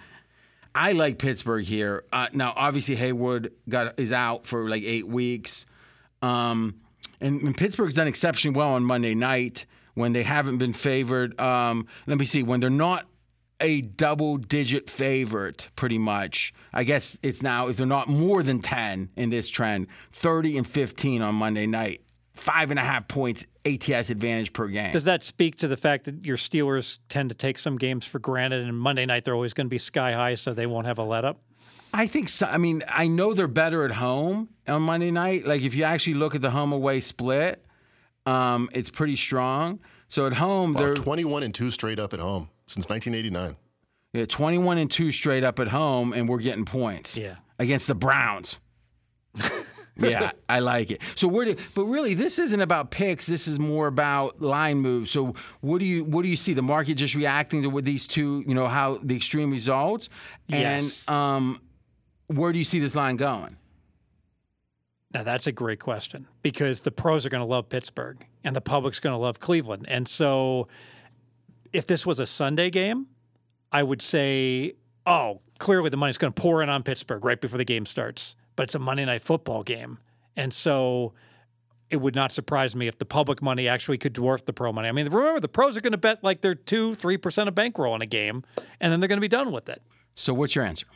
I 0.75 0.93
like 0.93 1.19
Pittsburgh 1.19 1.65
here. 1.65 2.05
Uh, 2.13 2.29
now, 2.33 2.53
obviously, 2.57 2.97
Heyward 2.97 3.53
got 3.69 3.99
is 3.99 4.13
out 4.13 4.47
for 4.47 4.69
like 4.69 4.83
eight 4.83 5.07
weeks. 5.07 5.67
Um, 6.23 6.81
and, 7.21 7.41
and 7.43 7.57
Pittsburgh's 7.57 7.95
done 7.95 8.07
exceptionally 8.07 8.57
well 8.57 8.71
on 8.71 8.85
Monday 8.85 9.15
night 9.15 9.67
when 9.95 10.13
they 10.13 10.23
haven't 10.23 10.59
been 10.59 10.73
favored. 10.73 11.39
Um, 11.41 11.87
let 12.07 12.19
me 12.19 12.25
see, 12.25 12.43
when 12.43 12.61
they're 12.61 12.71
not 12.71 13.07
a 13.61 13.81
double 13.81 14.37
digit 14.37 14.89
favorite, 14.89 15.71
pretty 15.77 15.99
much. 15.99 16.53
I 16.73 16.85
guess 16.85 17.19
it's 17.23 17.43
now, 17.43 17.69
if 17.69 17.77
they're 17.77 17.87
not 17.87 18.09
more 18.09 18.43
than 18.43 18.61
10 18.61 19.11
in 19.17 19.31
this 19.31 19.49
trend, 19.49 19.89
30 20.13 20.59
and 20.59 20.67
15 20.67 21.23
on 21.23 21.35
Monday 21.35 21.67
night. 21.67 22.03
Five 22.35 22.71
and 22.71 22.79
a 22.79 22.85
half 22.85 23.09
points 23.09 23.45
ATS 23.65 24.11
advantage 24.11 24.53
per 24.53 24.69
game. 24.69 24.93
Does 24.93 25.07
that 25.07 25.25
speak 25.25 25.57
to 25.57 25.67
the 25.67 25.77
fact 25.77 26.05
that 26.05 26.25
your 26.25 26.37
Steelers 26.37 26.99
tend 27.09 27.31
to 27.31 27.35
take 27.35 27.59
some 27.59 27.77
games 27.77 28.07
for 28.07 28.21
granted, 28.21 28.63
and 28.63 28.79
Monday 28.79 29.07
night 29.07 29.25
they're 29.25 29.35
always 29.35 29.55
going 29.55 29.67
to 29.67 29.71
be 29.71 29.79
sky 29.79 30.13
high, 30.13 30.35
so 30.35 30.55
they 30.55 30.67
won't 30.67 30.87
have 30.87 30.99
a 30.99 31.03
let 31.03 31.25
up? 31.25 31.39
I 31.93 32.07
think 32.07 32.29
so. 32.29 32.47
I 32.47 32.59
mean, 32.59 32.85
I 32.89 33.07
know 33.09 33.35
they're 33.35 33.49
better 33.49 33.85
at 33.85 33.91
home 33.93 34.49
on 34.67 34.83
Monday 34.83 35.11
night. 35.11 35.47
Like 35.47 35.63
if 35.63 35.75
you 35.75 35.85
actually 35.85 36.15
look 36.15 36.35
at 36.35 36.43
the 36.43 36.51
home 36.51 36.73
away 36.73 37.01
split, 37.01 37.65
um, 38.27 38.69
it's 38.73 38.91
pretty 38.91 39.17
strong. 39.17 39.81
So 40.09 40.27
at 40.27 40.33
home, 40.35 40.75
Wow, 40.75 40.81
they're 40.81 40.95
21 40.95 41.43
and 41.43 41.55
two 41.55 41.71
straight 41.71 41.99
up 41.99 42.13
at 42.15 42.21
home 42.21 42.49
since 42.67 42.89
1989. 42.89 43.57
yeah, 44.13 44.25
21 44.27 44.79
and 44.79 44.91
2 44.91 45.13
straight 45.13 45.45
up 45.45 45.59
at 45.61 45.69
home, 45.69 46.13
and 46.13 46.29
we're 46.29 46.39
getting 46.39 46.65
points. 46.65 47.17
Yeah. 47.17 47.37
against 47.59 47.87
the 47.89 47.95
Browns. 47.95 48.59
yeah, 49.97 50.31
I 50.49 50.61
like 50.61 50.91
it. 50.91 51.03
So 51.17 51.27
where 51.29 51.45
do, 51.45 51.57
but 51.75 51.85
really 51.85 52.15
this 52.15 52.39
isn't 52.39 52.61
about 52.61 52.91
picks. 52.91 53.27
This 53.27 53.49
is 53.49 53.59
more 53.59 53.87
about 53.89 54.41
line 54.41 54.79
moves. 54.79 55.11
So 55.11 55.35
what 55.61 55.79
do 55.79 55.85
you 55.85 56.05
what 56.05 56.23
do 56.23 56.29
you 56.29 56.37
see? 56.37 56.53
The 56.55 56.63
market 56.63 56.95
just 56.95 57.15
reacting 57.15 57.63
to 57.63 57.69
with 57.69 57.85
these 57.85 58.07
two, 58.07 58.45
you 58.47 58.55
know, 58.55 58.67
how 58.69 58.99
the 59.03 59.17
extreme 59.17 59.51
results, 59.51 60.09
Yes. 60.47 61.05
and 61.09 61.17
um, 61.17 61.61
where 62.29 62.53
do 62.53 62.59
you 62.59 62.65
see 62.65 62.79
this 62.79 62.95
line 62.95 63.17
going? 63.17 63.57
Now 65.13 65.23
that's 65.23 65.47
a 65.47 65.53
great 65.53 65.81
question 65.81 66.27
because 66.43 66.81
the 66.81 66.91
pros 66.91 67.25
are 67.25 67.31
going 67.31 67.43
to 67.43 67.47
love 67.47 67.69
Pittsburgh 67.69 68.25
and 68.45 68.55
the 68.55 68.61
public's 68.61 69.01
going 69.01 69.15
to 69.15 69.19
love 69.19 69.41
Cleveland. 69.41 69.87
And 69.89 70.07
so 70.07 70.69
if 71.73 71.87
this 71.87 72.07
was 72.07 72.21
a 72.21 72.27
Sunday 72.27 72.71
game, 72.71 73.07
I 73.73 73.83
would 73.83 74.03
say, 74.03 74.75
oh, 75.07 75.41
clearly 75.59 75.89
the 75.89 75.97
money's 75.97 76.19
going 76.19 76.33
to 76.33 76.41
pour 76.41 76.63
in 76.63 76.69
on 76.69 76.83
Pittsburgh 76.83 77.25
right 77.25 77.41
before 77.41 77.59
the 77.59 77.65
game 77.65 77.87
starts. 77.87 78.37
But 78.55 78.65
it's 78.65 78.75
a 78.75 78.79
Monday 78.79 79.05
night 79.05 79.23
football 79.23 79.63
game. 79.63 79.99
And 80.37 80.53
so 80.53 81.15
it 81.91 81.97
would 81.97 82.15
not 82.15 82.33
surprise 82.33 82.77
me 82.77 82.87
if 82.87 82.99
the 82.99 83.05
public 83.07 83.41
money 83.41 83.67
actually 83.67 83.99
could 83.99 84.15
dwarf 84.15 84.45
the 84.45 84.53
pro 84.53 84.73
money. 84.73 84.89
I 84.89 84.93
mean, 84.93 85.09
remember 85.09 85.41
the 85.41 85.49
pros 85.49 85.77
are 85.77 85.81
going 85.81 85.93
to 85.93 85.99
bet 85.99 86.23
like 86.23 86.43
they're 86.43 86.55
2 86.55 86.93
3% 86.93 87.49
of 87.49 87.55
bankroll 87.55 87.95
in 87.95 88.03
a 88.03 88.07
game 88.07 88.45
and 88.81 88.93
then 88.93 89.01
they're 89.01 89.09
going 89.09 89.19
to 89.19 89.23
be 89.23 89.29
done 89.29 89.53
with 89.53 89.69
it. 89.71 89.83
So 90.15 90.35
what's 90.35 90.55
your 90.55 90.65
answer? 90.65 90.87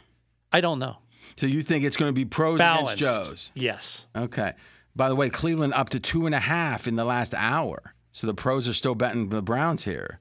I 0.52 0.60
don't 0.60 0.78
know. 0.78 0.98
So 1.36 1.46
you 1.46 1.62
think 1.62 1.84
it's 1.84 1.96
going 1.96 2.08
to 2.08 2.14
be 2.14 2.24
pros 2.24 2.58
Balanced. 2.58 3.00
against 3.00 3.28
Joes? 3.28 3.52
Yes. 3.54 4.08
Okay. 4.16 4.52
By 4.94 5.08
the 5.08 5.14
way, 5.14 5.30
Cleveland 5.30 5.72
up 5.74 5.88
to 5.90 6.00
two 6.00 6.26
and 6.26 6.34
a 6.34 6.38
half 6.40 6.86
in 6.86 6.96
the 6.96 7.04
last 7.04 7.34
hour. 7.34 7.94
So 8.12 8.26
the 8.26 8.34
pros 8.34 8.68
are 8.68 8.74
still 8.74 8.94
betting 8.94 9.28
the 9.30 9.40
Browns 9.42 9.84
here. 9.84 10.20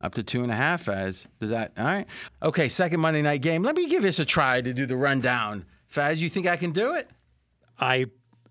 Up 0.00 0.14
to 0.14 0.22
two 0.22 0.42
and 0.42 0.52
a 0.52 0.54
half 0.54 0.88
as 0.88 1.26
does 1.40 1.50
that 1.50 1.72
all 1.78 1.84
right? 1.84 2.06
Okay, 2.42 2.68
second 2.68 3.00
Monday 3.00 3.22
night 3.22 3.40
game. 3.40 3.62
Let 3.62 3.74
me 3.74 3.88
give 3.88 4.02
this 4.02 4.18
a 4.18 4.24
try 4.24 4.60
to 4.60 4.72
do 4.74 4.86
the 4.86 4.96
rundown. 4.96 5.64
Fez, 5.86 6.20
you 6.22 6.28
think 6.28 6.46
I 6.46 6.56
can 6.56 6.72
do 6.72 6.94
it? 6.94 7.08
I 7.80 8.06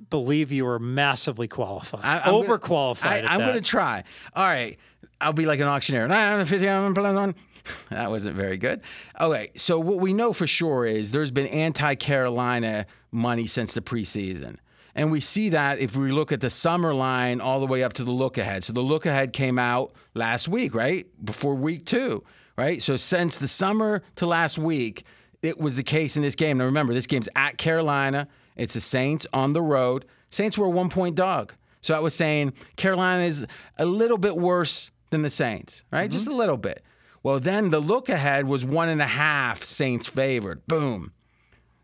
believe 0.09 0.51
you 0.51 0.67
are 0.67 0.79
massively 0.79 1.47
qualified, 1.47 2.01
I- 2.03 2.19
I'm 2.21 2.31
gonna- 2.41 2.47
overqualified. 2.47 3.05
I, 3.05 3.17
at 3.19 3.31
I'm 3.31 3.39
that. 3.39 3.45
going 3.51 3.63
to 3.63 3.69
try. 3.69 4.03
All 4.35 4.45
right. 4.45 4.77
I'll 5.21 5.31
be 5.33 5.45
like 5.45 5.59
an 5.59 5.67
auctioneer. 5.67 6.07
950 6.07 6.93
plus 6.95 7.15
one. 7.15 7.35
That 7.89 8.09
wasn't 8.09 8.35
very 8.35 8.57
good. 8.57 8.81
Okay. 9.19 9.51
So, 9.55 9.79
what 9.79 9.99
we 9.99 10.13
know 10.13 10.33
for 10.33 10.47
sure 10.47 10.85
is 10.85 11.11
there's 11.11 11.31
been 11.31 11.47
anti 11.47 11.95
Carolina 11.95 12.85
money 13.11 13.47
since 13.47 13.73
the 13.73 13.81
preseason. 13.81 14.57
And 14.95 15.11
we 15.11 15.21
see 15.21 15.49
that 15.49 15.79
if 15.79 15.95
we 15.95 16.11
look 16.11 16.31
at 16.31 16.39
the 16.39 16.51
summer 16.51 16.93
line 16.93 17.41
all 17.41 17.59
the 17.59 17.65
way 17.65 17.83
up 17.83 17.93
to 17.93 18.03
the 18.03 18.11
look 18.11 18.37
ahead. 18.37 18.63
So, 18.63 18.73
the 18.73 18.81
look 18.81 19.05
ahead 19.05 19.33
came 19.33 19.59
out 19.59 19.93
last 20.13 20.47
week, 20.47 20.75
right? 20.75 21.07
Before 21.23 21.55
week 21.55 21.85
two, 21.85 22.23
right? 22.57 22.81
So, 22.81 22.97
since 22.97 23.37
the 23.37 23.47
summer 23.47 24.03
to 24.17 24.25
last 24.25 24.57
week, 24.57 25.05
it 25.41 25.57
was 25.57 25.75
the 25.75 25.83
case 25.83 26.15
in 26.15 26.21
this 26.21 26.35
game. 26.35 26.57
Now, 26.57 26.65
remember, 26.65 26.93
this 26.93 27.07
game's 27.07 27.29
at 27.35 27.57
Carolina. 27.57 28.27
It's 28.55 28.73
the 28.73 28.81
Saints 28.81 29.25
on 29.33 29.53
the 29.53 29.61
road. 29.61 30.05
Saints 30.29 30.57
were 30.57 30.65
a 30.65 30.69
one 30.69 30.89
point 30.89 31.15
dog. 31.15 31.53
So 31.81 31.93
I 31.93 31.99
was 31.99 32.15
saying 32.15 32.53
Carolina 32.77 33.23
is 33.23 33.45
a 33.77 33.85
little 33.85 34.17
bit 34.17 34.37
worse 34.37 34.89
than 35.09 35.21
the 35.21 35.29
Saints, 35.29 35.83
right? 35.91 36.09
Just 36.09 36.25
mm-hmm. 36.25 36.33
a 36.33 36.37
little 36.37 36.57
bit. 36.57 36.83
Well, 37.23 37.39
then 37.39 37.69
the 37.69 37.79
look 37.79 38.09
ahead 38.09 38.47
was 38.47 38.65
one 38.65 38.89
and 38.89 39.01
a 39.01 39.07
half 39.07 39.63
Saints 39.63 40.07
favored. 40.07 40.65
Boom. 40.67 41.13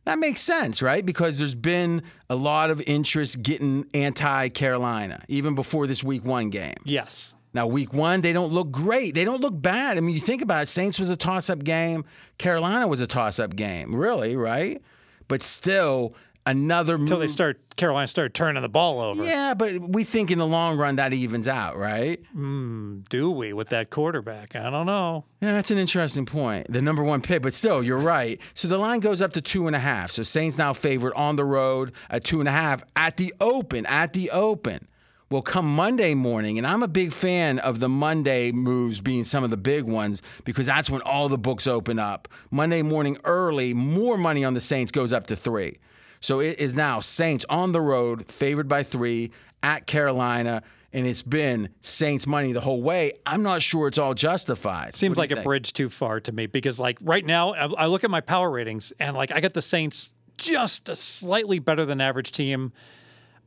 That 0.06 0.19
makes 0.19 0.41
sense, 0.41 0.82
right? 0.82 1.06
Because 1.06 1.38
there's 1.38 1.56
been 1.56 2.04
a 2.30 2.36
lot 2.36 2.71
of 2.71 2.82
interest 2.88 3.41
getting 3.41 3.86
anti 3.93 4.49
Carolina, 4.49 5.23
even 5.28 5.56
before 5.56 5.88
this 5.88 6.04
week 6.04 6.25
one 6.25 6.49
game. 6.49 6.75
Yes. 6.84 7.36
Now, 7.54 7.67
week 7.67 7.93
one, 7.93 8.21
they 8.21 8.34
don't 8.34 8.52
look 8.52 8.69
great. 8.71 9.15
They 9.15 9.25
don't 9.25 9.41
look 9.41 9.60
bad. 9.60 9.97
I 9.97 10.02
mean, 10.02 10.13
you 10.13 10.21
think 10.21 10.41
about 10.41 10.63
it, 10.63 10.67
Saints 10.67 10.99
was 10.99 11.10
a 11.10 11.15
toss 11.15 11.49
up 11.49 11.63
game, 11.63 12.06
Carolina 12.38 12.88
was 12.88 13.02
a 13.02 13.08
toss 13.08 13.39
up 13.39 13.56
game, 13.56 13.95
really, 13.95 14.36
right? 14.36 14.82
But 15.28 15.41
still, 15.41 16.13
another 16.45 16.93
move. 16.97 17.02
Until 17.02 17.19
they 17.19 17.28
start, 17.28 17.75
Carolina 17.75 18.08
started 18.08 18.34
turning 18.34 18.62
the 18.62 18.69
ball 18.69 19.02
over. 19.02 19.23
Yeah, 19.23 19.54
but 19.54 19.80
we 19.80 20.04
think 20.04 20.32
in 20.32 20.39
the 20.39 20.47
long 20.47 20.78
run 20.78 20.97
that 20.97 21.13
evens 21.13 21.47
out, 21.47 21.78
right? 21.78 22.23
Hmm, 22.34 22.99
do 23.10 23.32
we 23.32 23.54
with 23.54 23.69
that 23.69 23.89
quarterback? 23.89 24.56
I 24.56 24.69
don't 24.69 24.86
know. 24.86 25.25
Yeah, 25.41 25.54
that's 25.54 25.71
an 25.71 25.78
interesting 25.78 26.25
point. 26.25 26.71
The 26.71 26.82
number 26.82 27.04
one 27.04 27.21
pick, 27.21 27.41
but 27.41 27.54
still, 27.54 27.84
you're 27.84 27.97
right. 27.97 28.39
So 28.54 28.67
the 28.67 28.78
line 28.78 28.99
goes 28.99 29.21
up 29.21 29.34
to 29.34 29.41
two 29.41 29.67
and 29.67 29.75
a 29.75 29.80
half. 29.80 30.12
So 30.12 30.23
Saints 30.23 30.58
now 30.58 30.73
favored 30.73 31.13
on 31.13 31.36
the 31.36 31.45
road 31.45 31.93
at 32.10 32.23
two 32.23 32.39
and 32.39 32.49
a 32.49 32.52
half 32.52 32.84
at 32.95 33.17
the 33.17 33.34
open. 33.39 33.86
At 33.86 34.13
the 34.13 34.30
open. 34.32 34.88
Well, 35.32 35.43
come 35.43 35.67
Monday 35.67 36.15
morning, 36.15 36.58
and 36.58 36.65
I'm 36.65 36.82
a 36.82 36.88
big 36.88 37.13
fan 37.13 37.60
of 37.60 37.80
the 37.80 37.88
Monday 37.88 38.52
moves 38.52 38.99
being 38.99 39.23
some 39.23 39.43
of 39.43 39.52
the 39.52 39.58
big 39.58 39.84
ones 39.84 40.23
because 40.43 40.65
that's 40.65 40.89
when 40.89 41.04
all 41.04 41.30
the 41.30 41.38
books 41.38 41.67
open 41.67 41.99
up. 41.99 42.28
Monday 42.49 42.82
morning 42.82 43.15
early, 43.25 43.75
more 43.75 44.17
money 44.17 44.43
on 44.43 44.56
the 44.56 44.62
Saints 44.62 44.91
goes 44.91 45.13
up 45.13 45.28
to 45.28 45.36
three. 45.36 45.78
So 46.21 46.39
it 46.39 46.60
is 46.60 46.73
now 46.73 46.99
Saints 46.99 47.45
on 47.49 47.71
the 47.71 47.82
road, 47.82 48.32
favored 48.32 48.67
by 48.67 48.84
three 48.84 49.32
at 49.63 49.88
Carolina, 49.88 50.63
and 50.91 51.05
it's 51.05 51.21
been 51.21 51.69
Saints 51.82 52.25
money 52.25 52.51
the 52.51 52.62
whole 52.62 52.82
way. 52.82 53.13
I'm 53.25 53.43
not 53.43 53.62
sure 53.62 53.88
it's 53.88 53.97
all 53.97 54.13
justified. 54.13 54.95
Seems 54.95 55.17
like 55.17 55.29
you 55.29 55.38
a 55.38 55.41
bridge 55.41 55.73
too 55.73 55.89
far 55.89 56.19
to 56.21 56.32
me 56.32 56.47
because, 56.47 56.79
like, 56.79 56.97
right 57.01 57.23
now, 57.23 57.53
I, 57.53 57.86
look 57.86 58.03
at 58.03 58.10
my 58.10 58.21
power 58.21 58.49
ratings 58.49 58.91
and, 58.99 59.15
like, 59.15 59.32
I 59.32 59.39
got 59.39 59.53
the 59.53 59.62
Saints 59.62 60.13
just 60.38 60.89
a 60.89 60.95
slightly 60.95 61.60
better 61.60 61.86
than 61.86 62.01
average 62.01 62.32
team. 62.32 62.71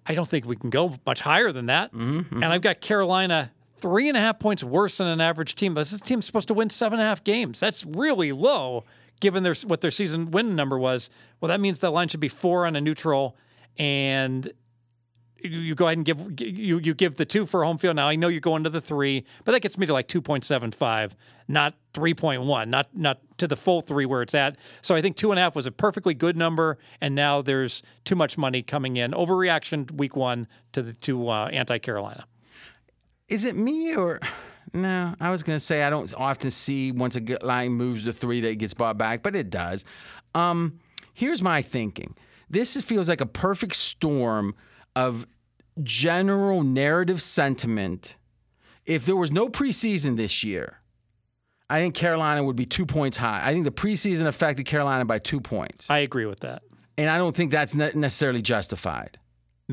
I 0.06 0.14
don't 0.14 0.26
think 0.26 0.46
we 0.46 0.56
can 0.56 0.70
go 0.70 0.94
much 1.06 1.20
higher 1.20 1.52
than 1.52 1.66
that. 1.66 1.92
Mm-hmm, 1.92 2.42
And 2.42 2.52
I've 2.52 2.62
got 2.62 2.80
Carolina 2.80 3.50
three 3.78 4.08
and 4.08 4.16
a 4.16 4.20
half 4.20 4.38
points 4.38 4.62
worse 4.62 4.98
than 4.98 5.08
an 5.08 5.20
average 5.20 5.54
team. 5.54 5.74
But 5.74 5.80
this 5.80 6.00
team's 6.00 6.26
supposed 6.26 6.48
to 6.48 6.54
win 6.54 6.70
seven 6.70 6.98
and 7.00 7.04
a 7.04 7.08
half 7.08 7.24
games. 7.24 7.58
That's 7.60 7.84
really 7.84 8.30
low 8.32 8.84
given 9.22 9.44
their 9.44 9.54
what 9.66 9.80
their 9.80 9.90
season 9.90 10.32
win 10.32 10.54
number 10.54 10.78
was. 10.78 11.08
Well, 11.40 11.48
that 11.48 11.60
means 11.60 11.78
the 11.78 11.90
line 11.90 12.08
should 12.08 12.20
be 12.20 12.28
four 12.28 12.66
on 12.66 12.76
a 12.76 12.80
neutral, 12.80 13.36
and 13.78 14.52
you, 15.38 15.60
you 15.60 15.74
go 15.76 15.86
ahead 15.86 15.96
and 15.96 16.04
give 16.04 16.40
you 16.40 16.78
you 16.78 16.92
give 16.92 17.16
the 17.16 17.24
two 17.24 17.46
for 17.46 17.64
home 17.64 17.78
field. 17.78 17.96
Now 17.96 18.08
I 18.08 18.16
know 18.16 18.26
you're 18.26 18.40
going 18.40 18.64
to 18.64 18.70
the 18.70 18.80
three, 18.80 19.24
but 19.44 19.52
that 19.52 19.62
gets 19.62 19.78
me 19.78 19.86
to 19.86 19.92
like 19.92 20.08
two 20.08 20.20
point 20.20 20.44
seven 20.44 20.72
five, 20.72 21.16
not 21.46 21.74
three 21.94 22.14
point 22.14 22.42
one, 22.42 22.68
not 22.68 22.88
not 22.94 23.20
to 23.38 23.46
the 23.46 23.56
full 23.56 23.80
three 23.80 24.04
where 24.04 24.22
it's 24.22 24.34
at. 24.34 24.56
So 24.80 24.96
I 24.96 25.00
think 25.00 25.14
two 25.14 25.30
and 25.30 25.38
a 25.38 25.42
half 25.42 25.54
was 25.54 25.68
a 25.68 25.72
perfectly 25.72 26.14
good 26.14 26.36
number, 26.36 26.76
and 27.00 27.14
now 27.14 27.42
there's 27.42 27.82
too 28.04 28.16
much 28.16 28.36
money 28.36 28.62
coming 28.62 28.96
in. 28.96 29.12
Overreaction 29.12 29.90
week 29.92 30.16
one 30.16 30.48
to 30.72 30.82
the 30.82 30.94
to 30.94 31.28
uh, 31.28 31.46
anti 31.46 31.78
Carolina. 31.78 32.26
Is 33.28 33.44
it 33.44 33.54
me 33.54 33.94
or 33.94 34.20
no? 34.72 35.14
I 35.20 35.30
was 35.30 35.42
going 35.42 35.56
to 35.56 35.64
say 35.64 35.82
I 35.82 35.90
don't 35.90 36.12
often 36.14 36.50
see 36.50 36.92
once 36.92 37.16
a 37.16 37.20
line 37.42 37.72
moves 37.72 38.04
to 38.04 38.12
three 38.12 38.40
that 38.40 38.50
it 38.50 38.56
gets 38.56 38.74
bought 38.74 38.98
back, 38.98 39.22
but 39.22 39.34
it 39.36 39.50
does. 39.50 39.84
Um, 40.34 40.78
here's 41.14 41.42
my 41.42 41.62
thinking. 41.62 42.14
This 42.48 42.80
feels 42.80 43.08
like 43.08 43.20
a 43.20 43.26
perfect 43.26 43.76
storm 43.76 44.54
of 44.96 45.26
general 45.82 46.62
narrative 46.62 47.22
sentiment. 47.22 48.16
If 48.84 49.06
there 49.06 49.16
was 49.16 49.30
no 49.30 49.48
preseason 49.48 50.16
this 50.16 50.42
year, 50.44 50.78
I 51.70 51.80
think 51.80 51.94
Carolina 51.94 52.44
would 52.44 52.56
be 52.56 52.66
two 52.66 52.84
points 52.84 53.16
high. 53.16 53.40
I 53.42 53.52
think 53.52 53.64
the 53.64 53.70
preseason 53.72 54.26
affected 54.26 54.66
Carolina 54.66 55.04
by 55.04 55.18
two 55.18 55.40
points, 55.40 55.88
I 55.88 55.98
agree 55.98 56.26
with 56.26 56.40
that. 56.40 56.62
and 56.98 57.08
I 57.08 57.16
don't 57.16 57.34
think 57.34 57.50
that's 57.50 57.74
necessarily 57.74 58.42
justified. 58.42 59.18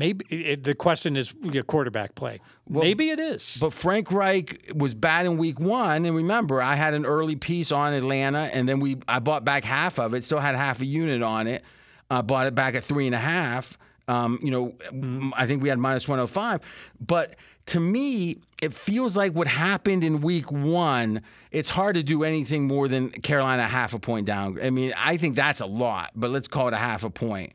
Maybe 0.00 0.24
it, 0.30 0.64
the 0.64 0.74
question 0.74 1.14
is 1.14 1.34
your 1.42 1.62
quarterback 1.62 2.14
play. 2.14 2.40
Maybe 2.66 3.10
it 3.10 3.20
is. 3.20 3.58
But 3.60 3.74
Frank 3.74 4.10
Reich 4.10 4.72
was 4.74 4.94
bad 4.94 5.26
in 5.26 5.36
week 5.36 5.60
one, 5.60 6.06
and 6.06 6.16
remember, 6.16 6.62
I 6.62 6.74
had 6.74 6.94
an 6.94 7.04
early 7.04 7.36
piece 7.36 7.70
on 7.70 7.92
Atlanta, 7.92 8.48
and 8.54 8.66
then 8.66 8.80
we 8.80 8.96
I 9.06 9.18
bought 9.18 9.44
back 9.44 9.62
half 9.62 9.98
of 9.98 10.14
it, 10.14 10.24
still 10.24 10.38
had 10.40 10.54
half 10.54 10.80
a 10.80 10.86
unit 10.86 11.22
on 11.22 11.46
it. 11.46 11.62
Uh, 12.08 12.22
bought 12.22 12.46
it 12.46 12.54
back 12.54 12.74
at 12.74 12.82
three 12.82 13.04
and 13.04 13.14
a 13.14 13.18
half. 13.18 13.76
Um, 14.08 14.38
you 14.42 14.50
know, 14.50 14.74
m- 14.88 15.34
I 15.36 15.46
think 15.46 15.62
we 15.62 15.68
had 15.68 15.78
minus 15.78 16.08
one 16.08 16.18
hundred 16.18 16.28
five. 16.28 16.60
But 16.98 17.36
to 17.66 17.78
me, 17.78 18.38
it 18.62 18.72
feels 18.72 19.14
like 19.14 19.32
what 19.34 19.48
happened 19.48 20.02
in 20.02 20.22
week 20.22 20.50
one. 20.50 21.20
It's 21.50 21.68
hard 21.68 21.96
to 21.96 22.02
do 22.02 22.24
anything 22.24 22.66
more 22.66 22.88
than 22.88 23.10
Carolina 23.10 23.68
half 23.68 23.92
a 23.92 23.98
point 23.98 24.24
down. 24.24 24.58
I 24.62 24.70
mean, 24.70 24.94
I 24.96 25.18
think 25.18 25.36
that's 25.36 25.60
a 25.60 25.66
lot, 25.66 26.12
but 26.14 26.30
let's 26.30 26.48
call 26.48 26.68
it 26.68 26.74
a 26.74 26.78
half 26.78 27.04
a 27.04 27.10
point. 27.10 27.52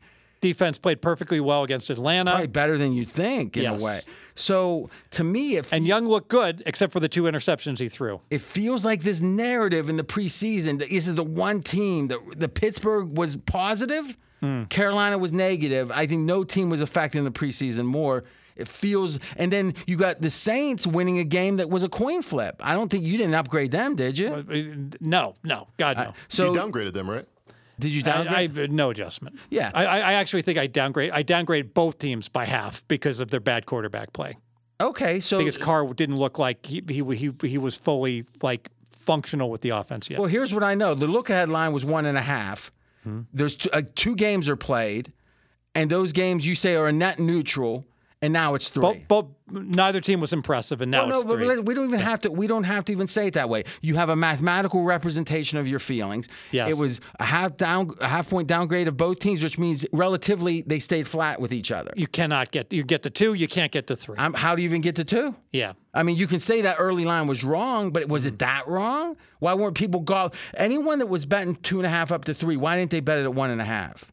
Defense 0.48 0.78
played 0.78 1.00
perfectly 1.02 1.40
well 1.40 1.62
against 1.62 1.90
Atlanta. 1.90 2.30
Probably 2.30 2.46
better 2.46 2.78
than 2.78 2.92
you 2.92 3.04
think 3.04 3.56
in 3.56 3.62
Yes. 3.64 3.82
a 3.82 3.84
way. 3.84 3.98
So 4.34 4.90
to 5.12 5.24
me, 5.24 5.56
it 5.56 5.66
And 5.72 5.86
Young 5.86 6.06
looked 6.06 6.28
good, 6.28 6.62
except 6.66 6.92
for 6.92 7.00
the 7.00 7.08
two 7.08 7.22
interceptions 7.24 7.78
he 7.78 7.88
threw. 7.88 8.20
it 8.30 8.40
feels 8.40 8.84
like 8.84 9.02
this 9.02 9.20
narrative 9.20 9.88
in 9.88 9.96
the 9.96 10.04
preseason. 10.04 10.78
that 10.80 10.90
This 10.90 11.08
is 11.08 11.14
the 11.14 11.24
one 11.24 11.62
team 11.62 12.08
that 12.08 12.18
the 12.36 12.48
Pittsburgh 12.48 13.16
was 13.16 13.36
positive, 13.36 14.14
hmm. 14.40 14.64
Carolina 14.64 15.16
was 15.18 15.32
negative. 15.32 15.90
I 15.90 16.06
think 16.06 16.22
no 16.22 16.44
team 16.44 16.68
was 16.70 16.80
affected 16.80 17.18
in 17.18 17.24
the 17.24 17.30
preseason 17.30 17.84
more. 17.86 18.24
It 18.56 18.68
feels, 18.68 19.18
and 19.36 19.52
then 19.52 19.74
you 19.86 19.96
got 19.96 20.22
the 20.22 20.30
Saints 20.30 20.86
winning 20.86 21.18
a 21.18 21.24
game 21.24 21.58
that 21.58 21.68
was 21.68 21.82
a 21.84 21.90
coin 21.90 22.22
flip. 22.22 22.56
I 22.60 22.72
don't 22.74 22.90
think 22.90 23.04
you 23.04 23.18
didn't 23.18 23.34
upgrade 23.34 23.70
them, 23.70 23.96
did 23.96 24.16
you? 24.18 24.88
No, 25.00 25.34
no, 25.44 25.66
God 25.76 25.96
no. 25.98 26.14
So 26.28 26.52
you 26.54 26.58
downgraded 26.58 26.94
them, 26.94 27.08
right? 27.10 27.26
Did 27.78 27.90
you 27.90 28.02
downgrade? 28.02 28.58
I 28.58 28.66
no 28.66 28.90
adjustment. 28.90 29.36
Yeah. 29.50 29.70
I, 29.74 29.84
I 29.86 29.98
I 29.98 30.12
actually 30.14 30.42
think 30.42 30.58
I 30.58 30.66
downgrade. 30.66 31.10
I 31.10 31.22
downgrade 31.22 31.74
both 31.74 31.98
teams 31.98 32.28
by 32.28 32.44
half 32.44 32.86
because 32.88 33.20
of 33.20 33.30
their 33.30 33.40
bad 33.40 33.66
quarterback 33.66 34.12
play. 34.12 34.36
okay, 34.80 35.20
so 35.20 35.38
Because 35.38 35.58
Carr 35.58 35.92
didn't 35.94 36.16
look 36.16 36.38
like 36.38 36.64
he 36.66 36.82
he 36.88 37.02
he, 37.14 37.32
he 37.48 37.58
was 37.58 37.76
fully 37.76 38.24
like 38.42 38.70
functional 38.90 39.50
with 39.50 39.60
the 39.60 39.70
offense 39.70 40.10
yet. 40.10 40.18
well, 40.18 40.28
here's 40.28 40.52
what 40.52 40.62
I 40.64 40.74
know: 40.74 40.94
the 40.94 41.06
look 41.06 41.30
ahead 41.30 41.48
line 41.48 41.72
was 41.72 41.84
one 41.84 42.06
and 42.06 42.18
a 42.18 42.22
half. 42.22 42.70
There's 43.32 43.54
two, 43.54 43.70
uh, 43.72 43.82
two 43.94 44.16
games 44.16 44.48
are 44.48 44.56
played, 44.56 45.12
and 45.76 45.88
those 45.88 46.10
games 46.12 46.44
you 46.44 46.56
say 46.56 46.74
are 46.74 46.88
a 46.88 46.92
net 46.92 47.20
neutral, 47.20 47.86
and 48.22 48.32
now 48.32 48.54
it's 48.54 48.68
three. 48.68 49.04
But, 49.08 49.26
neither 49.48 50.00
team 50.00 50.20
was 50.20 50.32
impressive, 50.32 50.80
and 50.80 50.90
now 50.90 51.06
Well, 51.06 51.20
no, 51.22 51.28
but 51.28 51.36
three. 51.36 51.58
we 51.60 51.74
don't 51.74 51.86
even 51.86 52.00
have 52.00 52.20
to. 52.22 52.30
We 52.32 52.46
don't 52.48 52.64
have 52.64 52.84
to 52.86 52.92
even 52.92 53.06
say 53.06 53.28
it 53.28 53.34
that 53.34 53.48
way. 53.48 53.62
You 53.80 53.94
have 53.94 54.08
a 54.08 54.16
mathematical 54.16 54.82
representation 54.82 55.58
of 55.58 55.68
your 55.68 55.78
feelings. 55.78 56.28
Yes. 56.50 56.70
It 56.70 56.78
was 56.78 57.00
a 57.20 57.24
half 57.24 57.56
down, 57.56 57.92
a 58.00 58.08
half 58.08 58.28
point 58.28 58.48
downgrade 58.48 58.88
of 58.88 58.96
both 58.96 59.20
teams, 59.20 59.44
which 59.44 59.56
means 59.58 59.86
relatively 59.92 60.62
they 60.66 60.80
stayed 60.80 61.06
flat 61.06 61.40
with 61.40 61.52
each 61.52 61.70
other. 61.70 61.92
you 61.96 62.06
cannot 62.08 62.50
get 62.50 62.72
you 62.72 62.82
get 62.82 63.02
to 63.04 63.10
two, 63.10 63.34
you 63.34 63.46
can't 63.46 63.70
get 63.70 63.86
to 63.86 63.94
3 63.94 64.16
Um, 64.18 64.34
how 64.34 64.56
do 64.56 64.62
you 64.62 64.68
even 64.68 64.80
get 64.80 64.96
to 64.96 65.04
two? 65.04 65.34
yeah. 65.52 65.74
I 65.94 66.02
mean, 66.02 66.16
you 66.16 66.26
can 66.26 66.40
say 66.40 66.60
that 66.62 66.76
early 66.78 67.04
line 67.06 67.26
was 67.26 67.42
wrong, 67.44 67.90
but 67.90 68.06
was 68.08 68.26
it 68.26 68.38
that 68.40 68.66
wrong? 68.68 69.16
Why 69.38 69.54
weren't 69.54 69.76
people 69.76 70.00
go? 70.00 70.30
Anyone 70.54 70.98
that 70.98 71.06
was 71.06 71.24
betting 71.24 71.54
two 71.56 71.78
and 71.78 71.86
a 71.86 71.88
half 71.88 72.12
up 72.12 72.24
to 72.26 72.34
three, 72.34 72.56
why 72.58 72.76
didn't 72.76 72.90
they 72.90 73.00
bet 73.00 73.18
it 73.18 73.24
at 73.24 73.32
one 73.34 73.48
and 73.50 73.60
a 73.62 73.64
half? 73.64 74.04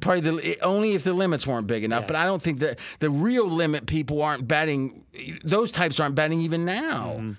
Probably 0.00 0.20
the, 0.20 0.60
only 0.60 0.92
if 0.94 1.04
the 1.04 1.12
limits 1.12 1.46
weren't 1.46 1.66
big 1.66 1.84
enough. 1.84 2.06
But 2.06 2.16
I 2.16 2.26
don't 2.26 2.42
think 2.42 2.58
that 2.60 2.78
the 3.00 3.10
real 3.10 3.46
limit 3.48 3.86
people 3.86 4.22
aren't 4.22 4.46
betting. 4.48 5.04
Those 5.44 5.70
types 5.70 5.98
aren't 6.00 6.14
betting 6.14 6.40
even 6.40 6.64
now. 6.64 7.12
and 7.16 7.36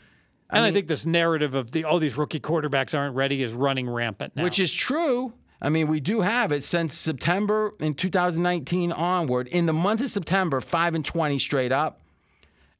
I 0.51 0.71
think 0.71 0.87
this 0.87 1.05
narrative 1.05 1.55
of 1.55 1.71
the 1.71 1.85
oh 1.85 1.99
these 1.99 2.17
rookie 2.17 2.39
quarterbacks 2.39 2.97
aren't 2.97 3.15
ready 3.15 3.43
is 3.43 3.53
running 3.53 3.89
rampant 3.89 4.35
now. 4.35 4.43
which 4.43 4.59
is 4.59 4.73
true. 4.73 5.33
I 5.61 5.67
mean, 5.69 5.87
we 5.87 5.99
do 5.99 6.21
have 6.21 6.51
it 6.53 6.63
since 6.63 6.95
September 6.97 7.73
in 7.81 7.93
2019 7.93 8.93
onward. 8.93 9.47
In 9.47 9.65
the 9.65 9.73
month 9.73 9.99
of 9.99 10.09
September, 10.09 10.61
five 10.61 10.95
and 10.95 11.03
20 11.05 11.37
straight 11.37 11.73
up, 11.73 11.99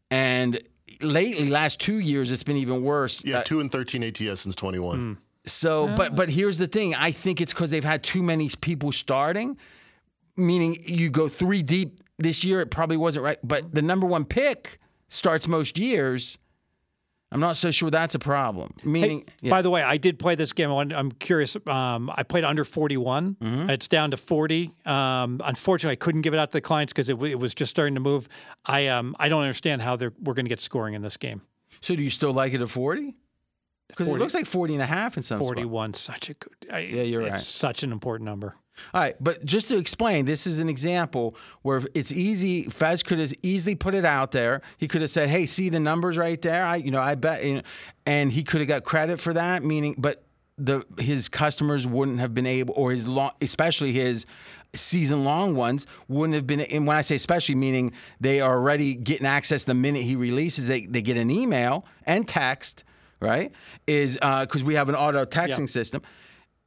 and 0.10 0.60
lately, 1.02 1.50
last 1.50 1.80
two 1.80 2.00
years, 2.00 2.32
it's 2.32 2.44
been 2.44 2.56
even 2.58 2.84
worse. 2.84 3.24
Yeah, 3.26 3.40
Uh, 3.40 3.44
two 3.44 3.60
and 3.60 3.72
thirteen 3.72 4.04
ATS 4.04 4.42
since 4.42 4.56
twenty 4.56 4.80
one. 4.80 5.18
So, 5.52 5.94
but 5.96 6.16
but 6.16 6.30
here's 6.30 6.58
the 6.58 6.68
thing. 6.68 6.96
I 6.96 7.12
think 7.12 7.42
it's 7.42 7.54
because 7.54 7.70
they've 7.72 7.84
had 7.84 8.04
too 8.04 8.24
many 8.24 8.50
people 8.62 8.92
starting. 8.92 9.58
Meaning, 10.38 10.78
you 10.86 11.10
go 11.10 11.28
three 11.28 11.62
deep 11.62 12.00
this 12.18 12.44
year. 12.44 12.62
It 12.62 12.72
probably 12.72 12.96
wasn't 12.98 13.26
right. 13.26 13.38
But 13.44 13.74
the 13.74 13.82
number 13.82 14.06
one 14.08 14.24
pick 14.26 14.80
starts 15.10 15.48
most 15.48 15.78
years. 15.78 16.38
I'm 17.32 17.40
not 17.42 17.58
so 17.58 17.70
sure 17.70 17.92
that's 17.92 18.16
a 18.16 18.20
problem. 18.20 18.74
Meaning, 18.84 19.26
yeah. 19.42 19.52
By 19.52 19.62
the 19.62 19.70
way, 19.70 19.84
I 19.84 19.98
did 19.98 20.18
play 20.18 20.34
this 20.34 20.52
game. 20.54 20.72
I'm 20.72 21.12
curious. 21.12 21.56
Um, 21.68 22.10
I 22.16 22.24
played 22.24 22.44
under 22.44 22.64
41. 22.64 23.36
Mm-hmm. 23.36 23.70
It's 23.70 23.88
down 23.88 24.12
to 24.12 24.18
40. 24.18 24.72
Um, 24.86 25.40
unfortunately, 25.44 25.92
I 25.94 25.96
couldn't 25.98 26.22
give 26.22 26.34
it 26.34 26.40
out 26.40 26.50
to 26.50 26.58
the 26.58 26.62
clients 26.62 26.92
because 26.92 27.08
it, 27.10 27.14
w- 27.14 27.32
it 27.32 27.40
was 27.40 27.54
just 27.54 27.70
starting 27.70 27.94
to 27.94 28.00
move. 28.00 28.28
I 28.66 28.88
um, 28.88 29.16
I 29.20 29.30
don't 29.30 29.42
understand 29.44 29.84
how 29.84 29.96
they're, 29.96 30.14
we're 30.24 30.34
going 30.34 30.46
to 30.46 30.50
get 30.50 30.60
scoring 30.60 30.96
in 30.96 31.04
this 31.04 31.18
game. 31.18 31.42
so 31.82 31.96
do 31.96 32.02
you 32.02 32.10
still 32.10 32.34
like 32.34 32.54
it 32.56 32.62
at 32.62 32.70
40? 32.70 33.14
Because 33.90 34.08
it 34.08 34.14
looks 34.18 34.34
like 34.34 34.46
40 34.46 34.76
and 34.76 34.84
a 34.84 34.86
half 34.86 35.18
in 35.18 35.24
some 35.24 35.38
spots. 35.38 35.48
41, 35.48 35.94
such 35.94 36.30
a 36.30 36.34
good. 36.36 36.54
I, 36.72 36.80
Yeah, 36.80 37.02
you're 37.04 37.22
it's 37.24 37.32
right. 37.32 37.40
such 37.40 37.84
an 37.84 37.92
important 37.92 38.26
number. 38.26 38.56
All 38.94 39.02
right, 39.02 39.16
but 39.20 39.44
just 39.44 39.68
to 39.70 39.78
explain, 39.78 40.26
this 40.26 40.48
is 40.48 40.60
an 40.60 40.70
example 40.70 41.36
where 41.64 41.82
it's 41.94 42.14
easy. 42.14 42.64
Fez 42.64 43.04
could 43.04 43.20
have 43.20 43.34
easily 43.44 43.76
put 43.76 43.94
it 43.94 44.06
out 44.06 44.32
there. 44.32 44.62
He 44.78 44.88
could 44.88 45.02
have 45.02 45.12
said, 45.12 45.28
"Hey, 45.30 45.48
see 45.48 45.68
the 45.68 45.82
numbers 45.82 46.18
right 46.18 46.42
there? 46.42 46.64
I, 46.64 46.78
you 46.78 46.90
know, 46.92 47.02
I 47.02 47.16
bet," 47.16 47.44
you 47.44 47.56
know, 47.56 47.62
and 48.06 48.32
he 48.32 48.42
could 48.42 48.62
have 48.62 48.70
got 48.70 48.86
credit 48.86 49.20
for 49.20 49.34
that. 49.34 49.64
Meaning, 49.66 49.96
but 49.98 50.24
the 50.58 50.86
his 50.98 51.28
customers 51.28 51.86
wouldn't 51.86 52.20
have 52.20 52.34
been 52.34 52.46
able, 52.46 52.74
or 52.78 52.92
his 52.92 53.06
long, 53.06 53.32
especially 53.42 53.92
his 53.92 54.26
season 54.74 55.26
long 55.26 55.56
ones 55.58 55.86
wouldn't 56.08 56.36
have 56.36 56.48
been. 56.48 56.62
And 56.62 56.88
when 56.88 56.96
I 56.96 57.02
say 57.02 57.16
especially, 57.16 57.56
meaning 57.56 57.92
they 58.22 58.40
are 58.40 58.56
already 58.56 58.96
getting 58.96 59.28
access 59.28 59.66
the 59.66 59.74
minute 59.74 60.04
he 60.04 60.16
releases. 60.16 60.68
They 60.68 60.86
they 60.86 61.02
get 61.02 61.18
an 61.18 61.30
email 61.32 61.86
and 62.06 62.26
text, 62.26 62.86
right? 63.20 63.54
Is 63.88 64.18
uh, 64.22 64.46
because 64.46 64.64
we 64.64 64.76
have 64.76 64.90
an 64.90 64.96
auto 64.96 65.26
texting 65.26 65.70
system. 65.70 66.02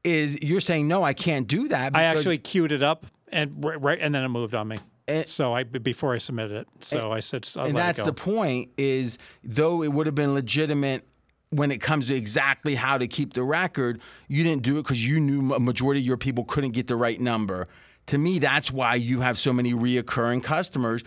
Is 0.05 0.43
you're 0.43 0.61
saying 0.61 0.89
no, 0.89 1.03
I 1.03 1.13
can't 1.13 1.47
do 1.47 1.69
that. 1.69 1.97
I 1.97 2.05
actually 2.05 2.39
queued 2.39 2.73
it 2.73 2.83
up 2.83 3.07
and 3.29 3.65
right, 3.65 3.81
right 3.81 3.99
and 4.01 4.15
then 4.15 4.25
it 4.25 4.29
moved 4.29 4.55
on 4.55 4.69
me. 4.69 4.79
So 5.25 5.55
I 5.55 5.65
before 5.65 6.15
I 6.15 6.19
submitted 6.19 6.53
it. 6.53 6.69
So 6.81 7.13
I 7.13 7.21
said, 7.21 7.49
I'll 7.57 7.67
and 7.67 7.77
that's 7.77 8.03
the 8.03 8.13
point 8.13 8.71
is 8.77 9.19
though 9.45 9.83
it 9.83 9.93
would 9.93 10.07
have 10.07 10.15
been 10.15 10.35
legitimate 10.35 11.07
when 11.51 11.71
it 11.71 11.83
comes 11.83 12.09
to 12.09 12.15
exactly 12.15 12.75
how 12.75 12.97
to 12.97 13.07
keep 13.07 13.35
the 13.35 13.43
record 13.43 14.01
you 14.27 14.43
didn't 14.43 14.63
do 14.63 14.79
it 14.79 14.83
because 14.85 15.07
you 15.07 15.21
knew 15.21 15.53
a 15.53 15.61
majority 15.61 16.01
of 16.01 16.07
your 16.07 16.17
people 16.17 16.45
couldn't 16.45 16.71
get 16.71 16.87
the 16.87 16.97
right 16.97 17.21
number 17.21 17.67
to 18.07 18.17
me 18.17 18.39
that's 18.39 18.73
why 18.73 18.95
you 18.95 19.21
have 19.21 19.37
so 19.37 19.53
many 19.53 19.75
reoccurring 19.75 20.43
customers 20.43 21.03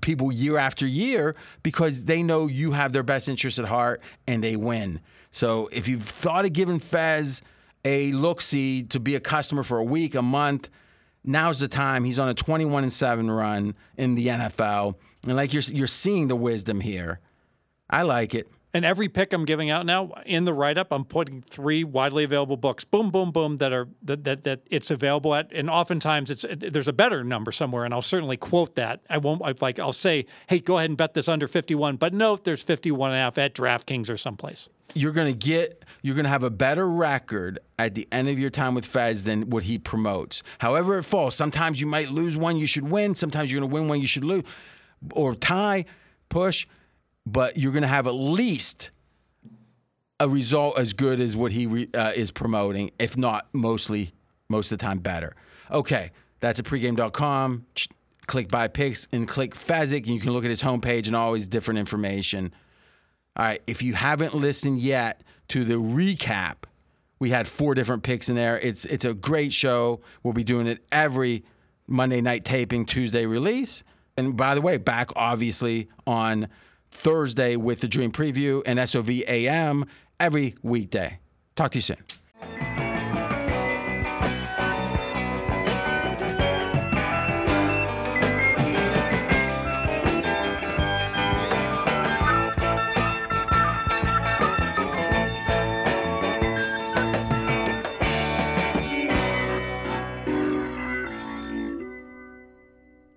people 0.00 0.32
year 0.32 0.58
after 0.58 0.86
year 0.86 1.34
because 1.62 2.04
they 2.04 2.22
know 2.22 2.46
you 2.46 2.72
have 2.72 2.92
their 2.92 3.02
best 3.02 3.28
interest 3.28 3.58
at 3.58 3.64
heart 3.64 4.02
and 4.26 4.42
they 4.42 4.56
win 4.56 5.00
so 5.30 5.68
if 5.72 5.88
you've 5.88 6.02
thought 6.02 6.44
of 6.44 6.52
giving 6.52 6.78
fez 6.78 7.42
a 7.84 8.12
look 8.12 8.40
see 8.40 8.82
to 8.82 8.98
be 8.98 9.14
a 9.14 9.20
customer 9.20 9.62
for 9.62 9.78
a 9.78 9.84
week 9.84 10.14
a 10.14 10.22
month 10.22 10.68
now's 11.24 11.60
the 11.60 11.68
time. 11.68 12.04
He's 12.04 12.18
on 12.18 12.28
a 12.28 12.34
21 12.34 12.84
and 12.84 12.92
7 12.92 13.30
run 13.30 13.74
in 13.96 14.14
the 14.14 14.28
NFL. 14.28 14.94
And 15.24 15.36
like 15.36 15.52
you're 15.52 15.62
you're 15.62 15.86
seeing 15.86 16.28
the 16.28 16.36
wisdom 16.36 16.80
here. 16.80 17.20
I 17.88 18.02
like 18.02 18.34
it. 18.34 18.48
And 18.74 18.84
every 18.84 19.08
pick 19.08 19.32
I'm 19.32 19.44
giving 19.44 19.70
out 19.70 19.86
now 19.86 20.10
in 20.26 20.44
the 20.44 20.52
write 20.52 20.76
up, 20.76 20.92
I'm 20.92 21.04
putting 21.04 21.40
three 21.40 21.84
widely 21.84 22.24
available 22.24 22.56
books, 22.56 22.82
boom, 22.82 23.10
boom, 23.10 23.30
boom, 23.30 23.58
that 23.58 23.72
are 23.72 23.88
that 24.02 24.24
that, 24.24 24.42
that 24.42 24.60
it's 24.68 24.90
available 24.90 25.32
at. 25.36 25.52
And 25.52 25.70
oftentimes 25.70 26.28
it's 26.28 26.42
it, 26.42 26.72
there's 26.72 26.88
a 26.88 26.92
better 26.92 27.22
number 27.22 27.52
somewhere, 27.52 27.84
and 27.84 27.94
I'll 27.94 28.02
certainly 28.02 28.36
quote 28.36 28.74
that. 28.74 29.00
I 29.08 29.18
won't 29.18 29.42
I, 29.42 29.54
like 29.60 29.78
I'll 29.78 29.92
say, 29.92 30.26
hey, 30.48 30.58
go 30.58 30.78
ahead 30.78 30.90
and 30.90 30.98
bet 30.98 31.14
this 31.14 31.28
under 31.28 31.46
51, 31.46 31.96
but 31.96 32.12
note 32.12 32.42
there's 32.42 32.64
51 32.64 33.10
and 33.10 33.16
a 33.16 33.22
half 33.22 33.38
at 33.38 33.54
DraftKings 33.54 34.10
or 34.10 34.16
someplace. 34.16 34.68
You're 34.92 35.12
to 35.12 35.32
get 35.32 35.84
you're 36.02 36.16
to 36.16 36.28
have 36.28 36.42
a 36.42 36.50
better 36.50 36.88
record 36.88 37.60
at 37.78 37.94
the 37.94 38.08
end 38.10 38.28
of 38.28 38.40
your 38.40 38.50
time 38.50 38.74
with 38.74 38.84
Fez 38.84 39.22
than 39.22 39.50
what 39.50 39.62
he 39.62 39.78
promotes. 39.78 40.42
However 40.58 40.98
it 40.98 41.04
falls, 41.04 41.36
sometimes 41.36 41.80
you 41.80 41.86
might 41.86 42.10
lose 42.10 42.36
one 42.36 42.56
you 42.56 42.66
should 42.66 42.90
win, 42.90 43.14
sometimes 43.14 43.52
you're 43.52 43.60
to 43.60 43.66
win 43.66 43.86
one 43.86 44.00
you 44.00 44.08
should 44.08 44.24
lose 44.24 44.44
or 45.12 45.34
tie, 45.34 45.84
push, 46.28 46.66
but 47.26 47.56
you're 47.56 47.72
going 47.72 47.82
to 47.82 47.88
have 47.88 48.06
at 48.06 48.14
least 48.14 48.90
a 50.20 50.28
result 50.28 50.78
as 50.78 50.92
good 50.92 51.20
as 51.20 51.36
what 51.36 51.52
he 51.52 51.66
re, 51.66 51.88
uh, 51.94 52.12
is 52.14 52.30
promoting, 52.30 52.90
if 52.98 53.16
not 53.16 53.48
mostly 53.52 54.12
most 54.48 54.70
of 54.70 54.78
the 54.78 54.84
time 54.84 54.98
better. 54.98 55.34
Okay, 55.70 56.10
that's 56.40 56.58
at 56.58 56.64
pregame.com. 56.64 57.66
Click 58.26 58.48
buy 58.48 58.68
picks 58.68 59.06
and 59.12 59.28
click 59.28 59.54
Fezzik, 59.54 59.98
and 59.98 60.08
you 60.08 60.20
can 60.20 60.32
look 60.32 60.44
at 60.44 60.50
his 60.50 60.62
homepage 60.62 61.06
and 61.06 61.16
always 61.16 61.46
different 61.46 61.78
information. 61.78 62.52
All 63.36 63.44
right, 63.44 63.62
if 63.66 63.82
you 63.82 63.94
haven't 63.94 64.34
listened 64.34 64.80
yet 64.80 65.22
to 65.48 65.64
the 65.64 65.74
recap, 65.74 66.56
we 67.18 67.30
had 67.30 67.48
four 67.48 67.74
different 67.74 68.02
picks 68.02 68.28
in 68.28 68.34
there. 68.34 68.58
It's 68.58 68.84
it's 68.84 69.04
a 69.04 69.14
great 69.14 69.52
show. 69.52 70.00
We'll 70.22 70.32
be 70.32 70.44
doing 70.44 70.66
it 70.66 70.84
every 70.90 71.44
Monday 71.86 72.20
night 72.20 72.44
taping, 72.44 72.86
Tuesday 72.86 73.26
release. 73.26 73.82
And 74.16 74.36
by 74.36 74.54
the 74.54 74.60
way, 74.60 74.76
back 74.76 75.10
obviously 75.16 75.88
on 76.06 76.48
Thursday 76.94 77.56
with 77.56 77.80
the 77.80 77.88
Dream 77.88 78.12
Preview 78.12 78.62
and 78.64 78.78
SOV 78.88 79.10
AM 79.10 79.84
every 80.18 80.54
weekday. 80.62 81.18
Talk 81.56 81.72
to 81.72 81.78
you 81.78 81.82
soon. 81.82 82.73